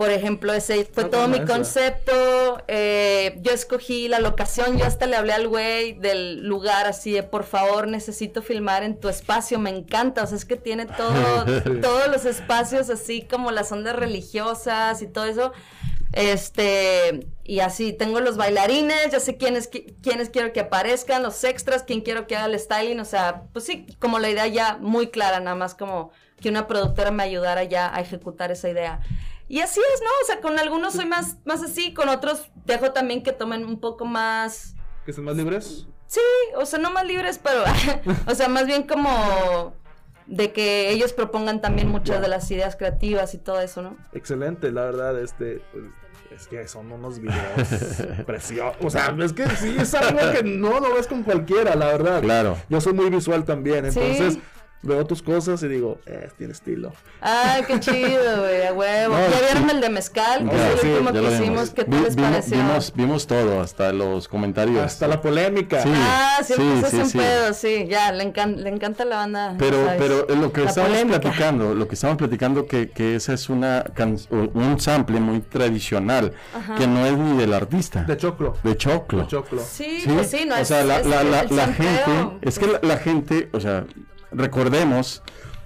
Por 0.00 0.08
ejemplo, 0.10 0.54
ese 0.54 0.86
fue 0.86 1.04
todo 1.04 1.28
mi 1.28 1.40
concepto. 1.44 2.62
eh, 2.68 3.38
yo 3.42 3.52
escogí 3.52 4.08
la 4.08 4.18
locación. 4.18 4.78
Yo 4.78 4.86
hasta 4.86 5.04
le 5.04 5.14
hablé 5.14 5.34
al 5.34 5.46
güey 5.46 5.92
del 5.92 6.42
lugar 6.46 6.86
así 6.86 7.12
de, 7.12 7.22
por 7.22 7.44
favor, 7.44 7.86
necesito 7.86 8.40
filmar 8.40 8.82
en 8.82 8.98
tu 8.98 9.10
espacio. 9.10 9.58
Me 9.58 9.68
encanta. 9.68 10.22
O 10.22 10.26
sea, 10.26 10.38
es 10.38 10.46
que 10.46 10.56
tiene 10.56 10.86
todo, 10.86 11.44
todos 11.82 12.08
los 12.08 12.24
espacios 12.24 12.88
así 12.88 13.20
como 13.30 13.50
las 13.50 13.70
ondas 13.72 13.94
religiosas 13.94 15.02
y 15.02 15.06
todo 15.06 15.26
eso. 15.26 15.52
Este, 16.12 17.26
y 17.44 17.60
así, 17.60 17.92
tengo 17.92 18.20
los 18.20 18.36
bailarines, 18.38 19.10
ya 19.12 19.20
sé 19.20 19.36
quiénes, 19.36 19.70
qui- 19.70 19.94
quiénes 20.02 20.30
quiero 20.30 20.52
que 20.54 20.60
aparezcan, 20.60 21.22
los 21.22 21.44
extras, 21.44 21.82
quién 21.82 22.00
quiero 22.00 22.26
que 22.26 22.36
haga 22.36 22.46
el 22.46 22.58
styling, 22.58 22.98
o 23.00 23.04
sea, 23.04 23.42
pues 23.52 23.64
sí, 23.66 23.86
como 23.98 24.18
la 24.18 24.28
idea 24.30 24.46
ya 24.46 24.78
muy 24.80 25.08
clara, 25.08 25.40
nada 25.40 25.56
más 25.56 25.74
como 25.74 26.10
que 26.40 26.48
una 26.48 26.66
productora 26.66 27.10
me 27.10 27.22
ayudara 27.22 27.64
ya 27.64 27.94
a 27.94 28.00
ejecutar 28.00 28.50
esa 28.50 28.68
idea. 28.68 29.00
Y 29.50 29.58
así 29.62 29.80
es, 29.80 30.00
¿no? 30.00 30.08
O 30.22 30.26
sea, 30.26 30.40
con 30.40 30.60
algunos 30.60 30.92
soy 30.94 31.06
más, 31.06 31.38
más 31.44 31.60
así, 31.60 31.92
con 31.92 32.08
otros 32.08 32.48
dejo 32.66 32.92
también 32.92 33.24
que 33.24 33.32
tomen 33.32 33.64
un 33.64 33.80
poco 33.80 34.04
más, 34.04 34.76
¿Que 35.04 35.10
estén 35.10 35.24
más 35.24 35.34
libres? 35.34 35.88
sí, 36.06 36.20
o 36.56 36.64
sea, 36.64 36.78
no 36.78 36.92
más 36.92 37.04
libres, 37.04 37.40
pero, 37.42 37.64
o 38.28 38.34
sea, 38.36 38.48
más 38.48 38.66
bien 38.66 38.84
como 38.84 39.74
de 40.28 40.52
que 40.52 40.90
ellos 40.90 41.12
propongan 41.12 41.60
también 41.60 41.88
muchas 41.88 42.20
de 42.20 42.28
las 42.28 42.48
ideas 42.52 42.76
creativas 42.76 43.34
y 43.34 43.38
todo 43.38 43.60
eso, 43.60 43.82
¿no? 43.82 43.96
Excelente, 44.12 44.70
la 44.70 44.84
verdad, 44.84 45.20
este, 45.20 45.60
pues, 45.72 45.84
es 46.30 46.46
que 46.46 46.68
son 46.68 46.92
unos 46.92 47.18
videos 47.18 47.68
preciosos. 48.26 48.76
O 48.84 48.88
sea, 48.88 49.12
es 49.18 49.32
que 49.32 49.48
sí, 49.56 49.74
es 49.76 49.92
algo 49.94 50.30
que 50.32 50.42
no 50.44 50.78
lo 50.78 50.94
ves 50.94 51.08
con 51.08 51.24
cualquiera, 51.24 51.74
la 51.74 51.86
verdad. 51.86 52.22
Claro. 52.22 52.56
Yo 52.68 52.80
soy 52.80 52.92
muy 52.92 53.10
visual 53.10 53.44
también, 53.44 53.90
Sí. 53.90 54.40
Veo 54.82 55.04
tus 55.06 55.22
cosas 55.22 55.62
y 55.62 55.68
digo, 55.68 55.98
eh, 56.06 56.28
tiene 56.38 56.52
estilo. 56.52 56.92
Ay, 57.20 57.62
qué 57.66 57.78
chido, 57.80 58.38
güey, 58.40 58.66
a 58.66 58.72
huevo. 58.72 59.14
No, 59.20 59.28
¿Ya 59.28 59.30
sí. 59.38 59.44
vieron 59.52 59.70
el 59.70 59.80
de 59.80 59.90
mezcal? 59.90 60.48
Que 60.48 60.56
es 60.56 60.84
el 60.84 60.90
último 60.90 61.12
que 61.12 61.34
hicimos. 61.34 61.70
¿Qué 61.70 61.84
Vi- 61.84 61.90
tal 61.90 62.02
les 62.04 62.16
vimos, 62.16 62.30
pareció? 62.30 62.56
vimos, 62.56 62.92
vimos 62.94 63.26
todo, 63.26 63.60
hasta 63.60 63.92
los 63.92 64.26
comentarios. 64.28 64.82
Hasta 64.82 65.06
la 65.08 65.20
polémica. 65.20 65.82
Sí. 65.82 65.90
Ah, 65.92 66.38
siempre 66.42 66.66
Sí, 66.66 66.80
se 66.80 66.80
sí, 66.80 66.86
hace 66.86 66.96
un 67.02 67.10
sí. 67.10 67.18
pedo, 67.18 67.52
sí, 67.54 67.86
ya, 67.88 68.12
le, 68.12 68.24
encan- 68.32 68.56
le 68.56 68.70
encanta 68.70 69.04
la 69.04 69.16
banda. 69.16 69.54
Pero, 69.58 69.84
¿sabes? 69.84 70.00
pero 70.26 70.36
lo 70.36 70.52
que 70.52 70.62
La 70.62 70.70
estamos 70.70 70.90
polémica. 70.90 71.20
platicando, 71.20 71.74
lo 71.74 71.86
que 71.88 71.94
estamos 71.94 72.16
platicando 72.16 72.66
que, 72.66 72.90
que 72.90 73.16
esa 73.16 73.34
es 73.34 73.48
una 73.50 73.84
can- 73.94 74.18
un 74.30 74.80
sample 74.80 75.20
muy 75.20 75.40
tradicional, 75.40 76.32
que 76.78 76.86
no 76.86 77.04
es 77.06 77.16
ni 77.18 77.36
del 77.38 77.52
artista, 77.52 78.04
De 78.04 78.16
choclo. 78.16 78.56
de 78.62 78.76
choclo. 78.76 79.22
De 79.22 79.26
choclo. 79.28 79.62
Sí, 79.62 80.00
Sí, 80.00 80.08
pues 80.12 80.30
sí, 80.30 80.44
no 80.46 80.54
o 80.54 80.58
es 80.58 80.68
sea, 80.68 80.84
la, 80.84 81.00
es- 81.00 81.06
la- 81.06 81.22
la- 81.24 81.40
el 81.40 81.56
la 81.56 81.64
sampleo, 81.66 82.04
gente, 82.06 82.48
es 82.48 82.58
que 82.58 82.66
la, 82.66 82.78
la 82.82 82.96
gente, 82.98 83.48
o 83.52 83.60
sea, 83.60 83.84
recordemos 84.32 85.22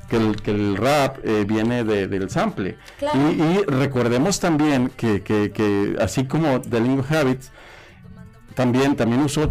que 0.08 0.16
el, 0.16 0.36
que 0.42 0.50
el 0.50 0.76
rap 0.76 1.18
eh, 1.24 1.44
viene 1.46 1.82
de- 1.84 2.06
del 2.08 2.28
sample. 2.30 2.76
Claro. 2.98 3.18
Y, 3.30 3.42
y 3.42 3.62
recordemos 3.66 4.38
también 4.40 4.90
que, 4.96 5.22
que- 5.22 5.50
que 5.52 5.96
así 6.00 6.26
como 6.26 6.60
The 6.60 6.80
Lingo 6.80 7.04
Habits, 7.08 7.50
también, 8.54 8.96
también 8.96 9.22
usó 9.22 9.50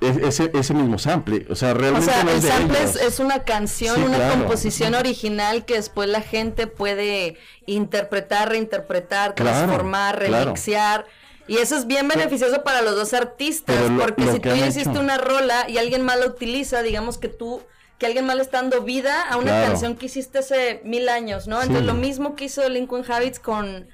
ese, 0.00 0.50
ese 0.54 0.74
mismo 0.74 0.98
sample. 0.98 1.46
O 1.48 1.54
sea, 1.54 1.70
O 1.72 1.74
realmente 1.74 2.10
sea, 2.10 2.24
no 2.24 2.30
el 2.30 2.38
es 2.38 2.44
sample 2.44 2.82
es, 2.82 2.96
ellos. 2.96 3.02
es 3.12 3.20
una 3.20 3.44
canción, 3.44 3.96
Sí, 3.96 4.02
una 4.02 4.16
claro. 4.16 4.38
composición 4.40 4.94
original 4.94 5.64
que 5.64 5.74
después 5.74 6.08
la 6.08 6.20
gente 6.22 6.66
puede 6.66 7.36
interpretar, 7.66 8.48
reinterpretar, 8.48 9.34
Claro, 9.34 9.58
transformar, 9.66 10.18
claro. 10.18 10.44
remixear. 10.46 11.06
Y 11.46 11.58
eso 11.58 11.76
es 11.76 11.86
bien 11.86 12.08
beneficioso 12.08 12.62
para 12.64 12.82
los 12.82 12.94
dos 12.96 13.12
artistas, 13.14 13.76
lo- 13.90 14.00
porque 14.00 14.24
lo 14.24 14.32
si 14.32 14.40
tú 14.40 14.48
hiciste 14.54 14.90
hecho. 14.90 15.00
una 15.00 15.18
rola 15.18 15.68
y 15.68 15.76
alguien 15.78 16.02
más 16.02 16.18
la 16.18 16.26
utiliza, 16.26 16.82
digamos 16.82 17.18
que 17.18 17.28
tú, 17.28 17.62
que 18.02 18.06
alguien 18.06 18.26
más 18.26 18.34
le 18.34 18.42
está 18.42 18.60
dando 18.60 18.82
vida 18.82 19.22
a 19.30 19.36
una 19.36 19.52
Claro. 19.52 19.68
canción 19.68 19.94
que 19.94 20.06
hiciste 20.06 20.38
hace 20.40 20.80
mil 20.84 21.08
años, 21.08 21.46
¿no? 21.46 21.60
Entonces 21.62 21.82
Sí. 21.82 21.86
lo 21.86 21.94
mismo 21.94 22.34
que 22.34 22.46
hizo 22.46 22.68
Lincoln 22.68 23.04
Habits 23.08 23.38
con 23.38 23.86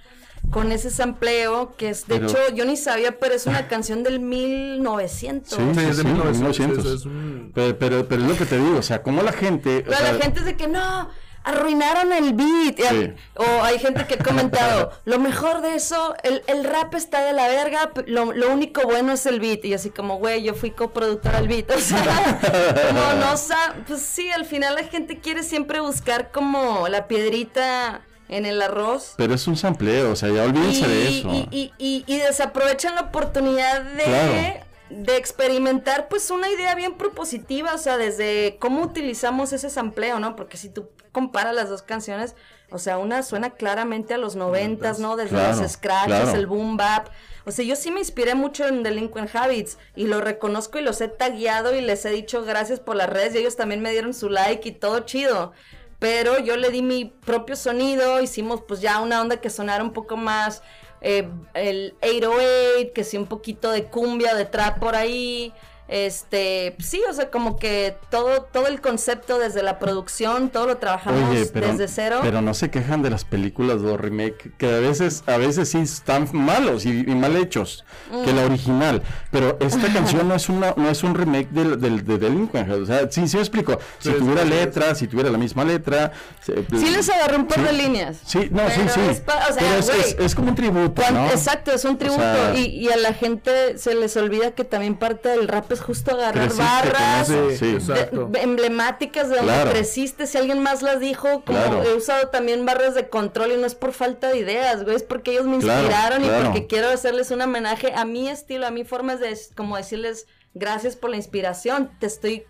con 0.51 0.73
ese 0.73 0.89
sampleo, 0.89 1.77
que 1.77 1.91
es, 1.91 2.07
de 2.07 2.15
Pero- 2.21 2.29
hecho, 2.31 2.39
yo 2.55 2.65
ni 2.65 2.79
sabía, 2.79 3.19
pero 3.19 3.35
es 3.35 3.47
una 3.47 3.69
canción 3.69 4.03
del 4.03 4.19
1900. 4.19 5.51
Sí, 5.59 5.63
Sí, 5.75 5.81
sí, 5.81 5.87
es 5.91 5.97
de 5.99 6.03
sí, 6.05 6.09
1900, 6.09 6.59
1900. 6.59 6.79
eso 6.87 6.95
es 6.95 7.05
un- 7.05 7.53
Pero, 7.55 7.79
pero, 7.79 8.09
pero 8.09 8.23
es 8.23 8.29
lo 8.29 8.37
que 8.39 8.47
te 8.47 8.57
digo, 8.57 8.79
o 8.79 8.83
sea, 8.83 9.03
como 9.03 9.23
la 9.23 9.33
gente... 9.33 9.81
o 9.81 9.85
Pero 9.85 9.97
sea, 9.99 10.13
la 10.15 10.23
gente 10.23 10.41
es 10.41 10.47
de 10.47 10.57
que 10.57 10.69
no, 10.69 11.11
arruinaron 11.49 12.13
el 12.13 12.33
beat. 12.35 12.77
Sí. 12.89 13.13
O 13.37 13.63
hay 13.63 13.79
gente 13.79 14.07
que 14.07 14.15
ha 14.15 14.19
comentado, 14.19 14.93
lo 15.05 15.19
mejor 15.19 15.61
de 15.63 15.75
eso, 15.75 16.15
el, 16.23 16.43
el 16.47 16.65
rap 16.65 16.95
está 16.95 17.25
de 17.25 17.33
la 17.33 17.49
verga, 17.49 17.91
lo, 18.07 18.33
lo 18.33 18.53
único 18.53 18.83
bueno 18.83 19.13
es 19.13 19.27
el 19.27 19.41
beat. 19.41 19.65
Y 19.65 19.75
así 19.75 19.91
como, 19.91 20.19
güey, 20.19 20.43
yo 20.43 20.55
fui 20.55 20.71
coproductora 20.71 21.41
del 21.41 21.49
beat. 21.49 21.71
O 21.79 21.81
sea, 21.81 22.41
como 22.89 23.13
no 23.25 23.37
sa- 23.37 23.75
pues 23.87 24.01
sí, 24.03 24.31
al 24.31 24.45
final 24.45 24.75
la 24.75 24.85
gente 24.85 25.19
quiere 25.21 25.43
siempre 25.43 25.81
buscar 25.81 26.31
como 26.33 26.89
la 26.89 27.07
piedrita 27.09 28.01
en 28.29 28.45
el 28.45 28.61
arroz. 28.61 29.15
Pero 29.17 29.35
es 29.35 29.47
un 29.47 29.57
sampleo, 29.57 30.11
o 30.13 30.17
sea, 30.17 30.29
ya 30.29 30.43
olvídense 30.45 30.87
de 30.87 31.09
eso. 31.21 31.31
Y, 31.33 31.49
y- 31.51 31.73
y- 31.79 32.05
y 32.07 32.19
desaprovechan 32.19 32.95
la 32.95 33.03
oportunidad 33.03 33.83
de, 33.83 34.03
Claro. 34.05 34.67
De 34.91 35.17
experimentar 35.17 36.09
pues 36.09 36.31
una 36.31 36.49
idea 36.49 36.75
bien 36.75 36.95
propositiva, 36.95 37.75
o 37.75 37.79
sea, 37.79 37.97
desde 37.97 38.57
cómo 38.59 38.83
utilizamos 38.83 39.53
ese 39.53 39.71
sampleo, 39.71 40.19
¿no? 40.19 40.37
Porque 40.37 40.57
si 40.57 40.69
tú 40.69 40.89
comparas 41.13 41.55
las 41.55 41.69
dos 41.69 41.83
canciones, 41.83 42.35
o 42.71 42.79
sea, 42.79 42.99
una 42.99 43.23
suena 43.23 43.51
claramente 43.51 44.15
a 44.15 44.19
los 44.19 44.37
noventas, 44.37 44.99
¿no? 44.99 45.17
Desde 45.17 45.31
Claro, 45.31 45.61
los 45.61 45.73
scratches, 45.73 46.21
claro. 46.21 46.39
el 46.39 46.47
boom 46.47 46.77
bap. 46.77 47.09
O 47.45 47.51
sea, 47.51 47.65
yo 47.65 47.77
sí 47.77 47.91
me 47.91 48.01
inspiré 48.01 48.35
mucho 48.35 48.67
en 48.67 48.83
Delinquent 48.83 49.35
Habits 49.35 49.79
y 49.97 50.07
lo 50.07 50.21
reconozco 50.21 50.79
y 50.79 50.83
los 50.83 51.01
he 51.01 51.09
tagueado 51.09 51.75
y 51.75 51.81
les 51.81 52.05
he 52.05 52.11
dicho 52.11 52.45
gracias 52.45 52.79
por 52.79 52.95
las 52.97 53.09
redes 53.09 53.35
y 53.35 53.39
ellos 53.39 53.57
también 53.57 53.81
me 53.81 53.91
dieron 53.91 54.13
su 54.13 54.29
like 54.29 54.69
y 54.69 54.73
todo 54.73 55.01
chido. 55.01 55.53
Pero 55.99 56.39
yo 56.39 56.57
le 56.57 56.71
di 56.71 56.83
mi 56.83 57.07
propio 57.07 57.57
sonido, 57.57 58.21
hicimos 58.21 58.63
pues 58.69 58.81
ya 58.81 59.01
una 59.01 59.21
onda 59.21 59.39
que 59.39 59.51
sonara 59.51 59.83
un 59.83 59.93
poco 59.93 60.17
más 60.17 60.63
eh, 61.01 61.29
el 61.55 61.95
808, 62.03 62.93
que 62.95 63.05
sí 63.05 63.17
un 63.17 63.27
poquito 63.27 63.71
de 63.71 63.85
cumbia, 63.85 64.35
de 64.35 64.45
trap 64.45 64.79
por 64.79 64.95
ahí. 64.95 65.53
Este, 65.89 66.77
sí, 66.79 67.03
o 67.09 67.13
sea, 67.15 67.31
como 67.31 67.59
que 67.59 67.97
todo, 68.11 68.43
todo 68.43 68.67
el 68.67 68.81
concepto 68.83 69.39
desde 69.39 69.63
la 69.63 69.79
producción, 69.79 70.51
todo 70.51 70.67
lo 70.67 70.77
trabajamos 70.77 71.31
Oye, 71.31 71.47
pero, 71.53 71.69
desde 71.69 71.89
cero. 71.89 72.21
pero 72.23 72.43
no 72.43 72.53
se 72.55 72.71
quejan 72.71 73.03
de 73.03 73.11
las 73.11 73.25
películas 73.25 73.81
de 73.83 73.97
remake, 73.97 74.53
que 74.59 74.67
a 74.67 74.79
veces, 74.81 75.25
a 75.27 75.39
veces 75.39 75.71
sí 75.71 75.79
están 75.79 76.29
malos 76.33 76.85
y, 76.87 76.91
y 76.91 77.15
mal 77.15 77.35
hechos 77.37 77.85
que 78.25 78.33
Mm. 78.33 78.37
la 78.37 78.45
original. 78.45 79.03
Pero 79.31 79.57
esta 79.61 79.89
canción 79.93 80.29
no 80.29 80.35
es 80.35 80.49
una, 80.49 80.75
no 80.77 80.91
es 80.91 81.03
un 81.03 81.15
remake 81.15 81.49
del, 81.51 81.81
del, 81.81 82.05
de 82.05 82.19
Delinquent. 82.19 82.71
O 82.71 82.87
sea, 82.87 83.11
sí, 83.11 83.27
sí 83.27 83.37
me 83.37 83.43
explico. 83.43 83.79
Si 83.99 84.11
Sí, 84.11 84.17
tuviera 84.19 84.45
letra, 84.45 84.95
si 84.95 85.09
tuviera 85.09 85.31
la 85.31 85.39
misma 85.39 85.65
letra. 85.65 86.13
se- 86.41 86.65
Sí 86.79 86.91
les 86.91 87.09
agarré 87.09 87.37
un 87.37 87.47
par 87.47 87.59
Sí. 87.61 87.65
de 87.65 87.73
líneas. 87.73 88.19
Sí, 88.27 88.49
no, 88.51 88.69
sí, 88.69 88.77
Pero 88.83 88.95
sí. 88.95 89.01
es 89.11 89.21
pa- 89.21 89.47
o 89.49 89.53
sea, 89.53 89.57
pero 89.59 89.75
es, 89.77 89.87
güey, 89.87 90.01
es- 90.01 90.17
es 90.19 90.35
como 90.35 90.49
un 90.51 90.55
tributo. 90.55 91.03
Exacto, 91.03 91.73
es 91.73 91.85
un 91.85 91.97
tributo. 91.97 92.21
sea- 92.21 92.55
y, 92.57 92.67
y 92.67 92.89
a 92.91 92.97
la 92.97 93.15
gente 93.15 93.79
se 93.79 93.95
les 93.95 94.17
olvida 94.19 94.51
que 94.53 94.65
también 94.65 94.95
parte 94.97 95.29
del 95.31 95.49
rap 95.49 95.71
es 95.73 95.78
justo 95.81 96.13
agarrar 96.13 96.49
Creciste 96.49 96.63
barras 96.65 97.27
Sí, 97.59 97.79
de- 97.93 98.41
emblemáticas 98.43 99.29
de 99.29 99.37
donde 99.37 99.53
Claro. 99.53 99.71
creciste. 99.71 100.27
Si 100.27 100.39
alguien 100.39 100.63
más 100.63 100.83
las 100.83 101.01
dijo, 101.01 101.43
como 101.45 101.59
Claro. 101.59 101.83
he 101.83 101.95
usado 101.95 102.29
también 102.29 102.65
barras 102.67 102.95
de 102.95 103.09
control 103.09 103.53
y 103.53 103.57
no 103.57 103.67
es 103.67 103.75
por 103.75 103.93
falta 103.93 104.29
de 104.29 104.39
ideas, 104.39 104.85
güey, 104.85 104.97
es 104.97 105.03
porque 105.03 105.33
ellos 105.33 105.47
me 105.47 105.59
Claro, 105.59 105.81
inspiraron 105.83 106.25
y 106.25 106.29
claro. 106.29 106.45
porque 106.47 106.67
quiero 106.67 106.89
hacerles 106.89 107.31
un 107.31 107.41
homenaje 107.43 107.93
a 107.95 108.05
mi 108.05 108.29
estilo, 108.29 108.67
a 108.67 108.71
mi 108.71 108.85
forma 108.85 109.17
de 109.17 109.39
como 109.55 109.77
decirles 109.77 110.27
gracias 110.55 110.97
por 110.97 111.11
la 111.11 111.17
inspiración. 111.17 111.91
Te 112.01 112.07
estoy 112.07 112.45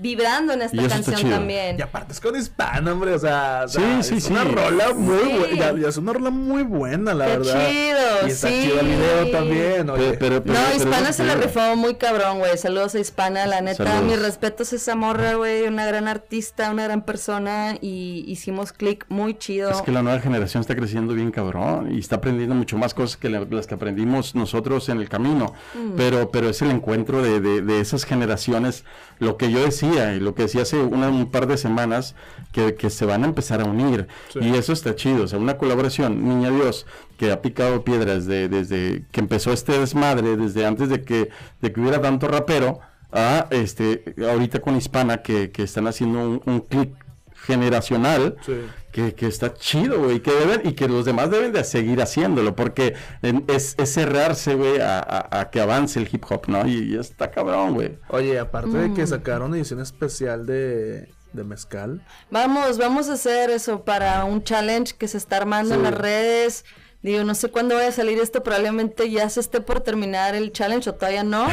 vibrando 0.00 0.52
en 0.52 0.62
esta 0.62 0.88
canción 0.88 1.28
también. 1.30 1.76
Y 1.78 1.82
aparte 1.82 2.12
es 2.12 2.20
con 2.20 2.36
hispano, 2.36 2.92
hombre, 2.92 3.14
o 3.14 3.18
sea, 3.18 3.62
o 3.64 3.68
Sí, 3.68 3.78
sea, 3.80 4.02
sí, 4.02 4.14
es 4.16 4.24
sí. 4.24 4.32
una 4.32 4.44
rola 4.44 4.92
muy 4.94 5.18
Sí. 5.18 5.38
buena, 5.56 5.88
es 5.88 5.96
una 5.96 6.12
rola 6.12 6.30
muy 6.30 6.62
buena, 6.62 7.14
la 7.14 7.26
Qué 7.26 7.30
verdad. 7.38 7.68
chido, 7.68 7.98
y 8.26 8.30
está 8.30 8.48
sí. 8.48 8.60
chido 8.62 8.80
el 8.80 8.86
video 8.86 9.30
también, 9.30 9.90
oye. 9.90 10.04
Pero- 10.14 10.18
pero- 10.18 10.42
pero- 10.44 10.58
No, 10.58 10.76
Hispana 10.76 11.12
se 11.12 11.24
la 11.24 11.34
rifó 11.34 11.76
muy 11.76 11.96
cabrón, 11.96 12.38
güey. 12.38 12.56
Saludos 12.58 12.94
a 12.94 13.00
Hispana, 13.00 13.46
la 13.46 13.60
neta. 13.60 13.84
Saludos. 13.84 14.04
Mis 14.04 14.22
respetos 14.22 14.72
a 14.72 14.76
esa 14.76 14.94
morra, 14.94 15.34
güey. 15.34 15.66
Una 15.66 15.86
gran 15.86 16.08
artista, 16.08 16.70
una 16.70 16.84
gran 16.84 17.02
persona. 17.02 17.76
Y 17.80 18.24
hicimos 18.28 18.72
click 18.72 19.04
muy 19.08 19.36
chido. 19.36 19.70
Es 19.70 19.82
que 19.82 19.92
la 19.92 20.02
nueva 20.02 20.20
generación 20.20 20.60
está 20.60 20.74
creciendo 20.76 21.14
bien 21.14 21.30
cabrón 21.30 21.92
y 21.94 21.98
está 21.98 22.16
aprendiendo 22.16 22.54
mucho 22.54 22.78
más 22.78 22.94
cosas 22.94 23.16
que 23.16 23.28
la- 23.28 23.46
las 23.50 23.66
que 23.66 23.74
aprendimos 23.74 24.34
nosotros 24.34 24.88
en 24.88 24.98
el 25.00 25.08
camino. 25.08 25.54
Mm. 25.74 25.96
Pero, 25.96 26.30
pero 26.30 26.48
es 26.48 26.62
el 26.62 26.70
encuentro 26.70 27.22
de, 27.22 27.40
de- 27.40 27.62
de 27.62 27.80
esas 27.80 28.04
generaciones, 28.04 28.84
lo 29.18 29.36
que 29.36 29.50
yo 29.50 29.60
decía 29.60 30.14
y 30.14 30.20
lo 30.20 30.34
que 30.34 30.42
decía 30.42 30.62
hace 30.62 30.78
una- 30.78 31.08
un 31.08 31.30
par 31.30 31.46
de 31.46 31.56
semanas, 31.56 32.14
que, 32.52 32.74
que 32.74 32.88
se 32.90 33.04
van 33.06 33.24
a 33.24 33.26
empezar 33.26 33.60
a 33.60 33.64
unir. 33.64 34.06
Sí. 34.32 34.38
Y 34.40 34.54
eso 34.54 34.72
está 34.72 34.94
chido. 34.94 35.24
O 35.24 35.28
sea, 35.28 35.38
una 35.38 35.56
colaboración, 35.58 36.26
Niña 36.28 36.50
Dios, 36.50 36.86
que 37.18 37.30
ha 37.32 37.42
picado 37.42 37.84
piedras 37.84 38.26
de- 38.26 38.48
desde 38.48 39.04
que 39.12 39.20
empezó 39.20 39.52
este 39.52 39.78
desmadre, 39.78 40.36
desde 40.36 40.64
antes 40.66 40.88
de 40.88 41.02
que, 41.02 41.28
de 41.60 41.72
que 41.72 41.80
hubiera 41.80 42.00
tanto 42.00 42.28
rapero, 42.28 42.80
a 43.10 43.46
este, 43.50 44.14
ahorita 44.30 44.60
con 44.60 44.76
Hispana, 44.76 45.22
que, 45.22 45.50
que 45.50 45.62
están 45.62 45.86
haciendo 45.86 46.18
un, 46.28 46.42
un 46.44 46.60
clic 46.60 46.90
generacional 47.46 48.36
Sí. 48.44 48.52
Que, 48.92 49.14
que 49.14 49.26
está 49.26 49.52
chido, 49.54 50.02
güey, 50.02 50.20
que 50.20 50.32
deben, 50.32 50.62
y 50.64 50.72
que 50.72 50.88
los 50.88 51.04
demás 51.04 51.30
deben 51.30 51.52
de 51.52 51.62
seguir 51.64 52.00
haciéndolo, 52.00 52.56
porque 52.56 52.94
es, 53.48 53.74
es 53.78 53.92
cerrarse, 53.92 54.54
güey, 54.54 54.80
a, 54.80 54.98
a- 54.98 55.40
a 55.40 55.50
que 55.50 55.60
avance 55.60 55.98
el 56.00 56.08
hip 56.10 56.24
hop, 56.30 56.48
¿no? 56.48 56.66
Y, 56.66 56.94
y 56.94 56.96
está 56.98 57.30
cabrón, 57.30 57.74
güey. 57.74 57.98
Oye, 58.08 58.38
aparte 58.38 58.76
de 58.76 58.88
Mm. 58.88 58.94
que 58.94 59.06
sacaron 59.06 59.54
edición 59.54 59.80
especial 59.80 60.46
de, 60.46 61.12
de 61.32 61.44
mezcal. 61.44 62.04
Vamos, 62.30 62.78
vamos 62.78 63.08
a 63.10 63.12
hacer 63.14 63.50
eso 63.50 63.84
para 63.84 64.24
un 64.24 64.42
challenge 64.42 64.94
que 64.96 65.06
se 65.08 65.18
está 65.18 65.36
armando 65.36 65.74
en 65.74 65.82
las 65.82 65.94
redes. 65.94 66.64
Digo, 67.00 67.22
no 67.22 67.36
sé 67.36 67.48
cuándo 67.48 67.76
vaya 67.76 67.90
a 67.90 67.92
salir 67.92 68.18
esto, 68.18 68.42
probablemente 68.42 69.08
ya 69.08 69.30
se 69.30 69.38
esté 69.38 69.60
por 69.60 69.80
terminar 69.80 70.34
el 70.34 70.50
challenge 70.50 70.90
o 70.90 70.94
todavía 70.94 71.22
no. 71.22 71.46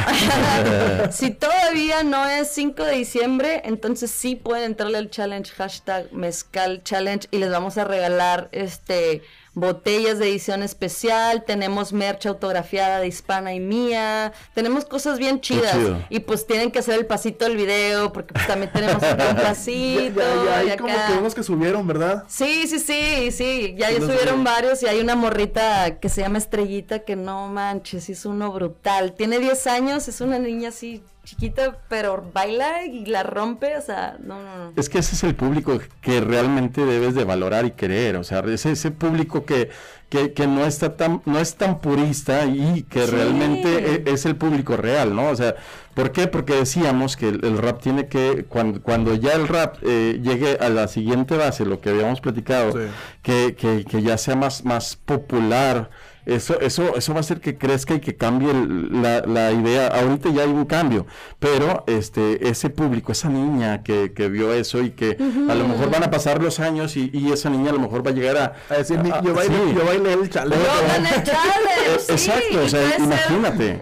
si 1.12 1.30
todavía 1.30 2.02
no 2.04 2.26
es 2.26 2.48
5 2.48 2.84
de 2.84 2.94
diciembre, 2.94 3.62
entonces 3.64 4.10
sí 4.10 4.36
pueden 4.36 4.64
entrarle 4.72 4.98
al 4.98 5.12
challenge, 5.12 5.52
hashtag 5.52 6.12
mezcal 6.12 6.82
challenge 6.84 7.28
y 7.30 7.38
les 7.38 7.52
vamos 7.52 7.78
a 7.78 7.84
regalar 7.84 8.50
este 8.54 9.22
botellas 9.56 10.20
de 10.20 10.30
edición 10.30 10.62
especial, 10.62 11.44
tenemos 11.46 11.94
merch 11.94 12.26
autografiada 12.28 13.00
de 13.00 13.08
hispana 13.08 13.54
y 13.54 13.60
mía, 13.60 14.34
tenemos 14.54 14.86
cosas 14.86 15.18
bien 15.18 15.40
chidas 15.42 15.78
y 16.10 16.20
pues 16.20 16.46
tienen 16.46 16.72
que 16.72 16.80
hacer 16.80 17.00
el 17.00 17.06
pasito 17.06 17.46
del 17.46 17.56
video 17.56 18.12
porque 18.14 18.34
pues 18.34 18.46
también 18.46 18.72
tenemos 18.72 19.02
un 19.30 19.36
pasito 19.38 20.20
ya, 20.20 20.46
ya 20.46 20.64
y 20.66 20.70
hay 20.72 20.78
como 20.78 20.94
que 20.94 21.14
unos 21.18 21.34
que 21.34 21.42
subieron, 21.42 21.88
¿verdad? 21.88 22.26
Sí, 22.28 22.68
sí, 22.68 22.80
sí, 22.80 23.32
sí. 23.32 23.76
Ya 23.78 23.90
ya 23.90 24.00
subieron 24.00 24.40
vi. 24.40 24.44
varios 24.44 24.84
y 24.84 24.88
hay 24.88 25.00
una 25.00 25.16
morrita 25.16 26.00
que 26.00 26.10
se 26.10 26.22
llama 26.22 26.38
Estrellita 26.38 27.00
que 27.00 27.16
no 27.16 27.48
manches, 27.48 28.10
es 28.10 28.26
uno 28.26 28.52
brutal. 28.52 29.14
Tiene 29.14 29.40
10 29.40 29.68
años, 29.68 30.08
es 30.08 30.22
una 30.22 30.38
niña 30.38 30.70
así 30.70 31.02
chiquita, 31.26 31.78
pero 31.90 32.24
baila 32.34 32.86
y 32.86 33.06
la 33.06 33.24
rompe, 33.24 33.76
o 33.78 33.82
sea, 33.82 34.18
no, 34.24 34.42
no, 34.42 34.58
no. 34.58 34.74
Es 34.78 34.88
que 34.90 35.00
ese 35.00 35.16
es 35.16 35.24
el 35.24 35.36
público 35.36 35.80
que 36.02 36.22
realmente 36.22 36.86
debes 36.86 37.16
de 37.16 37.24
valorar 37.26 37.66
y 37.66 37.72
querer, 37.72 38.16
o 38.16 38.24
sea, 38.24 38.40
es 38.42 38.66
ese 38.66 38.92
público 38.92 39.44
que, 39.46 39.70
que, 40.10 40.34
que 40.34 40.48
no 40.48 40.66
está 40.66 40.96
tan, 40.96 41.22
no 41.26 41.40
es 41.40 41.56
tan 41.56 41.80
purista 41.80 42.46
y 42.46 42.84
que 42.84 43.06
Sí. 43.06 43.12
realmente 43.12 44.04
e- 44.08 44.14
es, 44.14 44.26
el 44.26 44.36
público 44.36 44.78
real, 44.78 45.16
¿no? 45.16 45.30
O 45.30 45.36
sea, 45.36 45.56
¿por 45.96 46.12
qué? 46.12 46.28
Porque 46.28 46.54
decíamos 46.54 47.18
que 47.18 47.30
el, 47.30 47.44
el 47.44 47.58
rap 47.58 47.82
tiene 47.82 48.08
que, 48.08 48.46
cuando, 48.48 48.82
cuando 48.82 49.16
ya 49.16 49.34
el 49.34 49.48
rap 49.48 49.78
eh, 49.82 50.20
llegue 50.24 50.58
a 50.62 50.70
la 50.70 50.88
siguiente 50.88 51.36
base, 51.36 51.66
lo 51.66 51.82
que 51.82 51.90
habíamos 51.90 52.22
platicado, 52.22 52.72
Sí. 52.74 52.88
que, 53.24 53.56
que, 53.56 53.84
que 53.84 54.02
ya 54.04 54.18
sea 54.18 54.36
más, 54.36 54.64
más 54.64 54.96
popular. 54.96 55.90
Eso, 56.26 56.60
eso, 56.60 56.96
eso 56.96 57.14
va 57.14 57.20
a 57.20 57.22
hacer 57.22 57.40
que 57.40 57.58
crezca 57.58 57.94
y 57.94 58.00
que 58.00 58.16
cambie 58.16 58.50
el- 58.52 59.02
la, 59.02 59.22
la 59.22 59.52
idea. 59.52 59.88
Ahorita 59.88 60.30
ya 60.30 60.42
hay 60.44 60.50
un 60.50 60.66
cambio, 60.66 61.06
pero 61.40 61.84
este, 61.88 62.48
ese 62.50 62.70
público, 62.72 63.12
esa 63.12 63.30
niña 63.30 63.84
que, 63.84 64.12
que 64.14 64.28
vio 64.30 64.52
eso 64.54 64.82
y 64.82 64.90
que 64.92 65.18
a 65.50 65.54
lo 65.56 65.68
mejor 65.68 65.92
van 65.92 66.04
a 66.04 66.10
pasar 66.10 66.42
los 66.42 66.60
años 66.60 66.98
y, 66.98 67.12
y 67.14 67.32
esa 67.32 67.50
niña 67.50 67.70
a 67.70 67.74
lo 67.74 67.80
mejor 67.80 68.06
va 68.06 68.10
a 68.10 68.14
llegar 68.14 68.38
a... 68.38 68.54
A 68.74 68.78
decir, 68.78 69.00
a- 69.00 69.22
yo, 69.22 69.34
bailé, 69.36 69.56
sí. 69.56 69.74
yo 69.78 69.86
bailé 69.86 70.14
el 70.14 70.30
challenge. 70.30 70.66
Yo 70.66 70.88
gané 70.88 71.10
el 71.10 71.24
challenge, 71.24 72.00
sí, 72.00 72.12
Exacto, 72.14 72.60
o 72.64 72.70
sea, 72.70 72.90
ser- 72.90 73.00
imagínate. 73.02 73.82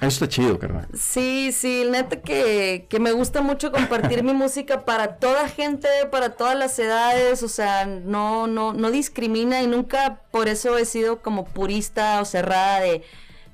Eso 0.00 0.24
está 0.24 0.28
chido, 0.28 0.58
carnal. 0.58 0.86
Sí, 0.92 1.50
sí, 1.52 1.86
neta 1.88 2.20
que, 2.20 2.86
que 2.90 2.98
me 2.98 3.12
gusta 3.12 3.40
mucho 3.42 3.70
compartir 3.72 4.22
mi 4.24 4.32
música 4.34 4.84
para 4.84 5.16
toda 5.16 5.48
gente, 5.48 5.88
para 6.10 6.30
todas 6.30 6.56
las 6.56 6.78
edades, 6.78 7.42
o 7.42 7.48
sea, 7.48 7.86
no, 7.86 8.46
no, 8.46 8.72
no 8.72 8.90
discrimina 8.90 9.62
y 9.62 9.66
nunca 9.66 10.20
por 10.30 10.48
eso 10.48 10.76
he 10.78 10.84
sido 10.84 11.22
como 11.22 11.44
purista 11.44 12.20
o 12.20 12.24
cerrada 12.24 12.80
de 12.80 13.02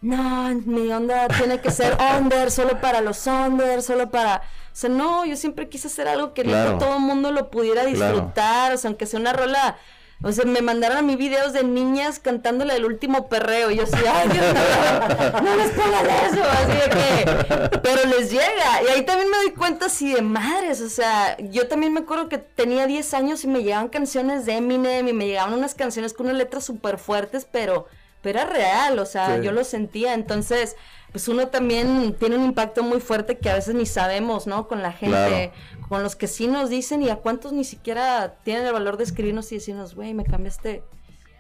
no, 0.03 0.49
mi 0.65 0.91
onda 0.91 1.29
tiene 1.29 1.61
que 1.61 1.71
ser 1.71 1.97
under, 2.19 2.51
solo 2.51 2.81
para 2.81 3.01
los 3.03 3.27
under, 3.27 3.83
solo 3.83 4.11
para. 4.11 4.37
O 4.73 4.77
sea, 4.81 4.89
no, 4.89 5.27
yo 5.27 5.37
siempre 5.37 5.69
quise 5.69 5.89
hacer 5.89 6.09
algo 6.09 6.33
que 6.33 6.43
Claro. 6.43 6.79
todo 6.79 6.95
el 6.97 7.03
mundo 7.03 7.33
lo 7.33 7.51
pudiera 7.51 7.83
Claro. 7.85 8.15
disfrutar, 8.15 8.73
o 8.73 8.79
sea, 8.79 8.89
aunque 8.89 9.05
sea 9.05 9.21
una 9.21 9.35
rola 9.35 9.77
O 10.23 10.33
sea, 10.33 10.45
me 10.45 10.61
mandaron 10.61 10.99
a 10.99 11.03
mí 11.03 11.17
videos 11.17 11.55
de 11.55 11.65
niñas 11.65 12.19
cantándole 12.19 12.77
el 12.77 12.85
último 12.85 13.29
perreo. 13.29 13.71
Y 13.71 13.77
yo 13.77 13.85
así, 13.85 13.97
ay, 14.07 14.29
Dios 14.29 14.45
mío, 14.53 15.41
no 15.43 15.57
les 15.57 15.71
pongan 15.71 16.07
eso. 16.07 16.43
Así 16.45 16.73
de 16.73 16.91
que. 16.91 17.79
Pero 17.79 18.05
les 18.07 18.31
llega. 18.31 18.83
Y 18.87 18.89
ahí 18.93 19.03
también 19.07 19.31
me 19.31 19.39
doy 19.39 19.53
cuenta 19.53 19.87
así 19.87 20.13
de 20.13 20.21
madres. 20.21 20.83
O 20.83 20.91
sea, 20.91 21.37
yo 21.39 21.69
también 21.69 21.95
me 21.95 22.01
acuerdo 22.01 22.29
que 22.29 22.37
tenía 22.37 22.87
10 22.87 23.15
años 23.15 23.45
y 23.45 23.47
me 23.47 23.63
llegaban 23.63 23.89
canciones 23.89 24.45
de 24.45 24.57
Eminem 24.57 25.09
y 25.09 25.13
me 25.15 25.27
llegaban 25.27 25.55
unas 25.55 25.75
canciones 25.75 26.13
con 26.13 26.27
unas 26.27 26.37
letras 26.37 26.65
súper 26.65 26.99
fuertes, 26.99 27.47
pero, 27.51 27.87
pero 28.21 28.41
era 28.41 28.51
real. 28.51 28.99
O 28.99 29.07
sea, 29.07 29.37
Sí. 29.39 29.43
yo 29.45 29.53
lo 29.53 29.65
sentía. 29.65 30.13
Entonces, 30.13 30.77
pues 31.13 31.29
uno 31.29 31.49
también 31.49 32.15
tiene 32.19 32.37
un 32.37 32.45
impacto 32.45 32.83
muy 32.83 33.01
fuerte 33.01 33.39
que 33.39 33.51
a 33.51 33.55
veces 33.55 33.75
ni 33.75 33.87
sabemos, 33.87 34.47
¿no? 34.47 34.69
Con 34.69 34.83
la 34.83 34.93
gente, 34.93 35.53
con 35.89 36.03
los 36.03 36.15
que 36.15 36.29
sí 36.29 36.47
nos 36.47 36.71
dicen 36.71 37.03
y 37.03 37.11
a 37.11 37.17
cuántos 37.17 37.53
ni 37.53 37.65
siquiera 37.65 38.37
tienen 38.45 38.67
el 38.67 38.73
valor 38.73 38.97
de 38.97 39.05
escribirnos 39.05 39.51
y 39.51 39.57
decirnos, 39.57 39.95
güey, 39.95 40.15
me 40.15 40.25
cambiaste 40.25 40.85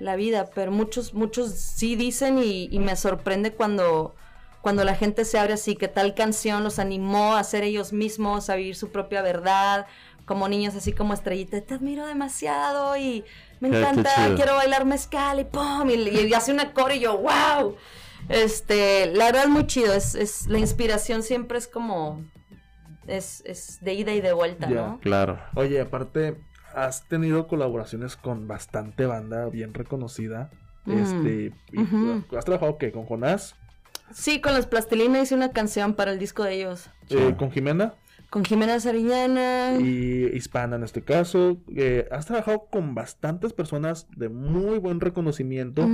la 0.00 0.16
vida, 0.16 0.50
pero 0.54 0.72
muchos, 0.72 1.14
muchos 1.14 1.52
sí 1.52 1.94
dicen 1.94 2.38
y, 2.38 2.68
y 2.72 2.78
me 2.80 2.96
sorprende 2.96 3.52
cuando, 3.52 4.14
cuando 4.60 4.84
la 4.84 4.94
gente 4.94 5.24
se 5.24 5.38
abre 5.38 5.52
así, 5.52 5.76
que 5.76 5.88
tal 5.88 6.14
canción 6.14 6.64
los 6.64 6.78
animó 6.78 7.36
a 7.36 7.44
ser 7.44 7.62
ellos 7.62 7.92
mismos, 7.92 8.50
a 8.50 8.56
vivir 8.56 8.74
su 8.74 8.90
propia 8.90 9.22
verdad, 9.22 9.86
como 10.24 10.48
niños 10.48 10.74
así 10.74 10.92
como 10.92 11.12
estrellita, 11.12 11.60
te 11.60 11.74
admiro 11.74 12.06
demasiado 12.06 12.96
y 12.96 13.24
me 13.60 13.70
qué 13.70 13.78
encanta, 13.78 14.32
quiero 14.36 14.54
bailar 14.54 14.84
mezcal 14.84 15.38
y 15.38 15.44
pum, 15.44 15.90
y, 15.90 15.94
y 15.94 16.34
hace 16.34 16.52
una 16.52 16.72
core 16.72 16.96
y 16.96 17.00
yo, 17.00 17.18
wow. 17.18 17.76
Este, 18.30 19.06
la 19.06 19.26
verdad 19.26 19.44
es 19.44 19.50
muy 19.50 19.66
chido, 19.66 19.92
es, 19.92 20.14
es, 20.14 20.46
la 20.46 20.58
inspiración 20.58 21.22
siempre 21.22 21.58
es 21.58 21.66
como, 21.66 22.24
es, 23.06 23.42
es 23.44 23.78
de 23.82 23.94
ida 23.94 24.12
y 24.14 24.20
de 24.20 24.32
vuelta, 24.32 24.68
Ya. 24.68 24.76
¿no? 24.76 25.00
Claro. 25.00 25.38
Oye, 25.56 25.80
aparte, 25.80 26.40
has 26.74 27.08
tenido 27.08 27.48
colaboraciones 27.48 28.16
con 28.16 28.46
bastante 28.46 29.04
banda 29.06 29.46
bien 29.46 29.74
reconocida. 29.74 30.50
Mm. 30.84 30.98
Este, 30.98 31.52
Ujú. 31.76 32.24
¿Has 32.36 32.44
trabajado 32.44 32.78
qué? 32.78 32.92
¿Con 32.92 33.04
Jonás? 33.04 33.56
Sí, 34.12 34.40
con 34.40 34.54
los 34.54 34.66
Plastilina 34.66 35.20
hice 35.20 35.34
una 35.34 35.50
canción 35.52 35.94
para 35.94 36.12
el 36.12 36.18
disco 36.18 36.44
de 36.44 36.54
ellos. 36.54 36.88
Sí. 37.08 37.16
Eh, 37.18 37.34
¿Con 37.36 37.50
Jimena? 37.50 37.94
Con 38.30 38.44
Jimena 38.44 38.78
Sariñana. 38.78 39.76
Y 39.80 40.30
hispana 40.34 40.76
en 40.76 40.84
este 40.84 41.02
caso. 41.02 41.58
Eh, 41.74 42.08
has 42.12 42.26
trabajado 42.26 42.66
con 42.70 42.94
bastantes 42.94 43.52
personas 43.52 44.06
de 44.16 44.28
muy 44.28 44.78
buen 44.78 45.00
reconocimiento. 45.00 45.88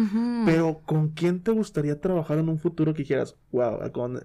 Pero 0.44 0.82
¿con 0.84 1.08
quién 1.10 1.42
te 1.42 1.52
gustaría 1.52 2.00
trabajar 2.00 2.38
en 2.38 2.50
un 2.50 2.58
futuro 2.58 2.92
que 2.92 3.02
dijeras, 3.02 3.36
wow, 3.52 3.90
con, 3.92 4.20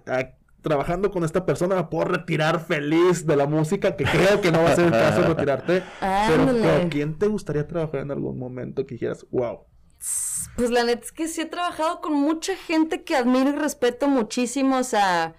trabajando 0.62 1.10
con 1.10 1.24
esta 1.24 1.44
persona 1.44 1.74
me 1.74 1.84
puedo 1.84 2.04
retirar 2.04 2.64
feliz 2.64 3.26
de 3.26 3.36
la 3.36 3.46
música, 3.46 3.96
que 3.96 4.04
creo 4.04 4.40
que 4.40 4.52
no 4.52 4.62
va 4.62 4.72
a 4.72 4.76
ser 4.76 4.86
el 4.86 4.92
caso 4.92 5.22
retirarte. 5.22 5.82
Pero. 6.00 6.46
¿con 6.46 6.88
quién 6.88 7.18
te 7.18 7.26
gustaría 7.26 7.66
trabajar 7.66 8.00
en 8.00 8.10
algún 8.10 8.38
momento 8.38 8.86
que 8.86 8.94
dijeras, 8.94 9.26
wow? 9.30 9.66
Pues 10.56 10.70
la 10.70 10.84
neta 10.84 11.04
es 11.04 11.12
que 11.12 11.28
sí 11.28 11.42
he 11.42 11.46
trabajado 11.46 12.00
con 12.00 12.12
mucha 12.14 12.56
gente 12.56 13.04
que 13.04 13.16
admiro 13.16 13.50
y 13.50 13.52
respeto 13.52 14.08
muchísimo. 14.08 14.78
O 14.78 14.84
sea, 14.84 15.34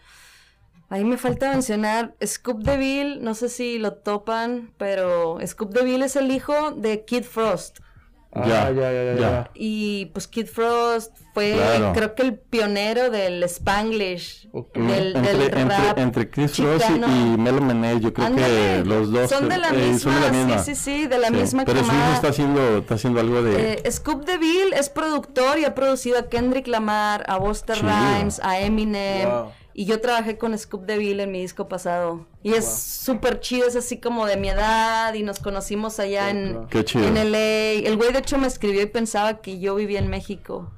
ahí 0.90 1.04
me 1.04 1.18
falta 1.18 1.50
mencionar 1.52 2.14
Scoop 2.26 2.62
DeVille, 2.64 3.20
no 3.22 3.34
sé 3.36 3.50
si 3.50 3.80
lo 3.80 3.94
topan, 3.94 4.72
pero 4.78 5.38
Scoop 5.46 5.72
DeVille 5.74 6.06
es 6.06 6.16
el 6.16 6.32
hijo 6.32 6.72
de 6.72 7.04
Kid 7.06 7.24
Frost. 7.24 7.80
Ah, 8.36 8.48
Ya, 8.48 8.72
ya, 8.72 8.92
ya, 8.92 9.14
ya. 9.20 9.52
Y 9.54 10.08
pues 10.08 10.28
Kid 10.28 10.48
Frost 10.48 11.16
fue, 11.36 11.54
Claro. 11.54 11.94
creo 11.94 12.16
que 12.16 12.24
el 12.24 12.34
pionero 12.40 13.12
del 13.12 13.44
Spanglish, 13.44 14.50
del, 14.74 15.16
entre, 15.16 15.34
del 15.34 15.42
entre, 15.60 15.66
rap. 15.66 15.98
entre 16.00 16.30
Chris 16.32 16.58
Ross 16.58 16.82
y, 16.90 16.94
y 16.94 17.38
Melo 17.38 17.60
yo 18.00 18.12
creo 18.12 18.36
que 18.36 18.84
los 18.86 19.12
dos 19.12 19.30
son 19.30 19.50
de 19.50 19.58
la 19.60 19.70
eh, 19.70 19.74
misma, 19.74 20.00
son 20.00 20.16
de 20.16 20.20
la 20.22 20.32
misma. 20.32 20.58
sí, 20.64 20.74
sí, 20.74 20.82
sí, 21.02 21.08
de 21.08 21.18
la 21.20 21.28
Sí, 21.28 21.34
misma 21.34 21.64
Pero 21.66 21.80
su 21.84 21.92
hijo 21.92 22.12
está 22.16 22.30
haciendo, 22.30 22.78
está 22.80 22.96
haciendo 22.96 23.20
algo 23.20 23.44
de... 23.44 23.74
Eh, 23.86 23.92
Scoop 23.92 24.26
DeVille 24.26 24.76
es 24.80 24.90
productor 24.90 25.60
y 25.60 25.66
ha 25.66 25.76
producido 25.76 26.18
a 26.18 26.24
Kendrick 26.28 26.66
Lamar, 26.68 27.24
a 27.28 27.38
Busta 27.38 27.76
Chido. 27.76 27.88
Rhymes, 27.90 28.40
a 28.44 28.60
Eminem. 28.60 29.30
Wow. 29.30 29.52
Y 29.76 29.86
yo 29.86 30.00
trabajé 30.00 30.38
con 30.38 30.58
Scoop 30.58 30.86
DeVille 30.86 31.24
en 31.24 31.32
mi 31.32 31.42
disco 31.42 31.68
pasado. 31.68 32.28
Y 32.44 32.54
es 32.54 32.72
súper 32.72 33.40
chido, 33.40 33.68
es 33.68 33.76
así 33.76 34.00
como 34.00 34.26
de 34.28 34.38
mi 34.38 34.50
edad. 34.50 35.14
Y 35.16 35.24
nos 35.24 35.40
conocimos 35.40 36.00
allá 36.00 36.30
en, 36.30 36.52
Claro. 36.52 36.68
Qué 36.70 36.86
chido. 36.86 37.08
en 37.08 37.32
LA. 37.32 37.88
El 37.88 37.98
güey 37.98 38.14
de 38.14 38.20
hecho 38.20 38.38
me 38.38 38.48
escribió 38.48 38.82
y 38.82 38.86
pensaba 38.86 39.42
que 39.42 39.60
yo 39.60 39.74
vivía 39.76 40.00
en 40.00 40.10
México. 40.10 40.72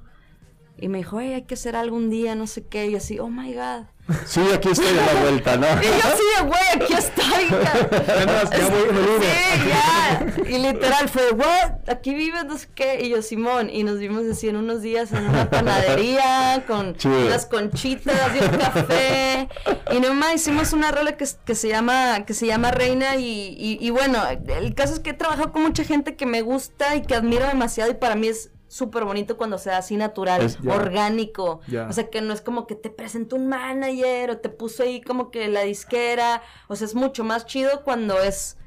Y 0.77 0.87
me 0.87 0.99
dijo, 0.99 1.19
hey, 1.19 1.33
hay 1.33 1.43
que 1.43 1.55
hacer 1.55 1.75
algún 1.75 2.09
día, 2.09 2.35
no 2.35 2.47
sé 2.47 2.65
qué. 2.67 2.87
Y 2.87 2.95
así, 2.95 3.19
oh 3.19 3.29
my 3.29 3.53
god. 3.53 3.85
Sí, 4.25 4.41
aquí 4.53 4.69
estoy 4.69 4.97
a 4.99 5.13
la 5.13 5.21
vuelta, 5.21 5.57
¿no? 5.57 5.65
Y 5.81 5.85
yo 5.85 5.91
de, 5.91 6.47
güey, 6.47 6.61
aquí 6.75 6.93
estoy. 6.93 7.45
ca-". 7.49 8.13
Además, 8.13 8.49
ya 8.51 8.67
voy 8.69 8.89
en 8.89 8.95
el 8.97 9.03
Uber. 9.03 9.21
Sí, 9.23 9.69
ya. 9.69 10.49
Y 10.49 10.57
literal 10.59 11.09
fue, 11.09 11.31
what? 11.31 11.89
Aquí 11.89 12.13
vives, 12.13 12.45
no 12.45 12.55
sé 12.57 12.67
qué. 12.75 12.99
Y 13.01 13.09
yo, 13.09 13.23
Simón. 13.23 13.69
Y 13.71 13.83
nos 13.83 13.97
vimos 13.97 14.23
así 14.31 14.47
en 14.47 14.57
unos 14.57 14.83
días 14.83 15.11
en 15.11 15.27
una 15.27 15.49
panadería 15.49 16.63
con 16.67 16.95
Chido. 16.95 17.25
unas 17.25 17.47
conchitas 17.47 18.15
y 18.35 18.43
un 18.43 18.57
café. 18.59 19.49
Y 19.91 19.99
nomás 19.99 20.35
hicimos 20.35 20.71
una 20.73 20.91
rola 20.91 21.17
que, 21.17 21.25
que 21.43 21.55
se 21.55 21.69
llama 21.69 22.25
que 22.25 22.33
se 22.35 22.45
llama 22.45 22.69
Reina. 22.71 23.15
Y, 23.15 23.55
y, 23.57 23.77
y 23.81 23.89
bueno, 23.89 24.21
el 24.47 24.75
caso 24.75 24.93
es 24.93 24.99
que 24.99 25.11
he 25.11 25.13
trabajado 25.13 25.51
con 25.51 25.63
mucha 25.63 25.83
gente 25.83 26.15
que 26.15 26.27
me 26.27 26.41
gusta 26.43 26.95
y 26.95 27.01
que 27.01 27.15
admiro 27.15 27.47
demasiado. 27.47 27.89
Y 27.89 27.95
para 27.95 28.15
mí 28.15 28.27
es 28.27 28.51
súper 28.75 29.05
bonito 29.05 29.37
cuando 29.37 29.57
se 29.57 29.69
da 29.69 29.77
así 29.77 29.95
natural, 29.95 30.41
Es- 30.41 30.57
orgánico. 30.67 31.61
O 31.89 31.93
sea, 31.93 32.09
que 32.09 32.21
no 32.21 32.33
es 32.33 32.41
como 32.41 32.67
que 32.67 32.75
te 32.75 32.89
presentó 32.89 33.37
un 33.37 33.47
manager 33.47 34.31
o 34.31 34.37
te 34.37 34.49
puso 34.49 34.83
ahí 34.83 34.99
como 35.01 35.31
que 35.31 35.47
la 35.47 35.61
disquera. 35.61 36.41
O 36.67 36.75
sea, 36.75 36.85
es 36.85 36.93
mucho 36.93 37.23
más 37.23 37.45
chido 37.45 37.83
cuando 37.83 38.19
es, 38.21 38.57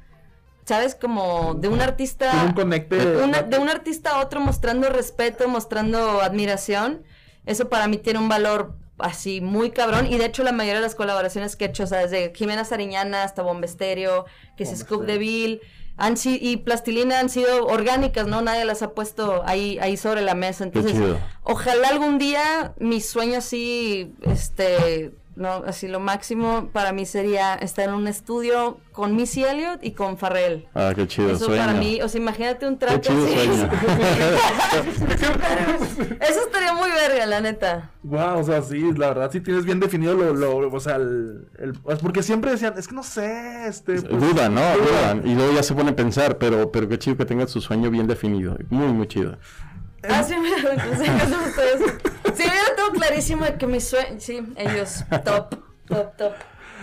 ¿sabes? 0.65 0.95
Como 0.95 1.53
de 1.53 1.67
un 1.67 1.79
artista... 1.81 2.31
Tiene 2.31 2.47
un 2.47 2.53
conecte. 2.53 2.95
de 2.95 3.23
una- 3.23 3.43
de 3.43 3.59
un 3.59 3.69
artista 3.69 4.11
a 4.15 4.19
otro 4.21 4.39
mostrando 4.39 4.89
respeto, 4.89 5.47
mostrando 5.47 6.21
admiración. 6.21 7.03
Eso 7.45 7.69
para 7.69 7.87
mí 7.87 7.97
tiene 7.97 8.17
un 8.17 8.29
valor 8.29 8.73
así 8.97 9.41
muy 9.41 9.69
cabrón. 9.69 10.07
Y 10.07 10.17
de 10.17 10.25
hecho 10.25 10.43
la 10.43 10.51
mayoría 10.51 10.79
de 10.79 10.85
las 10.87 10.95
colaboraciones 10.95 11.55
que 11.55 11.65
he 11.65 11.67
hecho, 11.69 11.83
o 11.83 11.87
sea, 11.87 11.99
desde 11.99 12.33
Jimena 12.35 12.65
Sariñana 12.65 13.23
hasta 13.23 13.43
Bombesterio, 13.43 14.25
que 14.57 14.63
es 14.63 14.77
Scoop. 14.79 15.05
DeVille, 15.05 15.61
han 15.99 16.15
y 16.23 16.57
Plastilina 16.57 17.19
han 17.19 17.29
sido 17.29 17.65
orgánicas, 17.67 18.25
¿no? 18.25 18.41
Nadie 18.41 18.65
las 18.65 18.81
ha 18.81 18.91
puesto 18.91 19.43
ahí, 19.45 19.77
ahí 19.79 19.97
sobre 19.97 20.21
la 20.21 20.33
mesa. 20.33 20.63
Entonces, 20.63 20.95
ojalá 21.43 21.89
algún 21.89 22.17
día 22.17 22.73
mi 22.79 23.01
sueño 23.01 23.37
así, 23.39 24.13
este, 24.21 25.11
no, 25.39 25.63
así 25.65 25.87
lo 25.87 25.99
máximo 25.99 26.69
para 26.71 26.91
mí 26.91 27.05
sería 27.07 27.55
estar 27.55 27.89
en 27.89 27.95
un 27.95 28.07
estudio 28.07 28.77
con 28.91 29.15
Missy 29.15 29.43
Elliott 29.45 29.79
y 29.83 29.93
con 29.93 30.17
Farrell. 30.17 30.67
Ah, 30.75 30.91
qué 30.95 31.07
chido, 31.07 31.31
Eso 31.31 31.45
sueño. 31.45 31.61
para 31.65 31.73
mí, 31.79 32.01
o 32.01 32.09
sea, 32.09 32.21
imagínate 32.21 32.67
un 32.67 32.77
Qué 32.77 32.85
trato 32.85 33.09
chido 33.09 33.25
así. 33.25 33.33
sueño. 33.35 33.69
Eso 36.21 36.39
estaría 36.45 36.73
muy 36.73 36.89
verga, 36.91 37.25
la 37.25 37.41
neta. 37.41 37.89
Wow, 38.03 38.39
o 38.39 38.43
sea, 38.43 38.61
sí, 38.61 38.91
la 38.97 39.09
verdad 39.09 39.31
sí 39.31 39.41
tienes 39.41 39.65
bien 39.65 39.79
definido 39.79 40.13
lo, 40.13 40.33
lo 40.59 40.71
o 40.71 40.79
sea, 40.79 40.95
el, 40.97 41.47
el- 41.57 41.73
porque 42.01 42.23
siempre 42.23 42.51
decían, 42.51 42.73
es 42.77 42.87
que 42.87 42.95
no 42.95 43.03
sé, 43.03 43.67
este, 43.67 44.01
pues, 44.01 44.09
Dudan, 44.21 44.55
¿no? 44.55 44.61
dudan. 44.61 45.21
Dudan. 45.21 45.27
Y 45.27 45.35
luego 45.35 45.53
ya 45.53 45.63
se 45.63 45.73
pone 45.73 45.91
a 45.91 45.95
pensar, 45.95 46.37
pero, 46.37 46.71
pero 46.71 46.87
qué 46.87 46.97
chido 46.99 47.17
que 47.17 47.25
tengas 47.25 47.49
su 47.51 47.61
sueño 47.61 47.89
bien 47.89 48.07
definido. 48.07 48.57
Muy, 48.69 48.87
muy 48.87 49.07
chido. 49.07 49.37
Ah, 50.07 50.23
sí, 50.23 50.33
eso 50.33 51.37
ustedes. 51.45 51.93
Sí, 52.39 52.49
mira, 52.49 52.75
todo 52.75 52.91
clarísimo 52.91 53.45
de 53.45 53.57
que 53.57 53.67
mi 53.67 53.81
sueño, 53.81 54.19
sí, 54.19 54.41
ellos, 54.55 55.03
top, 55.25 55.55
top, 55.87 56.15
top. 56.15 56.33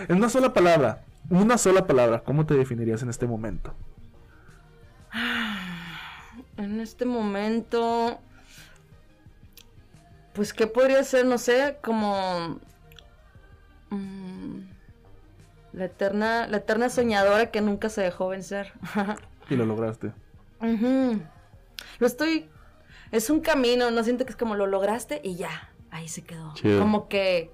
En 0.07 0.17
una 0.17 0.29
sola 0.29 0.53
palabra, 0.53 1.03
una 1.29 1.57
sola 1.57 1.87
palabra, 1.87 2.21
¿cómo 2.23 2.45
te 2.45 2.53
definirías 2.53 3.01
en 3.01 3.09
este 3.09 3.25
momento? 3.25 3.73
En 6.57 6.79
este 6.79 7.05
momento, 7.05 8.19
pues, 10.33 10.53
¿qué 10.53 10.67
podría 10.67 11.03
ser? 11.03 11.25
No 11.25 11.37
sé, 11.37 11.77
como... 11.81 12.59
mm, 13.89 14.59
la 15.73 15.85
eterna, 15.85 16.47
la 16.47 16.57
eterna 16.57 16.89
soñadora 16.89 17.51
que 17.51 17.61
nunca 17.61 17.89
se 17.89 18.01
dejó 18.01 18.29
vencer. 18.29 18.73
Y 19.49 19.55
lo 19.55 19.65
lograste. 19.65 20.11
Lo 21.99 22.07
estoy. 22.07 22.49
Es 23.11 23.29
un 23.29 23.39
camino, 23.39 23.89
no 23.91 24.03
siento 24.03 24.25
que 24.25 24.31
es 24.31 24.37
como 24.37 24.55
lo 24.55 24.67
lograste 24.67 25.21
y 25.23 25.35
ya, 25.35 25.71
ahí 25.91 26.07
se 26.07 26.23
quedó. 26.23 26.53
Chido. 26.55 26.79
Como 26.79 27.07
que, 27.07 27.51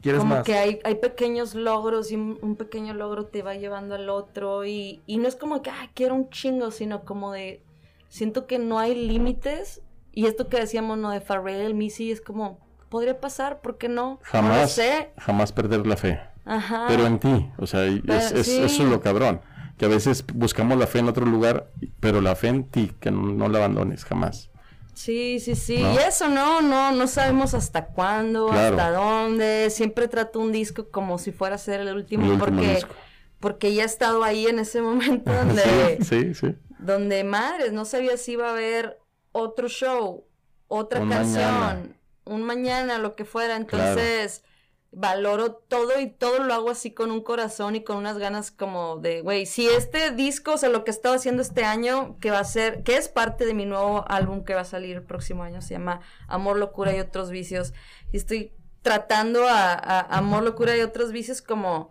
¿Quieres 0.00 0.20
como 0.20 0.36
más? 0.36 0.44
que 0.44 0.54
hay, 0.56 0.80
hay 0.84 0.96
pequeños 0.96 1.54
logros 1.54 2.10
y 2.10 2.16
un, 2.16 2.56
pequeño 2.56 2.94
logro 2.94 3.26
te 3.26 3.42
va 3.42 3.54
llevando 3.54 3.94
al 3.94 4.08
otro 4.08 4.64
y, 4.64 5.00
y 5.06 5.18
no 5.18 5.28
es 5.28 5.36
como 5.36 5.62
que, 5.62 5.70
ah, 5.70 5.90
quiero 5.94 6.14
un 6.14 6.30
chingo, 6.30 6.70
sino 6.70 7.04
como 7.04 7.32
de, 7.32 7.62
siento 8.08 8.46
que 8.46 8.58
no 8.58 8.78
hay 8.78 8.94
límites 8.94 9.82
y 10.12 10.26
esto 10.26 10.48
que 10.48 10.58
decíamos, 10.58 10.98
¿no? 10.98 11.10
De 11.10 11.20
Farrell, 11.20 11.74
Missy, 11.74 12.10
es 12.10 12.20
como, 12.20 12.58
podría 12.88 13.20
pasar, 13.20 13.60
¿por 13.60 13.78
qué 13.78 13.88
no? 13.88 13.94
No 14.04 14.18
lo 14.18 14.24
Jamás, 14.24 14.72
sé. 14.72 15.12
jamás 15.18 15.52
perder 15.52 15.86
la 15.86 15.96
fe. 15.96 16.20
Ajá. 16.44 16.86
Pero 16.88 17.06
en 17.06 17.18
ti, 17.20 17.50
o 17.58 17.66
sea, 17.66 17.80
Pero 18.04 18.18
es, 18.18 18.32
es- 18.32 18.46
sí. 18.46 18.58
eso 18.62 18.82
es 18.82 18.88
lo 18.88 19.00
cabrón. 19.00 19.40
Que 19.78 19.86
a 19.86 19.88
veces 19.88 20.24
buscamos 20.34 20.76
la 20.78 20.86
fe 20.86 20.98
en 20.98 21.08
otro 21.08 21.24
lugar, 21.24 21.70
pero 22.00 22.20
la 22.20 22.34
fe 22.36 22.48
en 22.48 22.64
ti, 22.64 22.92
que 23.00 23.10
no, 23.10 23.22
no 23.22 23.48
la 23.48 23.58
abandones 23.58 24.04
jamás. 24.04 24.50
Sí, 24.94 25.40
sí, 25.40 25.54
sí. 25.56 25.78
¿No? 25.78 25.94
Y 25.94 25.96
eso 25.98 26.28
no, 26.28 26.60
no, 26.60 26.92
no 26.92 27.06
sabemos 27.06 27.54
hasta 27.54 27.86
cuándo, 27.86 28.48
Claro. 28.48 28.76
hasta 28.76 28.90
dónde. 28.92 29.70
Siempre 29.70 30.06
trato 30.08 30.38
un 30.38 30.52
disco 30.52 30.90
como 30.90 31.18
si 31.18 31.32
fuera 31.32 31.54
a 31.54 31.58
ser 31.58 31.80
el 31.80 31.94
último, 31.94 32.24
El 32.24 32.32
último 32.32 32.44
porque, 32.56 32.74
disco. 32.74 32.94
porque 33.40 33.74
ya 33.74 33.82
he 33.84 33.86
estado 33.86 34.22
ahí 34.22 34.46
en 34.46 34.58
ese 34.58 34.82
momento 34.82 35.32
donde, 35.32 35.98
Sí, 36.04 36.34
sí. 36.34 36.54
donde 36.78 37.24
madres, 37.24 37.72
no 37.72 37.84
sabía 37.84 38.16
si 38.16 38.32
iba 38.32 38.48
a 38.48 38.52
haber 38.52 38.98
otro 39.32 39.68
show, 39.68 40.24
otra 40.68 41.00
Un 41.00 41.08
canción, 41.10 41.50
mañana. 41.60 41.82
un 42.24 42.42
mañana, 42.42 42.98
lo 42.98 43.16
que 43.16 43.24
fuera. 43.24 43.56
Entonces, 43.56 44.44
valoro 44.92 45.54
todo 45.54 45.98
y 45.98 46.10
todo 46.10 46.38
lo 46.40 46.52
hago 46.52 46.70
así 46.70 46.92
con 46.92 47.10
un 47.10 47.22
corazón 47.22 47.74
y 47.74 47.82
con 47.82 47.96
unas 47.96 48.18
ganas 48.18 48.50
como 48.50 48.98
de, 48.98 49.22
güey, 49.22 49.46
si 49.46 49.66
este 49.66 50.10
disco, 50.10 50.52
o 50.52 50.58
sea, 50.58 50.68
lo 50.68 50.84
que 50.84 50.90
he 50.90 50.94
estado 50.94 51.14
haciendo 51.14 51.42
este 51.42 51.64
año, 51.64 52.18
que 52.20 52.30
va 52.30 52.38
a 52.38 52.44
ser, 52.44 52.82
que 52.82 52.96
es 52.96 53.08
parte 53.08 53.46
de 53.46 53.54
mi 53.54 53.64
nuevo 53.64 54.04
álbum 54.08 54.44
que 54.44 54.54
va 54.54 54.60
a 54.60 54.64
salir 54.64 54.96
el 54.96 55.02
próximo 55.02 55.42
año, 55.42 55.62
se 55.62 55.74
llama 55.74 56.00
Amor, 56.28 56.58
Locura 56.58 56.94
y 56.94 57.00
otros 57.00 57.30
vicios. 57.30 57.72
Y 58.12 58.18
estoy 58.18 58.52
tratando 58.82 59.48
a, 59.48 59.72
a 59.72 60.00
Amor, 60.18 60.42
Locura 60.42 60.76
y 60.76 60.82
otros 60.82 61.10
vicios 61.12 61.40
como 61.42 61.90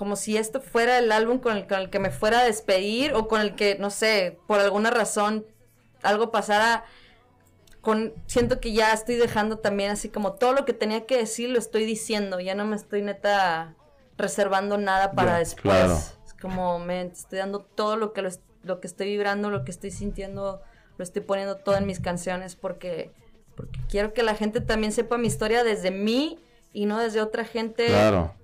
como 0.00 0.16
si 0.16 0.38
esto 0.38 0.62
fuera 0.62 0.96
el 0.96 1.12
álbum 1.12 1.40
con 1.40 1.58
el, 1.58 1.66
con 1.66 1.78
el 1.78 1.90
que 1.90 1.98
me 1.98 2.10
fuera 2.10 2.40
a 2.40 2.44
despedir 2.44 3.12
o 3.12 3.28
con 3.28 3.42
el 3.42 3.54
que, 3.54 3.76
no 3.78 3.90
sé, 3.90 4.38
por 4.46 4.58
alguna 4.58 4.90
razón 4.90 5.44
algo 6.02 6.30
pasara. 6.30 6.84
Con, 7.80 8.12
siento 8.26 8.60
que 8.60 8.72
ya 8.72 8.92
estoy 8.92 9.16
dejando 9.16 9.58
también 9.58 9.90
así 9.90 10.10
como 10.10 10.34
todo 10.34 10.52
lo 10.52 10.64
que 10.64 10.74
tenía 10.74 11.06
que 11.06 11.16
decir 11.16 11.48
lo 11.48 11.58
estoy 11.58 11.84
diciendo, 11.84 12.38
ya 12.38 12.54
no 12.54 12.66
me 12.66 12.76
estoy 12.76 13.02
neta 13.02 13.74
reservando 14.18 14.76
nada 14.76 15.12
para 15.12 15.38
después. 15.38 15.74
claro. 15.74 15.94
Es 16.26 16.34
como, 16.40 16.78
me 16.78 17.02
estoy 17.02 17.38
dando 17.38 17.60
todo 17.60 17.96
lo 17.96 18.12
que, 18.12 18.28
lo 18.62 18.80
que 18.80 18.86
estoy 18.86 19.08
vibrando, 19.08 19.50
lo 19.50 19.64
que 19.64 19.70
estoy 19.70 19.90
sintiendo, 19.90 20.60
lo 20.98 21.02
estoy 21.02 21.22
poniendo 21.22 21.56
todo 21.56 21.76
en 21.76 21.86
mis 21.86 22.00
canciones 22.00 22.54
porque, 22.54 23.12
porque 23.56 23.80
quiero 23.88 24.12
que 24.12 24.22
la 24.22 24.34
gente 24.34 24.60
también 24.60 24.92
sepa 24.92 25.16
mi 25.16 25.26
historia 25.26 25.64
desde 25.64 25.90
mí 25.90 26.38
y 26.72 26.84
no 26.84 26.98
desde 26.98 27.20
otra 27.20 27.44
gente 27.44 27.86
Claro. 27.86 28.34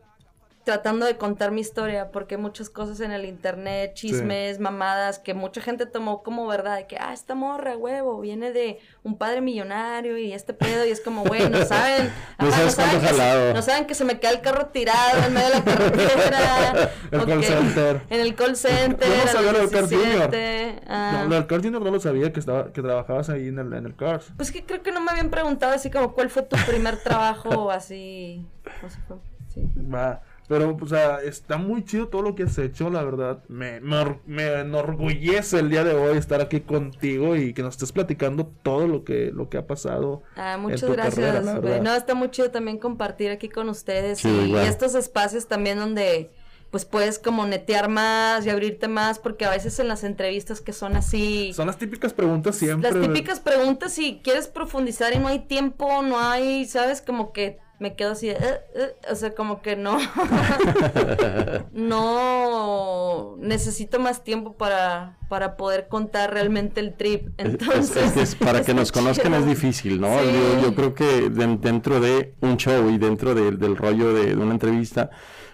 Tratando 0.67 1.07
de 1.07 1.17
contar 1.17 1.53
mi 1.53 1.61
historia, 1.61 2.11
porque 2.11 2.35
hay 2.35 2.41
muchas 2.41 2.69
cosas 2.71 2.99
en 2.99 3.13
el 3.13 3.25
internet, 3.25 3.95
chismes, 3.95 4.59
mamadas, 4.59 5.21
que 5.21 5.33
mucha 5.33 5.61
gente 5.61 5.87
tomó 5.87 6.25
como 6.25 6.45
verdad, 6.49 6.77
de 6.77 6.89
que, 6.89 6.97
ah, 6.99 7.13
esta 7.13 7.37
morra, 7.37 7.77
huevo, 7.77 8.21
viene 8.21 8.51
de 8.51 8.81
un 9.05 9.17
padre 9.17 9.41
millonario 9.41 10.19
y 10.19 10.33
este 10.33 10.55
pedo, 10.55 10.85
y 10.85 10.91
es 10.91 11.01
como, 11.01 11.23
güey, 11.23 11.49
no 11.49 11.65
saben, 11.65 12.13
No 12.41 12.51
sabes 12.51 12.75
saben 12.75 12.91
cuánto 12.91 13.09
que 13.09 13.15
se, 13.15 13.55
no 13.55 13.63
saben 13.63 13.87
que 13.87 13.95
se 13.95 14.05
me 14.05 14.19
cae 14.19 14.35
el 14.35 14.41
carro 14.41 14.67
tirado 14.67 15.25
en 15.25 15.35
medio 15.35 15.47
de 15.51 15.55
la 15.55 15.65
carretera, 15.65 16.91
El 17.13 17.25
call 17.25 17.45
center. 17.45 18.01
en 18.11 18.21
el 18.21 18.35
call 18.35 18.57
center, 18.57 19.09
Yo 19.09 19.25
no 19.25 19.31
sabía 19.31 19.53
lo 19.53 19.59
del 19.61 19.69
Jr. 19.69 19.89
17, 19.89 20.81
ah. 20.89 21.11
No, 21.13 21.29
lo 21.29 21.35
del 21.37 21.47
Carl 21.47 21.63
Jr. 21.63 21.81
no 21.81 21.91
lo 21.93 22.01
sabía 22.01 22.33
que, 22.33 22.41
estaba, 22.41 22.73
que 22.73 22.83
trabajabas 22.83 23.31
ahí 23.31 23.47
en 23.47 23.61
el, 23.61 23.73
en 23.73 23.87
el 23.87 23.95
Cars. 23.95 24.33
Pues 24.37 24.51
que 24.51 24.65
creo 24.65 24.83
que 24.83 24.91
no 24.91 25.01
me 25.01 25.13
habían 25.13 25.31
preguntado 25.31 25.75
así 25.75 25.93
como 25.93 26.13
cuál 26.13 26.29
fue 26.29 26.43
tu 26.43 26.57
primer 26.67 26.97
trabajo 26.97 27.71
así, 27.71 28.45
no 28.83 28.91
sé, 28.91 28.99
sí. 29.55 29.71
Va. 29.95 30.23
Pero, 30.49 30.77
o 30.81 30.87
sea, 30.87 31.21
está 31.23 31.57
muy 31.59 31.85
chido 31.85 32.09
todo 32.09 32.23
lo 32.23 32.35
que 32.37 32.45
has 32.45 32.57
hecho, 32.59 32.89
la 32.91 33.03
verdad. 33.03 33.43
Me, 33.49 33.81
me, 33.81 34.21
me 34.27 34.61
enorgullece 34.61 35.59
el 35.59 35.71
día 35.71 35.83
de 35.85 35.95
hoy 35.95 36.17
estar 36.17 36.41
aquí 36.41 36.61
contigo 36.61 37.35
y 37.37 37.53
que 37.53 37.63
nos 37.63 37.75
estés 37.75 37.93
platicando 37.93 38.47
todo 38.63 38.87
lo 38.87 39.05
que, 39.05 39.33
lo 39.33 39.49
que 39.49 39.59
ha 39.59 39.67
pasado. 39.67 40.23
Ah, 40.37 40.55
en 40.55 40.61
muchas 40.61 40.83
tu 40.83 40.93
gracias. 40.93 41.15
carrera, 41.15 41.59
güey. 41.59 41.81
no, 41.81 41.95
está 41.95 42.15
muy 42.15 42.31
chido 42.31 42.51
también 42.51 42.79
compartir 42.79 43.31
aquí 43.31 43.49
con 43.49 43.69
ustedes 43.69 44.21
Sí, 44.21 44.29
y, 44.29 44.53
y 44.53 44.57
estos 44.57 44.95
espacios 44.95 45.47
también 45.49 45.79
donde 45.79 46.31
pues 46.71 46.85
puedes 46.85 47.19
como 47.21 47.47
netear 47.47 47.89
más 47.89 48.45
y 48.45 48.51
abrirte 48.51 48.89
más 48.89 49.19
porque 49.21 49.45
a 49.45 49.51
veces 49.51 49.79
en 49.79 49.87
las 49.89 50.03
entrevistas 50.05 50.61
que 50.61 50.73
son 50.73 50.97
así 50.97 51.53
Son 51.55 51.67
las 51.69 51.79
típicas 51.79 52.13
preguntas 52.13 52.57
siempre. 52.57 52.91
las 52.91 53.01
típicas 53.01 53.41
preguntas 53.41 53.97
y 53.99 54.21
quieres 54.23 54.49
profundizar 54.49 55.15
y 55.15 55.19
no 55.19 55.29
hay 55.29 55.41
tiempo, 55.47 56.03
no 56.03 56.19
hay, 56.19 56.67
sabes, 56.67 57.03
como 57.03 57.33
que 57.33 57.59
me 57.79 57.95
quedo 57.95 58.13
así, 58.13 58.29
de, 58.29 58.35
"Eh, 58.35 58.61
eh", 58.75 58.97
o 59.11 59.15
sea, 59.15 59.35
como 59.35 59.61
que 59.63 59.77
no, 59.77 59.99
no 61.73 63.37
necesito 63.39 63.99
más 63.99 64.25
tiempo 64.25 64.57
para, 64.57 65.19
para 65.29 65.57
poder 65.57 65.89
contar 65.89 66.33
realmente 66.33 66.81
el 66.81 66.95
trip. 66.95 67.29
Es- 67.39 67.47
es- 67.47 67.53
Entonces, 67.53 67.97
es 67.97 68.13
que 68.13 68.21
es- 68.23 68.35
para 68.35 68.63
que 68.65 68.75
nos 68.75 68.93
conozcan 68.93 69.33
chido. 69.33 69.39
es 69.39 69.47
difícil, 69.47 70.01
¿no? 70.01 70.09
Sí. 70.21 70.27
Yo, 70.33 70.63
yo 70.63 70.75
creo 70.75 70.95
que 70.95 71.31
de- 71.31 71.57
dentro 71.59 72.01
de 72.01 72.35
un 72.41 72.57
show 72.57 72.89
y 72.91 72.99
dentro 72.99 73.35
de- 73.35 73.53
del 73.53 73.77
rollo 73.77 74.13
de, 74.13 74.35
de 74.35 74.43
una 74.43 74.53
entrevista, 74.53 75.11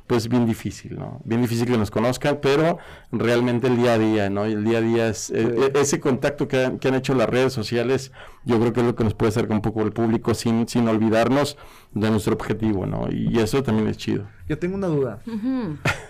pues 0.06 0.28
bien 0.28 0.46
difícil, 0.46 0.96
¿no? 0.98 1.20
Bien 1.24 1.40
difícil 1.40 1.66
que 1.66 1.78
nos 1.78 1.90
conozcan, 1.90 2.38
pero 2.42 2.78
realmente 3.12 3.68
el 3.68 3.76
día 3.76 3.94
a 3.94 3.98
día, 3.98 4.30
¿no? 4.30 4.46
Y 4.48 4.52
el 4.52 4.64
día 4.64 4.78
a 4.78 4.80
día 4.82 5.08
es 5.08 5.30
eh, 5.30 5.54
Sí. 5.56 5.62
e- 5.74 5.80
ese 5.80 6.00
contacto 6.00 6.48
que 6.48 6.64
han, 6.64 6.78
que 6.78 6.88
han 6.88 6.94
hecho 6.94 7.14
las 7.14 7.28
redes 7.28 7.52
sociales, 7.52 8.12
yo 8.45 8.59
creo 8.61 8.72
que 8.72 8.80
es 8.80 8.86
lo 8.86 8.95
que 8.95 9.05
nos 9.05 9.14
puede 9.14 9.30
acercar 9.30 9.57
un 9.57 9.62
poco 9.62 9.82
al 9.82 9.93
público 9.93 10.34
sin, 10.34 10.66
sin 10.68 10.88
olvidarnos 10.88 11.57
de 11.93 12.11
nuestro 12.11 12.34
objetivo, 12.34 12.86
¿no? 12.86 13.07
Y 13.11 13.38
eso 13.38 13.62
también 13.62 13.88
es 13.88 13.97
chido. 13.99 14.24
Yo 14.49 14.59
tengo 14.59 14.74
una 14.76 14.86
duda. 14.88 15.18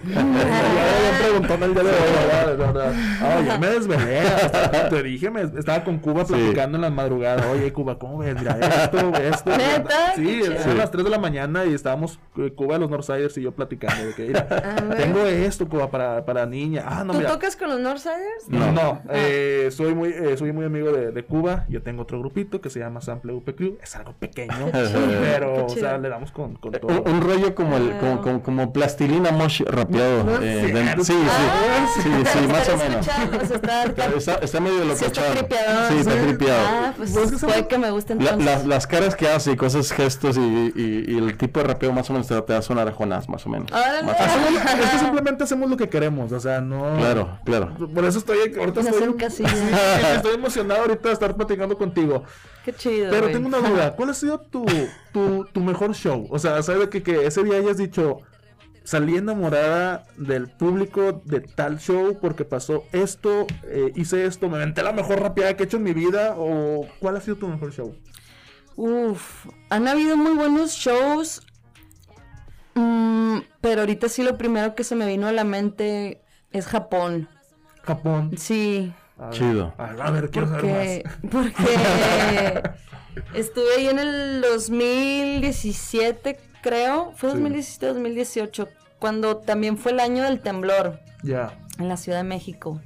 Ya 0.05 0.25
me 0.25 1.25
preguntó 1.25 1.55
en 1.55 1.63
el 1.63 1.75
día 1.75 1.83
de 1.85 1.91
hoy, 1.91 1.97
¿verdad? 2.27 2.47
De 2.49 2.57
verdad. 2.57 2.93
Ah, 3.21 3.41
ya 3.47 3.59
me 3.59 3.67
desvelé. 3.69 4.19
hasta- 4.21 4.89
Te 4.89 5.03
dije, 5.03 5.31
me, 5.31 5.43
estaba 5.43 5.85
con 5.85 5.99
Cuba 5.99 6.25
Sí. 6.25 6.33
platicando 6.35 6.77
en 6.79 6.83
la 6.83 6.91
madrugada. 6.91 7.49
Oye, 7.53 7.73
Cuba, 7.73 7.99
¿cómo 7.99 8.19
ves? 8.19 8.35
Mira, 8.39 8.59
esto, 8.59 9.13
esto. 9.15 9.51
¿Neta? 9.57 10.15
Sí, 10.17 10.41
eran 10.45 10.79
las 10.79 10.91
3 10.91 11.05
de 11.05 11.11
la 11.11 11.19
mañana 11.19 11.65
y 11.67 11.75
estábamos 11.75 12.19
eh, 12.37 12.53
Cuba, 12.55 12.79
los 12.79 12.91
Northsiders 12.91 13.37
y 13.39 13.43
yo 13.43 13.53
platicando. 13.53 14.07
De 14.07 14.15
que, 14.15 14.27
mira, 14.29 14.49
tengo 14.97 15.21
esto, 15.27 15.69
Cuba, 15.69 15.91
para, 15.91 16.25
para 16.25 16.47
niña. 16.47 16.85
Ah, 16.87 17.05
no, 17.05 17.13
¿Tú 17.13 17.19
mira. 17.19 17.31
tocas 17.31 17.55
con 17.57 17.69
los 17.69 17.79
Northsiders? 17.81 18.49
No, 18.49 18.73
No. 18.73 19.03
eh, 19.11 19.69
soy 19.71 19.95
muy 19.95 20.09
eh, 20.09 20.37
soy 20.37 20.53
muy 20.53 20.65
amigo 20.65 20.91
de, 20.91 21.13
de 21.13 21.25
Cuba. 21.25 21.65
Yo 21.69 21.83
tengo 21.83 22.03
otro 22.03 22.19
grupito 22.23 22.61
que 22.61 22.71
se 22.71 22.79
llama 22.79 23.01
Sample 23.01 23.33
UP 23.33 23.49
Crew. 23.57 23.77
Es 23.83 23.95
algo 23.97 24.13
pequeño, 24.19 24.55
pero, 24.73 25.67
o 25.67 25.69
sea, 25.69 25.99
le 25.99 26.09
damos 26.09 26.31
con, 26.33 26.55
con 26.57 26.75
Un, 26.75 26.81
todo. 26.81 27.03
un 27.03 27.21
rollo 27.21 27.55
como 27.55 27.77
el, 27.77 27.97
como, 27.99 28.21
como, 28.23 28.43
como 28.43 28.73
plastilina 28.73 29.33
mosh 29.33 29.63
rapeado. 29.67 30.25
No 30.25 30.37
eh, 30.43 30.95
sí, 30.99 31.05
sí, 31.05 31.15
Ah, 31.29 31.87
sí, 31.95 32.03
sí, 32.03 32.49
más 32.49 32.69
o 32.69 32.77
menos. 32.77 33.07
está, 33.51 33.85
Está, 33.93 34.07
está, 34.17 34.35
está 34.37 34.61
medio 34.61 34.83
sí 34.97 35.05
está 35.05 35.21
locochón. 35.23 35.37
tripeador. 35.47 35.93
Sí, 35.93 35.99
está 35.99 36.23
tripeado. 36.23 36.67
Ah, 36.67 36.93
pues 36.97 37.11
Pues 37.13 37.31
que 37.33 37.47
puede 37.47 37.67
que 37.69 37.79
me 37.79 37.91
guste 37.91 38.15
La- 38.15 38.31
entonces. 38.31 38.45
la- 38.63 38.67
las 38.75 38.87
caras 38.87 39.15
que 39.17 39.29
hace 39.29 39.53
y 39.53 39.57
cosas, 39.57 39.91
gestos 39.93 40.37
y, 40.37 40.41
y- 40.75 41.05
y 41.09 41.19
el 41.19 41.37
tipo 41.37 41.61
de 41.61 41.67
rapeo 41.67 41.93
más 41.93 42.09
o 42.11 42.13
menos 42.13 42.29
te, 42.29 42.41
te 42.43 42.53
va 42.53 42.59
a 42.59 42.63
sonar 42.63 42.89
a 42.89 42.93
Jonás, 42.93 43.29
más 43.29 43.45
o 43.47 43.49
menos. 43.51 43.71
Más 43.71 43.83
o 44.03 44.05
menos. 44.05 44.21
Hacemos- 44.21 44.85
es 44.85 44.91
que 44.91 44.99
simplemente 44.99 45.45
hacemos 45.45 45.71
lo 45.71 45.77
que 45.77 45.89
queremos, 45.89 46.33
o 46.33 46.41
sea, 46.41 46.61
no. 46.61 46.97
Claro, 46.99 47.39
claro. 47.45 47.71
Por 47.93 48.05
eso 48.05 48.19
estoy 48.19 48.39
ahorita 48.59 48.81
estoy, 48.81 49.15
estoy 50.17 50.35
emocionado 50.35 50.83
ahorita 50.83 51.09
de 51.09 51.13
estar 51.15 51.35
platicando 51.35 51.77
contigo. 51.77 52.12
Qué 52.65 52.73
chido. 52.73 53.11
Pero 53.11 53.23
güey. 53.23 53.33
tengo 53.33 53.49
una 53.49 53.59
duda, 53.59 53.97
¿cuál 53.97 54.11
ha 54.11 54.15
sido 54.15 54.39
tu, 54.41 54.65
tu, 55.13 55.45
tu 55.53 55.61
mejor 55.61 55.95
show? 55.95 56.27
O 56.31 56.39
sea, 56.39 56.63
¿sabes 56.63 56.89
que, 56.89 57.03
que 57.03 57.27
ese 57.27 57.43
día 57.43 57.57
hayas 57.57 57.77
dicho, 57.77 58.21
salí 58.85 59.17
enamorada 59.17 60.05
del 60.17 60.49
público 60.49 61.23
de 61.25 61.41
tal 61.41 61.79
show 61.79 62.19
porque 62.21 62.45
pasó 62.45 62.85
esto, 62.93 63.47
eh, 63.65 63.93
hice 63.97 64.27
esto, 64.27 64.49
me 64.49 64.57
aventé 64.57 64.83
la 64.83 64.93
mejor 64.93 65.21
rapeada 65.21 65.57
que 65.57 65.65
he 65.65 65.67
hecho 65.67 65.79
en 65.79 65.83
mi 65.85 65.93
vida? 65.93 66.35
¿O 66.37 66.87
cuál 67.01 67.17
ha 67.17 67.21
sido 67.21 67.37
tu 67.37 67.49
mejor 67.49 67.73
show? 67.73 67.95
Uf, 68.77 69.47
han 69.71 69.89
habido 69.89 70.17
muy 70.17 70.33
buenos 70.35 70.73
shows. 70.73 71.43
mm, 72.75 73.39
pero 73.61 73.81
ahorita 73.83 74.09
sí 74.09 74.23
lo 74.23 74.39
primero 74.39 74.75
que 74.75 74.85
se 74.85 74.95
me 74.95 75.07
vino 75.07 75.27
a 75.27 75.33
la 75.33 75.45
mente 75.45 76.23
es 76.53 76.67
Japón. 76.67 77.29
Japón. 77.83 78.31
Sí, 78.37 78.93
A 79.23 79.27
ver, 79.27 79.35
Chido. 79.35 79.75
A 79.79 79.87
ver, 79.87 80.03
a 80.03 80.11
ver, 80.11 80.31
quiero 80.31 80.49
saber 80.49 80.63
porque, 80.63 81.03
más. 81.23 81.31
porque 81.31 82.71
estuve 83.39 83.67
ahí 83.79 83.87
en 83.89 83.99
el 83.99 84.41
2017, 84.43 86.39
creo. 86.63 87.13
Fue 87.17 87.31
Sí. 87.31 87.35
2017 87.37 87.87
2018, 87.87 88.69
cuando 88.99 89.37
también 89.39 89.79
fue 89.79 89.93
el 89.93 90.01
año 90.01 90.23
del 90.25 90.41
temblor. 90.41 90.99
Ya. 91.23 91.57
en 91.79 91.89
la 91.89 91.97
Ciudad 91.97 92.19
de 92.19 92.25
México. 92.25 92.81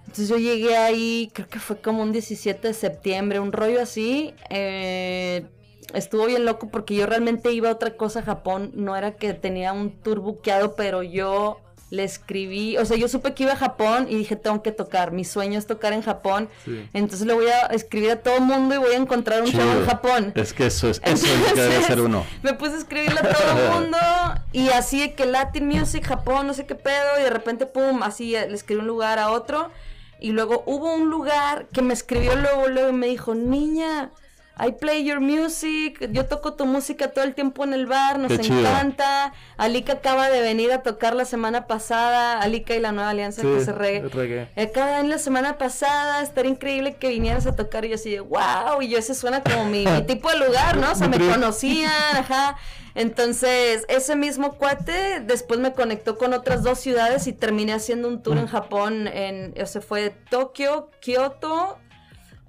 Entonces 0.00 0.28
yo 0.28 0.36
llegué 0.38 0.76
ahí, 0.76 1.30
creo 1.32 1.48
que 1.48 1.58
fue 1.60 1.80
como 1.80 2.02
un 2.02 2.10
17 2.12 2.68
de 2.68 2.74
septiembre, 2.74 3.38
un 3.40 3.52
rollo 3.52 3.80
así. 3.80 4.34
eh, 4.50 5.46
estuvo 5.94 6.26
bien 6.26 6.44
loco 6.44 6.68
porque 6.68 6.94
yo 6.96 7.06
realmente 7.06 7.52
iba 7.52 7.68
a 7.68 7.72
otra 7.72 7.96
cosa 7.96 8.20
a 8.20 8.22
Japón. 8.22 8.72
No 8.74 8.96
era 8.96 9.12
que 9.12 9.32
tenía 9.34 9.72
un 9.72 9.92
tour 9.92 10.18
buqueado, 10.20 10.74
pero 10.74 11.02
yo 11.04 11.60
le 11.94 12.04
escribí, 12.04 12.76
o 12.76 12.84
sea, 12.84 12.96
yo 12.96 13.08
supe 13.08 13.34
que 13.34 13.44
iba 13.44 13.52
a 13.52 13.56
Japón 13.56 14.06
y 14.10 14.16
dije, 14.16 14.36
tengo 14.36 14.62
que 14.62 14.72
tocar. 14.72 15.12
Mi 15.12 15.24
sueño 15.24 15.58
es 15.58 15.66
tocar 15.66 15.92
en 15.92 16.02
Japón. 16.02 16.48
Sí. 16.64 16.88
Entonces 16.92 17.26
le 17.26 17.34
voy 17.34 17.46
a 17.46 17.66
escribir 17.66 18.10
a 18.10 18.16
todo 18.16 18.36
el 18.36 18.42
mundo 18.42 18.74
y 18.74 18.78
voy 18.78 18.92
a 18.92 18.96
encontrar 18.96 19.42
un 19.42 19.48
show 19.48 19.60
en. 19.60 19.86
Japón. 19.86 20.32
Es 20.34 20.52
que 20.52 20.66
eso 20.66 20.88
es, 20.88 21.00
eso 21.04 21.26
es 21.26 21.52
que 21.52 21.60
debe 21.60 21.76
hacer 21.76 22.00
uno. 22.00 22.24
Me 22.42 22.54
puse 22.54 22.72
a 22.72 22.78
escribirle 22.78 23.20
a 23.20 23.32
todo 23.32 23.58
el 23.58 23.70
mundo 23.80 23.98
y 24.52 24.68
así 24.70 25.00
de 25.00 25.14
que 25.14 25.26
Latin 25.26 25.68
Music, 25.68 26.04
Japón, 26.04 26.46
no 26.46 26.54
sé 26.54 26.66
qué 26.66 26.74
pedo, 26.74 27.18
y 27.20 27.22
de 27.22 27.30
repente, 27.30 27.66
pum, 27.66 28.02
así 28.02 28.34
eh, 28.34 28.48
le 28.48 28.54
escribí 28.54 28.80
un 28.80 28.86
lugar 28.86 29.18
a 29.18 29.30
otro. 29.30 29.70
Y 30.20 30.30
luego 30.30 30.62
hubo 30.66 30.94
un 30.94 31.10
lugar 31.10 31.66
que 31.72 31.82
me 31.82 31.92
escribió 31.92 32.34
luego, 32.34 32.68
luego 32.68 32.88
y 32.88 32.92
me 32.94 33.06
dijo, 33.06 33.34
niña, 33.34 34.10
I 34.56 34.70
play 34.70 35.04
your 35.04 35.18
music, 35.20 36.08
yo 36.12 36.26
toco 36.26 36.54
tu 36.54 36.64
música 36.64 37.08
todo 37.08 37.24
el 37.24 37.34
tiempo 37.34 37.64
en 37.64 37.72
el 37.74 37.86
bar, 37.86 38.20
nos 38.20 38.30
Qué 38.30 38.38
chido. 38.38 38.60
encanta. 38.60 39.32
Alika 39.56 39.94
acaba 39.94 40.28
de 40.30 40.40
venir 40.42 40.70
a 40.70 40.82
tocar 40.82 41.16
la 41.16 41.24
semana 41.24 41.66
pasada, 41.66 42.40
Alika 42.40 42.74
y 42.76 42.80
la 42.80 42.92
nueva 42.92 43.10
alianza 43.10 43.42
Sí, 43.42 43.48
que 43.48 43.64
se 43.64 43.72
reggae. 43.72 44.08
reggae. 44.10 44.48
Acaba 44.62 44.86
de 44.92 44.96
venir 44.98 45.10
la 45.10 45.18
semana 45.18 45.58
pasada, 45.58 46.22
estaría 46.22 46.52
increíble 46.52 46.94
que 46.94 47.08
vinieras 47.08 47.46
a 47.46 47.56
tocar 47.56 47.84
y 47.84 47.88
yo 47.88 47.96
así 47.96 48.10
de 48.12 48.20
wow, 48.20 48.80
y 48.80 48.88
yo 48.88 48.98
ese 48.98 49.14
suena 49.16 49.42
como 49.42 49.64
mi, 49.64 49.84
mi 49.86 50.02
tipo 50.06 50.30
de 50.30 50.38
lugar, 50.46 50.76
¿no? 50.76 50.92
O 50.92 50.94
sea, 50.94 51.08
me 51.08 51.18
conocían, 51.18 51.90
ajá. 52.16 52.56
Entonces, 52.94 53.84
ese 53.88 54.14
mismo 54.14 54.52
cuate 54.54 55.18
después 55.20 55.58
me 55.58 55.72
conectó 55.72 56.16
con 56.16 56.32
otras 56.32 56.62
dos 56.62 56.78
ciudades 56.78 57.26
y 57.26 57.32
terminé 57.32 57.72
haciendo 57.72 58.06
un 58.06 58.22
tour 58.22 58.38
en 58.38 58.46
Japón. 58.46 59.08
En, 59.08 59.52
o 59.60 59.66
sea, 59.66 59.80
fue 59.82 60.10
Tokio, 60.30 60.90
Kioto 61.00 61.76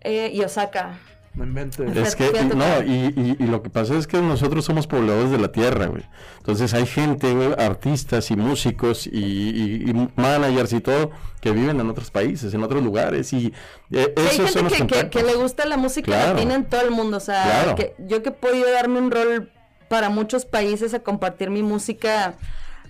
eh, 0.01 0.29
y 0.31 0.41
Osaka. 0.43 0.99
No 1.35 1.43
inventes. 1.43 1.95
Es 1.97 2.15
que, 2.15 2.31
no, 2.55 2.81
y, 2.83 3.13
y- 3.15 3.35
y 3.43 3.47
lo 3.47 3.61
que 3.61 3.69
pasa 3.69 3.95
es 3.97 4.07
que 4.07 4.21
nosotros 4.21 4.63
somos 4.63 4.87
pobladores 4.87 5.31
de 5.31 5.37
la 5.37 5.51
tierra, 5.51 5.87
güey. 5.87 6.03
Entonces 6.37 6.73
hay 6.73 6.85
gente, 6.85 7.33
güey, 7.33 7.51
artistas 7.57 8.31
y 8.31 8.35
músicos 8.37 9.05
y, 9.07 9.19
y- 9.19 9.89
y 9.89 10.09
managers 10.15 10.71
y 10.73 10.79
todo 10.79 11.11
que 11.41 11.51
viven 11.51 11.79
en 11.79 11.89
otros 11.89 12.09
países, 12.09 12.53
en 12.53 12.63
otros 12.63 12.81
lugares 12.83 13.33
y 13.33 13.53
eh, 13.91 14.13
hay 14.17 14.35
son 14.37 14.45
gente 14.47 14.61
los 14.63 14.73
que, 14.73 14.87
que- 14.87 15.09
que 15.09 15.23
le 15.23 15.35
gusta 15.35 15.65
la 15.65 15.75
música 15.77 16.05
Claro. 16.05 16.33
latina 16.35 16.55
en 16.55 16.65
todo 16.65 16.81
el 16.81 16.91
mundo. 16.91 17.17
O 17.17 17.19
sea, 17.19 17.43
Claro. 17.43 17.75
que 17.75 17.95
yo 18.07 18.23
que 18.23 18.29
he 18.29 18.31
podido 18.31 18.71
darme 18.71 18.99
un 18.99 19.11
rol 19.11 19.51
para 19.89 20.09
muchos 20.09 20.45
países 20.45 20.93
a 20.93 20.99
compartir 20.99 21.49
mi 21.49 21.61
música. 21.63 22.35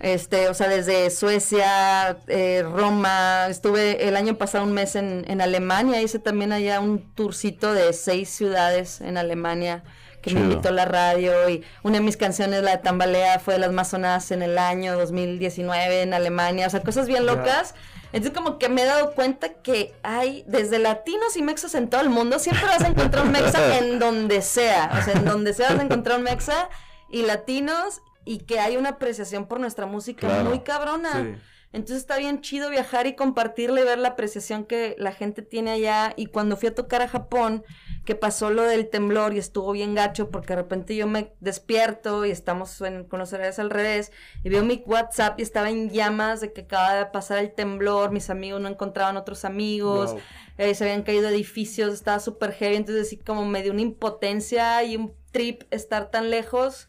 Este, 0.00 0.48
o 0.48 0.54
sea, 0.54 0.68
desde 0.68 1.10
Suecia, 1.10 2.18
eh, 2.26 2.62
Roma, 2.62 3.46
estuve 3.48 4.08
el 4.08 4.16
año 4.16 4.36
pasado 4.36 4.64
un 4.64 4.72
mes 4.72 4.94
en, 4.94 5.24
en 5.28 5.40
Alemania, 5.40 6.02
hice 6.02 6.18
también 6.18 6.52
allá 6.52 6.80
un 6.80 7.00
tourcito 7.14 7.72
de 7.72 7.92
seis 7.92 8.28
ciudades 8.28 9.00
en 9.00 9.16
Alemania 9.16 9.82
que 10.26 10.34
me 10.34 10.40
invitó 10.40 10.72
la 10.72 10.84
radio 10.84 11.48
y 11.48 11.62
una 11.84 11.98
de 11.98 12.04
mis 12.04 12.16
canciones, 12.16 12.62
la 12.62 12.72
de 12.72 12.78
Tambalea, 12.78 13.38
fue 13.38 13.54
de 13.54 13.60
las 13.60 13.72
más 13.72 13.90
sonadas 13.90 14.30
en 14.32 14.42
el 14.42 14.58
año 14.58 14.96
2019 14.96 16.02
en 16.02 16.14
Alemania, 16.14 16.66
o 16.66 16.70
sea, 16.70 16.82
cosas 16.82 17.06
bien 17.06 17.26
locas. 17.26 17.74
Entonces 18.12 18.32
como 18.32 18.58
que 18.58 18.68
me 18.68 18.82
he 18.82 18.86
dado 18.86 19.12
cuenta 19.12 19.54
que 19.54 19.94
hay 20.02 20.44
desde 20.46 20.78
latinos 20.78 21.36
y 21.36 21.42
mexas 21.42 21.74
en 21.74 21.88
todo 21.88 22.00
el 22.00 22.08
mundo, 22.08 22.38
siempre 22.38 22.64
vas 22.66 22.82
a 22.82 22.88
encontrar 22.88 23.24
un 23.24 23.32
mexa 23.32 23.78
en 23.78 23.98
donde 23.98 24.42
sea, 24.42 24.90
o 24.98 25.04
sea, 25.04 25.14
en 25.14 25.24
donde 25.24 25.52
sea 25.54 25.70
vas 25.70 25.80
a 25.80 25.82
encontrar 25.82 26.18
un 26.18 26.24
mexa 26.24 26.68
y 27.10 27.22
latinos 27.22 28.02
y 28.26 28.40
que 28.40 28.60
hay 28.60 28.76
una 28.76 28.90
apreciación 28.90 29.46
por 29.46 29.58
nuestra 29.60 29.86
música 29.86 30.26
Claro. 30.26 30.50
muy 30.50 30.60
cabrona. 30.60 31.22
Sí. 31.22 31.40
Entonces 31.72 31.98
está 31.98 32.16
bien 32.16 32.40
chido 32.40 32.70
viajar 32.70 33.06
y 33.06 33.14
compartirle, 33.16 33.84
ver 33.84 33.98
la 33.98 34.08
apreciación 34.08 34.64
que 34.64 34.94
la 34.98 35.12
gente 35.12 35.42
tiene 35.42 35.72
allá. 35.72 36.14
Y 36.16 36.26
cuando 36.26 36.56
fui 36.56 36.68
a 36.68 36.74
tocar 36.74 37.02
a 37.02 37.08
Japón, 37.08 37.64
que 38.06 38.14
pasó 38.14 38.50
lo 38.50 38.62
del 38.62 38.88
temblor 38.88 39.34
y 39.34 39.38
estuvo 39.38 39.72
bien 39.72 39.94
gacho, 39.94 40.30
porque 40.30 40.54
de 40.54 40.62
repente 40.62 40.96
yo 40.96 41.06
me 41.06 41.34
despierto 41.40 42.24
y 42.24 42.30
estamos 42.30 42.80
en, 42.80 43.04
con 43.04 43.18
los 43.18 43.32
horarios 43.32 43.58
al 43.58 43.70
revés, 43.70 44.10
y 44.42 44.48
veo 44.48 44.64
mi 44.64 44.82
WhatsApp 44.86 45.38
y 45.38 45.42
estaba 45.42 45.68
en 45.68 45.90
llamas 45.90 46.40
de 46.40 46.52
que 46.52 46.62
acaba 46.62 46.94
de 46.94 47.06
pasar 47.06 47.38
el 47.38 47.52
temblor, 47.52 48.10
mis 48.10 48.30
amigos 48.30 48.60
no 48.60 48.68
encontraban 48.68 49.16
otros 49.16 49.44
amigos, 49.44 50.12
Wow. 50.12 50.20
eh, 50.58 50.74
se 50.74 50.84
habían 50.84 51.02
caído 51.02 51.28
edificios, 51.28 51.92
estaba 51.92 52.20
súper 52.20 52.52
heavy, 52.52 52.76
entonces 52.76 53.08
así 53.08 53.16
como 53.18 53.44
me 53.44 53.62
dio 53.62 53.72
una 53.72 53.82
impotencia 53.82 54.82
y 54.84 54.96
un 54.96 55.12
trip 55.32 55.64
estar 55.72 56.10
tan 56.10 56.30
lejos 56.30 56.88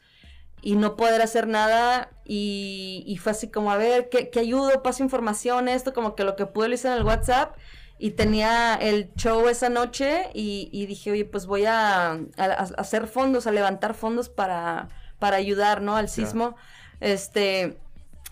y 0.62 0.76
no 0.76 0.96
poder 0.96 1.22
hacer 1.22 1.48
nada 1.48 2.10
y, 2.26 3.04
y 3.06 3.18
fue 3.18 3.32
así 3.32 3.50
como, 3.50 3.72
a 3.72 3.78
ver, 3.78 4.10
¿qué, 4.10 4.30
qué 4.30 4.40
ayudo? 4.40 4.82
Paso 4.84 5.04
información, 5.04 5.68
esto, 5.68 5.94
como 5.94 6.16
que 6.16 6.24
lo 6.24 6.36
que 6.36 6.46
pude 6.46 6.68
lo 6.68 6.76
hice 6.76 6.88
en 6.88 6.96
el 6.96 7.04
WhatsApp 7.04 7.56
y 8.00 8.12
tenía 8.12 8.76
el 8.76 9.12
show 9.16 9.48
esa 9.48 9.70
noche 9.70 10.30
y, 10.34 10.70
y 10.72 10.86
dije, 10.88 11.12
oye, 11.12 11.26
pues 11.26 11.46
voy 11.46 11.66
a, 11.66 12.12
a- 12.12 12.20
a 12.38 12.64
hacer 12.78 13.08
fondos, 13.08 13.48
a 13.48 13.52
levantar 13.52 13.94
fondos 13.94 14.30
para, 14.30 14.88
para 15.20 15.38
ayudar, 15.38 15.82
¿no? 15.82 15.96
Al 15.96 16.10
sismo. 16.10 16.56
Este... 17.00 17.78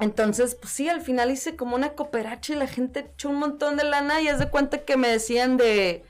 Entonces, 0.01 0.55
pues 0.55 0.73
sí, 0.73 0.89
al 0.89 0.99
final 0.99 1.31
hice 1.31 1.55
como 1.55 1.77
una 1.77 1.93
cooperacha 1.93 2.51
y 2.51 2.57
la 2.57 2.67
gente 2.67 3.11
echó 3.13 3.29
un 3.29 3.37
montón 3.37 3.77
de 3.77 3.85
lana 3.85 4.19
y 4.21 4.27
haz 4.27 4.39
de 4.39 4.49
cuenta 4.49 4.79
que 4.79 4.97
me 4.97 5.07
decían 5.07 5.55
de, 5.55 6.03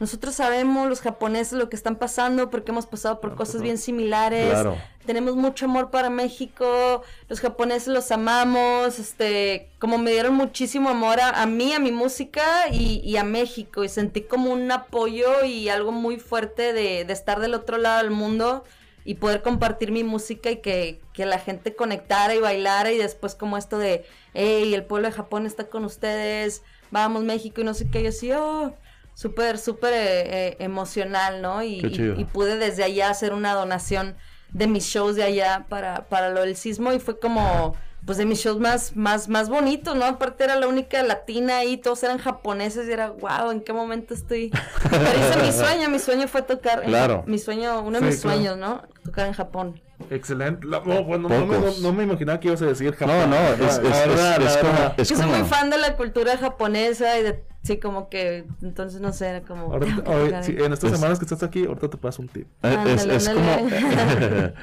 nosotros 0.00 0.34
sabemos 0.34 0.88
los 0.88 1.00
japoneses 1.00 1.52
lo 1.52 1.68
que 1.68 1.76
están 1.76 1.94
pasando 1.94 2.50
porque 2.50 2.72
hemos 2.72 2.86
pasado 2.86 3.20
por 3.20 3.36
cosas 3.36 3.62
bien 3.62 3.78
similares. 3.78 4.50
Claro. 4.50 4.76
Tenemos 5.08 5.36
mucho 5.36 5.64
amor 5.64 5.90
para 5.90 6.10
México, 6.10 7.02
los 7.30 7.40
japoneses 7.40 7.88
los 7.88 8.12
amamos, 8.12 8.98
este, 8.98 9.70
como 9.78 9.96
me 9.96 10.10
dieron 10.10 10.34
muchísimo 10.34 10.90
amor 10.90 11.18
a, 11.18 11.40
a 11.40 11.46
mí, 11.46 11.72
a 11.72 11.78
mi 11.78 11.92
música 11.92 12.68
y, 12.70 13.00
y 13.02 13.16
a 13.16 13.24
México 13.24 13.84
y 13.84 13.88
sentí 13.88 14.20
como 14.20 14.52
un 14.52 14.70
apoyo 14.70 15.46
y 15.46 15.70
algo 15.70 15.92
muy 15.92 16.18
fuerte 16.18 16.74
de, 16.74 17.06
de 17.06 17.12
estar 17.14 17.40
del 17.40 17.54
otro 17.54 17.78
lado 17.78 18.02
del 18.02 18.10
mundo 18.10 18.64
y 19.06 19.14
poder 19.14 19.40
compartir 19.40 19.92
mi 19.92 20.04
música 20.04 20.50
y 20.50 20.56
que, 20.56 21.00
que 21.14 21.24
la 21.24 21.38
gente 21.38 21.74
conectara 21.74 22.34
y 22.34 22.40
bailara 22.40 22.92
y 22.92 22.98
después 22.98 23.34
como 23.34 23.56
esto 23.56 23.78
de, 23.78 24.04
hey, 24.34 24.74
el 24.74 24.84
pueblo 24.84 25.08
de 25.08 25.14
Japón 25.14 25.46
está 25.46 25.70
con 25.70 25.86
ustedes, 25.86 26.60
vamos 26.90 27.24
México 27.24 27.62
y 27.62 27.64
no 27.64 27.72
sé 27.72 27.88
qué, 27.88 28.02
yo 28.02 28.10
así, 28.10 28.30
oh, 28.32 28.74
súper, 29.14 29.56
súper 29.56 29.94
eh, 29.94 30.48
eh, 30.50 30.56
emocional, 30.58 31.40
¿no? 31.40 31.62
Y 31.62 32.26
pude 32.30 32.58
desde 32.58 32.84
allá 32.84 33.08
hacer 33.08 33.32
una 33.32 33.54
donación 33.54 34.14
de 34.52 34.66
mis 34.66 34.84
shows 34.84 35.16
de 35.16 35.22
allá 35.24 35.66
para, 35.68 36.04
para 36.08 36.30
lo 36.30 36.40
del 36.40 36.56
sismo 36.56 36.92
y 36.92 36.98
fue 36.98 37.18
como 37.18 37.74
pues 38.06 38.16
de 38.16 38.24
mis 38.24 38.38
shows 38.38 38.58
más, 38.58 38.96
más, 38.96 39.28
más 39.28 39.50
bonitos, 39.50 39.94
¿no? 39.94 40.06
Aparte 40.06 40.44
era 40.44 40.56
la 40.56 40.66
única 40.66 41.02
latina 41.02 41.58
ahí, 41.58 41.76
todos 41.76 42.02
eran 42.04 42.16
japoneses 42.16 42.88
y 42.88 42.92
era, 42.92 43.10
wow, 43.10 43.50
¿en 43.50 43.60
qué 43.60 43.74
momento 43.74 44.14
estoy? 44.14 44.50
Pero 44.88 45.02
hice 45.04 45.42
mi 45.42 45.52
sueño, 45.66 45.90
mi 45.90 45.98
sueño 45.98 46.26
fue 46.26 46.40
tocar, 46.40 46.78
en- 46.84 46.88
Claro. 46.88 47.22
mi 47.26 47.38
sueño, 47.38 47.80
uno 47.82 47.98
de 48.00 48.06
Sí, 48.06 48.10
mis 48.12 48.20
claro. 48.22 48.36
sueños, 48.38 48.56
¿no? 48.56 48.82
Tocar 49.04 49.26
en 49.26 49.34
Japón. 49.34 49.82
Excelente. 50.08 50.66
La- 50.66 50.80
no, 50.80 51.04
bueno, 51.04 51.28
no, 51.28 51.44
me, 51.44 51.58
no, 51.58 51.70
no 51.82 51.92
me 51.92 52.04
imaginaba 52.04 52.40
que 52.40 52.48
ibas 52.48 52.62
a 52.62 52.66
decir 52.66 52.94
Japón. 52.94 53.14
No, 53.18 53.26
no, 53.26 53.36
es, 53.36 53.58
la 53.58 53.66
es, 53.66 53.76
es- 53.78 53.82
verdad, 54.08 54.42
es 54.42 54.54
la 54.54 54.60
como... 54.60 54.94
Es 54.96 55.08
Yo 55.10 55.16
soy 55.16 55.24
como- 55.26 55.38
muy 55.38 55.48
fan 55.48 55.68
de 55.68 55.76
la 55.78 55.96
cultura 55.96 56.38
japonesa 56.38 57.18
y 57.18 57.22
de, 57.24 57.44
sí, 57.68 57.78
como 57.78 58.08
que, 58.08 58.44
entonces 58.62 59.00
no 59.00 59.12
sé, 59.12 59.28
era 59.28 59.42
como... 59.42 59.66
Oye, 59.68 59.92
tocar 59.92 60.42
sí, 60.44 60.56
en 60.58 60.72
estas 60.72 60.90
Es- 60.92 60.98
semanas 60.98 61.18
que 61.20 61.24
estás 61.24 61.42
aquí, 61.44 61.64
ahorita 61.66 61.88
te 61.88 61.96
paso 61.96 62.22
un 62.22 62.28
tip. 62.28 62.46
Eh, 62.62 62.76
Es, 62.88 63.04
es 63.06 63.28
ándale. 63.28 64.54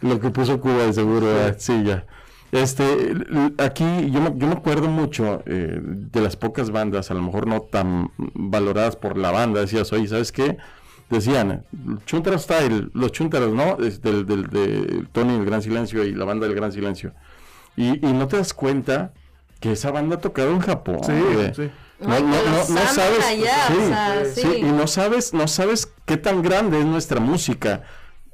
como 0.00 0.10
lo 0.14 0.20
que 0.20 0.30
puso 0.30 0.60
Cuba, 0.60 0.84
de 0.86 0.92
seguro. 0.92 1.26
¿verdad? 1.26 1.56
Sí, 1.58 1.84
ya. 1.84 2.04
Este, 2.52 3.14
aquí 3.58 3.84
yo 4.10 4.20
me, 4.20 4.32
yo 4.36 4.48
me 4.48 4.54
acuerdo 4.54 4.88
mucho 4.88 5.42
eh, 5.46 5.78
de 5.80 6.20
las 6.20 6.34
pocas 6.34 6.70
bandas, 6.72 7.10
a 7.12 7.14
lo 7.14 7.22
mejor 7.22 7.46
no 7.46 7.60
tan 7.60 8.10
valoradas 8.16 8.96
por 8.96 9.16
la 9.16 9.30
banda. 9.30 9.60
Decías, 9.60 9.92
oye, 9.92 10.08
¿sabes 10.08 10.32
qué? 10.32 10.56
Decían, 11.10 11.64
Chuntaro 12.06 12.38
Style, 12.38 12.90
los 12.94 13.12
Chuntaros, 13.12 13.52
¿no? 13.52 13.78
Es 13.84 14.00
del, 14.02 14.26
del- 14.26 14.48
de 14.48 15.04
Tony 15.12 15.34
el 15.34 15.44
Gran 15.44 15.62
Silencio 15.62 16.04
y 16.04 16.12
la 16.12 16.24
banda 16.24 16.46
del 16.46 16.56
Gran 16.56 16.72
Silencio. 16.72 17.12
Y, 17.76 18.04
y 18.04 18.12
no 18.12 18.26
te 18.26 18.36
das 18.36 18.52
cuenta 18.52 19.12
que 19.60 19.72
esa 19.72 19.90
banda 19.92 20.16
ha 20.16 20.18
tocado 20.18 20.50
en 20.50 20.60
Japón. 20.60 20.98
Sí, 21.04 21.12
sí. 21.54 21.70
No, 22.00 22.18
no, 22.20 22.26
no, 22.28 22.32
no 22.52 22.64
sabes. 22.94 23.24
allá, 23.26 23.66
sí, 23.68 23.74
o 23.76 23.88
sea, 23.88 24.24
sí, 24.34 24.40
sí. 24.42 24.56
y 24.60 24.62
no 24.72 24.86
sabes, 24.86 25.34
no 25.34 25.46
sabes 25.48 25.92
qué 26.06 26.16
tan 26.16 26.42
grande 26.42 26.78
es 26.80 26.86
nuestra 26.86 27.20
música 27.20 27.82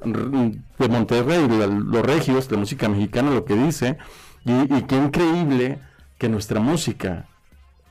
de 0.05 0.89
Monterrey, 0.89 1.49
la- 1.49 1.67
los 1.67 2.03
regios, 2.05 2.51
la 2.51 2.59
música 2.59 2.89
mexicana, 2.89 3.31
lo 3.31 3.45
que 3.45 3.55
dice, 3.55 3.99
y, 4.45 4.53
y 4.75 4.83
qué 4.83 4.97
increíble 4.97 5.79
que 6.19 6.29
nuestra 6.29 6.61
música 6.61 7.27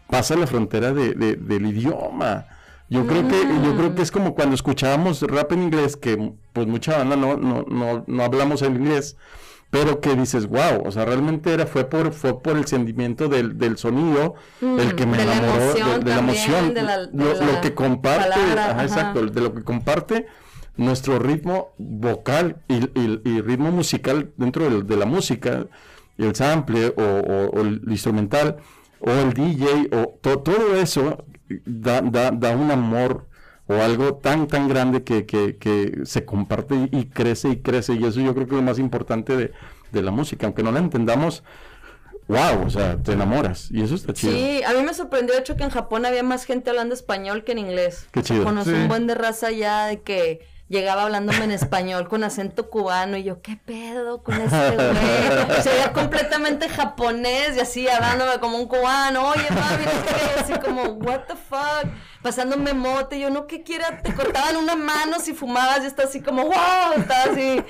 pasa 0.09 0.35
la 0.35 0.47
frontera 0.47 0.93
de- 0.93 1.13
de- 1.13 1.35
del 1.35 1.65
idioma. 1.65 2.45
Yo 2.89 3.07
creo 3.07 3.27
que 3.27 3.41
yo 3.63 3.75
creo 3.75 3.95
que 3.95 4.03
es 4.03 4.11
como 4.11 4.35
cuando 4.35 4.53
escuchábamos 4.53 5.21
rap 5.23 5.51
en 5.53 5.63
inglés, 5.63 5.97
que 5.97 6.33
pues 6.53 6.67
mucha 6.67 6.97
banda 6.99 7.15
no, 7.15 7.35
no, 7.35 7.63
no, 7.67 8.03
no 8.05 8.23
hablamos 8.23 8.61
en 8.61 8.75
inglés, 8.75 9.17
pero 9.75 9.99
que 9.99 10.15
dices, 10.15 10.47
wow, 10.47 10.83
o 10.85 10.91
sea, 10.91 11.03
realmente 11.03 11.51
era, 11.53 11.65
fue 11.67 11.83
por, 11.89 12.13
fue 12.13 12.39
por 12.41 12.55
el 12.55 12.65
sentimiento 12.65 13.27
del, 13.27 13.57
del 13.57 13.77
sonido 13.77 14.35
el 14.61 14.95
que 14.95 15.05
me 15.05 15.17
Mm, 15.17 15.19
de 15.19 15.25
la 15.25 15.33
enamoró 15.37 15.73
de- 15.73 15.79
emoción 15.81 15.99
de, 15.99 16.09
la 16.11 16.19
emoción, 16.19 16.73
de 16.73 16.81
la- 16.81 17.05
de 17.07 17.23
lo, 17.25 17.51
lo 17.53 17.61
que 17.61 17.73
comparte, 17.73 18.29
palabra, 18.29 18.63
ajá, 18.63 18.71
ajá. 18.75 18.83
exacto, 18.83 19.25
de 19.25 19.41
lo 19.41 19.53
que 19.53 19.63
comparte 19.63 20.27
nuestro 20.77 21.19
ritmo 21.19 21.73
vocal 21.77 22.57
y, 22.69 22.75
y- 22.99 23.21
y 23.25 23.41
ritmo 23.41 23.69
musical 23.71 24.31
dentro 24.37 24.69
de, 24.81 24.95
la 24.95 25.05
música, 25.05 25.65
el 26.17 26.33
sample 26.35 26.93
o, 26.95 27.01
o- 27.01 27.49
o 27.57 27.61
el 27.61 27.81
instrumental 27.87 28.57
o 29.01 29.09
el 29.11 29.33
DJ 29.33 29.89
o 29.91 30.17
to- 30.21 30.39
todo 30.39 30.75
eso 30.77 31.25
da, 31.65 31.99
da, 32.01 32.31
da 32.31 32.55
un 32.55 32.71
amor 32.71 33.27
o 33.67 33.73
algo 33.75 34.15
tan 34.15 34.47
tan 34.47 34.67
grande 34.67 35.03
que, 35.03 35.25
que, 35.25 35.57
que 35.57 36.01
se 36.05 36.23
comparte 36.25 36.75
y, 36.75 36.89
y 36.99 37.05
crece 37.05 37.49
y 37.49 37.57
crece 37.57 37.93
y 37.93 38.03
eso 38.05 38.19
yo 38.21 38.33
creo 38.35 38.45
que 38.47 38.53
es 38.55 38.61
lo 38.61 38.65
más 38.67 38.77
importante 38.79 39.35
de, 39.35 39.51
de 39.91 40.01
la 40.01 40.11
música, 40.11 40.45
aunque 40.45 40.61
no 40.63 40.71
la 40.71 40.79
entendamos, 40.79 41.43
wow, 42.27 42.65
o 42.65 42.69
sea, 42.69 42.97
te 43.01 43.13
enamoras 43.13 43.69
y 43.71 43.81
eso 43.81 43.95
está 43.95 44.13
chido. 44.13 44.33
Sí, 44.33 44.61
a 44.63 44.73
mí 44.73 44.81
me 44.83 44.93
sorprendió 44.93 45.33
de 45.35 45.41
hecho 45.41 45.55
que 45.55 45.63
en 45.63 45.69
Japón 45.69 46.05
había 46.05 46.23
más 46.23 46.45
gente 46.45 46.69
hablando 46.69 46.93
español 46.93 47.43
que 47.43 47.53
en 47.53 47.59
inglés. 47.59 48.07
Qué 48.11 48.21
chido. 48.21 48.43
Conocí 48.43 48.69
Sí. 48.71 48.75
un 48.75 48.87
buen 48.87 49.07
de 49.07 49.15
raza 49.15 49.51
ya 49.51 49.85
de 49.87 50.01
que 50.01 50.45
llegaba 50.67 51.03
hablándome 51.03 51.43
en 51.43 51.51
español 51.51 52.07
con 52.07 52.23
acento 52.23 52.69
cubano 52.69 53.17
y 53.17 53.23
yo, 53.23 53.41
¿qué 53.41 53.55
pedo 53.55 54.23
con 54.23 54.41
este 54.41 54.75
güey? 54.75 55.61
Se 55.61 55.69
veía 55.69 55.93
completamente 55.93 56.69
japonés 56.69 57.55
y 57.55 57.59
así 57.59 57.87
hablándome 57.87 58.39
como 58.39 58.57
un 58.57 58.67
cubano, 58.67 59.29
oye 59.29 59.45
mami, 59.49 59.85
no 59.85 59.91
sé 59.91 60.05
qué", 60.07 60.31
y 60.35 60.39
así 60.41 60.53
como, 60.59 60.83
what 60.83 61.21
the 61.27 61.35
fuck, 61.35 61.91
pasándome 62.21 62.73
mote, 62.73 63.19
yo, 63.19 63.29
no, 63.29 63.45
¿qué 63.45 63.63
quiera? 63.63 64.01
Te 64.01 64.13
cortaban 64.13 64.57
una 64.57 64.75
mano 64.75 65.19
si 65.19 65.33
fumabas, 65.33 65.83
y 65.83 65.87
estaba 65.87 66.09
así 66.09 66.21
como, 66.21 66.43
wow, 66.43 66.93
estaba 66.97 67.23
así 67.31 67.61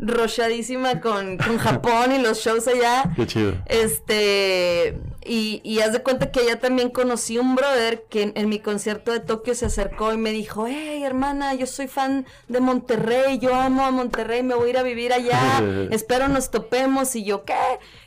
rochadísima 0.00 1.00
con, 1.00 1.38
con 1.38 1.58
Japón 1.58 2.12
y 2.12 2.18
los 2.18 2.38
shows 2.38 2.68
allá. 2.68 3.04
Qué 3.16 3.26
chido. 3.26 3.54
Este, 3.66 4.98
Y, 5.24 5.60
y 5.64 5.80
haz 5.80 5.92
de 5.92 6.02
cuenta 6.02 6.30
que 6.30 6.44
ya 6.44 6.58
también 6.58 6.90
conocí 6.90 7.38
un 7.38 7.54
brother 7.54 8.04
que 8.10 8.22
en, 8.22 8.32
en 8.36 8.48
mi 8.48 8.58
concierto 8.58 9.10
de 9.10 9.20
Tokio 9.20 9.54
se 9.54 9.66
acercó 9.66 10.12
y 10.12 10.18
me 10.18 10.30
dijo, 10.30 10.66
hey 10.66 11.02
hermana, 11.02 11.54
yo 11.54 11.66
soy 11.66 11.88
fan 11.88 12.26
de 12.48 12.60
Monterrey, 12.60 13.38
yo 13.38 13.54
amo 13.54 13.86
a 13.86 13.90
Monterrey, 13.90 14.42
me 14.42 14.54
voy 14.54 14.68
a 14.68 14.70
ir 14.70 14.78
a 14.78 14.82
vivir 14.82 15.12
allá, 15.12 15.62
espero 15.90 16.28
nos 16.28 16.50
topemos. 16.50 17.16
Y 17.16 17.24
yo, 17.24 17.44
¿qué? 17.44 17.54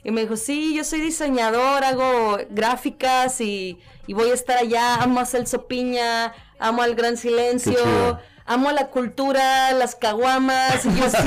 Y 0.04 0.12
me 0.12 0.22
dijo, 0.22 0.38
sí, 0.38 0.76
yo 0.76 0.84
soy 0.84 1.02
diseñador, 1.02 1.84
hago 1.84 2.38
gráficas 2.50 3.42
y, 3.42 3.80
y 4.06 4.14
voy 4.14 4.30
a 4.30 4.34
estar 4.34 4.58
allá, 4.58 4.96
amo 4.96 5.20
a 5.20 5.26
Celso 5.26 5.68
Piña, 5.68 6.34
amo 6.60 6.82
al 6.82 6.96
Gran 6.96 7.18
Silencio 7.18 8.20
amo 8.48 8.72
la 8.72 8.88
cultura, 8.88 9.72
las 9.74 9.96
caguamas, 9.96 10.86
y 10.86 10.96
yo 10.96 11.10
sí, 11.10 11.18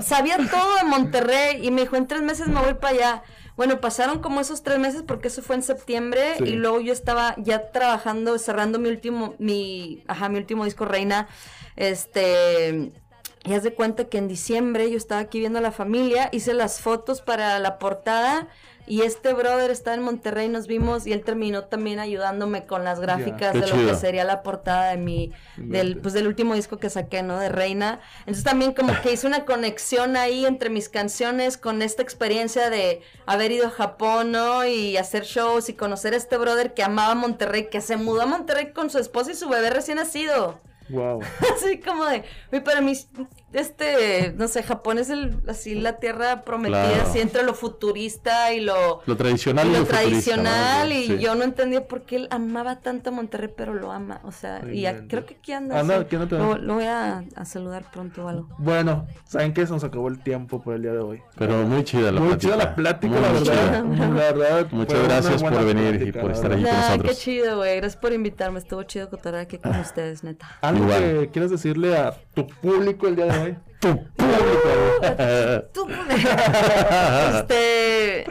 sabía 0.02 0.38
todo 0.38 0.76
de 0.76 0.84
Monterrey, 0.84 1.66
y 1.66 1.70
me 1.70 1.82
dijo, 1.82 1.96
en 1.96 2.06
tres 2.06 2.22
meses 2.22 2.46
me 2.46 2.60
voy 2.60 2.74
para 2.74 2.94
allá. 2.94 3.22
Bueno, 3.58 3.80
pasaron 3.80 4.20
como 4.20 4.40
esos 4.40 4.62
tres 4.62 4.78
meses 4.78 5.02
porque 5.06 5.28
eso 5.28 5.42
fue 5.42 5.56
en 5.56 5.64
septiembre 5.64 6.36
Sí. 6.38 6.44
y 6.44 6.52
luego 6.52 6.80
yo 6.80 6.92
estaba 6.92 7.34
ya 7.38 7.70
trabajando, 7.72 8.38
cerrando 8.38 8.78
mi 8.78 8.88
último, 8.88 9.34
mi, 9.38 10.04
ajá, 10.06 10.28
mi 10.28 10.38
último 10.38 10.64
disco 10.64 10.84
Reina, 10.84 11.26
este, 11.74 12.92
y 13.44 13.54
haz 13.54 13.64
de 13.64 13.74
cuenta 13.74 14.04
que 14.04 14.18
en 14.18 14.28
diciembre 14.28 14.88
yo 14.90 14.96
estaba 14.96 15.20
aquí 15.20 15.40
viendo 15.40 15.58
a 15.58 15.62
la 15.62 15.72
familia, 15.72 16.28
hice 16.30 16.54
las 16.54 16.80
fotos 16.80 17.20
para 17.20 17.58
la 17.58 17.78
portada 17.80 18.46
y 18.88 19.02
este 19.02 19.34
brother 19.34 19.70
está 19.70 19.92
en 19.92 20.02
Monterrey, 20.02 20.48
nos 20.48 20.66
vimos 20.66 21.06
y 21.06 21.12
él 21.12 21.22
terminó 21.22 21.64
también 21.64 21.98
ayudándome 21.98 22.64
con 22.64 22.84
las 22.84 23.00
gráficas 23.00 23.52
de 23.52 23.60
lo 23.60 23.66
chido. 23.66 23.90
que 23.90 23.96
sería 23.96 24.24
la 24.24 24.42
portada 24.42 24.90
de 24.90 24.96
mi, 24.96 25.32
del, 25.58 25.98
pues 25.98 26.14
del 26.14 26.26
último 26.26 26.54
disco 26.54 26.78
que 26.78 26.88
saqué, 26.88 27.22
¿no? 27.22 27.38
De 27.38 27.50
Reina. 27.50 28.00
Entonces 28.20 28.44
también 28.44 28.72
como 28.72 28.98
que 29.02 29.12
hice 29.12 29.26
una 29.26 29.44
conexión 29.44 30.16
ahí 30.16 30.46
entre 30.46 30.70
mis 30.70 30.88
canciones 30.88 31.58
con 31.58 31.82
esta 31.82 32.02
experiencia 32.02 32.70
de 32.70 33.02
haber 33.26 33.52
ido 33.52 33.66
a 33.66 33.70
Japón, 33.70 34.32
¿no? 34.32 34.64
Y 34.64 34.96
hacer 34.96 35.24
shows 35.24 35.68
y 35.68 35.74
conocer 35.74 36.14
a 36.14 36.16
este 36.16 36.38
brother 36.38 36.72
que 36.72 36.82
amaba 36.82 37.14
Monterrey, 37.14 37.68
que 37.70 37.82
se 37.82 37.98
mudó 37.98 38.22
a 38.22 38.26
Monterrey 38.26 38.72
con 38.72 38.88
su 38.88 38.98
esposa 38.98 39.32
y 39.32 39.34
su 39.34 39.50
bebé 39.50 39.68
recién 39.68 39.98
nacido. 39.98 40.60
Wow. 40.90 41.20
Así 41.56 41.78
como 41.80 42.04
de, 42.06 42.24
"Uy, 42.52 42.60
para 42.60 42.80
mí, 42.80 42.94
este, 43.52 44.32
no 44.36 44.48
sé, 44.48 44.62
Japón 44.62 44.98
es 44.98 45.08
el, 45.10 45.38
así 45.48 45.74
la 45.74 45.94
tierra 45.98 46.42
prometida, 46.44 46.84
Claro. 46.92 47.08
así 47.08 47.20
entre 47.20 47.42
lo 47.44 47.54
futurista 47.54 48.52
y 48.52 48.60
lo, 48.60 49.00
Lo 49.06 49.16
tradicional 49.16 49.66
y 49.66 49.70
y 49.70 49.72
lo 49.74 49.78
lo 49.80 49.86
tradicional, 49.86 50.88
¿no? 50.88 50.94
y 50.94 51.06
Sí. 51.06 51.18
yo 51.18 51.34
no 51.34 51.44
entendía 51.44 51.86
por 51.86 52.02
qué 52.02 52.16
él 52.16 52.28
amaba 52.30 52.80
tanto 52.80 53.10
a 53.10 53.12
Monterrey, 53.12 53.50
pero 53.56 53.74
lo 53.74 53.90
ama, 53.92 54.20
o 54.24 54.32
sea, 54.32 54.60
y 54.70 54.82
ya- 54.82 54.90
Inventes. 54.90 55.08
creo 55.10 55.26
que 55.26 55.34
aquí 55.34 55.52
anda. 55.52 55.80
Anda, 55.80 55.96
aquí 56.00 56.16
anda 56.16 56.26
lo, 56.36 56.38
también. 56.44 56.66
lo 56.66 56.74
voy 56.74 56.84
a, 56.84 57.24
a 57.36 57.44
saludar 57.44 57.90
pronto 57.90 58.24
o 58.24 58.28
algo. 58.28 58.48
Bueno, 58.58 59.06
¿saben 59.24 59.54
qué? 59.54 59.66
Se 59.66 59.72
nos 59.72 59.84
acabó 59.84 60.08
el 60.08 60.20
tiempo 60.20 60.60
por 60.62 60.74
el 60.74 60.82
día 60.82 60.92
de 60.92 60.98
hoy. 60.98 61.22
Pero 61.38 61.54
muy 61.66 61.84
chida 61.84 62.12
la 62.12 62.20
Muy 62.20 62.30
plática. 62.30 62.54
chida 62.54 62.56
la 62.64 62.74
plática, 62.74 63.12
Muy 63.14 63.22
la 63.22 63.32
verdad. 63.32 63.42
chida. 63.44 64.08
La 64.18 64.32
verdad, 64.32 64.66
Muchas 64.72 65.02
gracias 65.04 65.42
por 65.42 65.64
venir 65.64 65.94
y 65.94 65.98
plática, 66.12 66.20
por 66.20 66.30
la 66.30 66.36
estar 66.36 66.52
ahí. 66.52 66.62
con 66.62 66.72
Nah, 66.72 66.80
qué 66.82 66.88
nosotros. 66.88 67.18
chido, 67.18 67.56
güey, 67.56 67.76
gracias 67.76 67.96
por 68.00 68.12
invitarme, 68.12 68.58
estuvo 68.58 68.82
chido 68.82 69.08
cotorrear 69.10 69.42
aquí 69.44 69.58
con 69.58 69.72
ustedes, 69.80 70.24
neta. 70.24 70.48
¿Algo 70.78 70.94
Igual. 70.94 71.20
que 71.20 71.28
quieras 71.30 71.50
decirle 71.50 71.96
a 71.96 72.14
tu 72.34 72.46
público 72.46 73.08
el 73.08 73.16
día 73.16 73.26
de 73.26 73.38
hoy? 73.38 73.56
Tu 75.72 75.86
Tú, 75.86 75.88
este, 77.38 78.24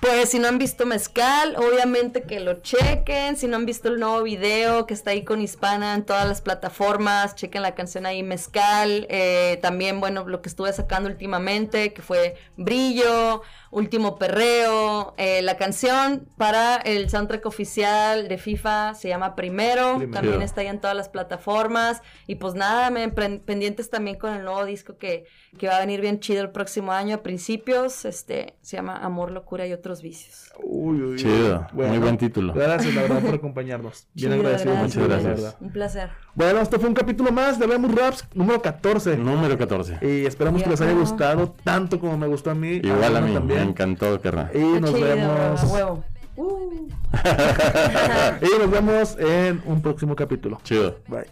pues 0.00 0.30
si 0.30 0.38
no 0.38 0.48
han 0.48 0.58
visto 0.58 0.86
Mezcal, 0.86 1.56
obviamente 1.56 2.22
que 2.22 2.40
lo 2.40 2.54
chequen. 2.54 3.36
Si 3.36 3.46
no 3.46 3.56
han 3.56 3.66
visto 3.66 3.88
el 3.88 3.98
nuevo 3.98 4.22
video 4.22 4.86
que 4.86 4.94
está 4.94 5.10
ahí 5.10 5.24
con 5.24 5.40
Hispana 5.40 5.94
en 5.94 6.04
todas 6.04 6.26
las 6.26 6.40
plataformas, 6.40 7.34
chequen 7.34 7.62
la 7.62 7.74
canción 7.74 8.06
ahí 8.06 8.22
Mezcal. 8.22 9.06
Eh, 9.10 9.58
también, 9.62 10.00
bueno, 10.00 10.26
lo 10.26 10.40
que 10.40 10.48
estuve 10.48 10.72
sacando 10.72 11.08
últimamente, 11.08 11.92
que 11.92 12.02
fue 12.02 12.36
Brillo, 12.56 13.42
Último 13.70 14.16
Perreo. 14.18 15.14
Eh, 15.18 15.42
la 15.42 15.56
canción 15.56 16.26
para 16.36 16.76
el 16.76 17.10
soundtrack 17.10 17.44
oficial 17.46 18.28
de 18.28 18.38
FIFA 18.38 18.94
se 18.94 19.08
llama 19.08 19.34
Primero. 19.34 19.96
Primero. 19.96 20.12
También 20.12 20.42
está 20.42 20.60
ahí 20.62 20.66
en 20.68 20.80
todas 20.80 20.96
las 20.96 21.08
plataformas. 21.08 22.02
Y 22.26 22.36
pues 22.36 22.54
nada, 22.54 22.90
me 22.90 23.08
pendientes 23.08 23.90
también 23.90 24.16
con 24.18 24.32
el 24.34 24.44
nuevo 24.44 24.64
disco 24.64 24.96
que, 24.96 25.24
que 25.58 25.68
va 25.68 25.76
a 25.76 25.80
venir 25.80 26.00
bien 26.00 26.20
chido 26.20 26.42
el 26.42 26.50
próximo 26.50 26.92
año 26.92 27.16
a 27.16 27.22
principios. 27.22 28.04
Este 28.04 28.54
se 28.62 28.76
llama 28.76 28.96
Amor, 28.96 29.30
Locura 29.30 29.66
y 29.66 29.72
otros 29.72 30.02
vicios. 30.02 30.52
Uy, 30.62 30.96
uy, 31.02 31.12
uy. 31.12 31.16
Chido, 31.18 31.66
muy 31.72 31.98
buen 31.98 32.16
título. 32.18 32.52
Gracias, 32.52 32.94
la 32.94 33.02
verdad, 33.02 33.20
por 33.20 33.34
acompañarnos. 33.34 34.06
Bien 34.14 34.32
Chido, 34.32 34.42
agradecido. 34.46 34.74
gracias. 34.74 34.96
muchas 35.06 35.24
gracias. 35.24 35.56
Un 35.60 35.70
placer. 35.72 36.10
Bueno, 36.34 36.60
esto 36.60 36.78
fue 36.78 36.88
un 36.88 36.94
capítulo 36.94 37.30
más 37.32 37.58
de 37.58 37.66
Vemos 37.66 37.94
Raps 37.94 38.24
número 38.34 38.62
14. 38.62 39.16
Número 39.16 39.58
14. 39.58 39.98
Y 40.02 40.26
esperamos 40.26 40.62
que 40.62 40.70
les 40.70 40.80
haya 40.80 40.92
Ya. 40.92 40.98
gustado 40.98 41.54
tanto 41.64 41.98
como 42.00 42.16
me 42.16 42.26
gustó 42.26 42.50
a 42.50 42.54
mí. 42.54 42.80
Igual 42.82 43.02
a 43.04 43.18
Ana 43.18 43.20
mí, 43.22 43.34
también. 43.34 43.57
Encantó, 43.62 44.20
carnal. 44.20 44.50
Y 44.54 44.58
Qué 44.58 44.80
nos 44.80 44.94
chido, 44.94 45.06
vemos. 45.06 45.64
huevo. 45.64 46.04
Uh. 46.36 46.88
y 48.42 48.58
nos 48.60 48.70
vemos 48.70 49.16
en 49.18 49.62
un 49.66 49.82
próximo 49.82 50.14
capítulo. 50.14 50.60
Chido. 50.62 50.98
Bye. 51.08 51.26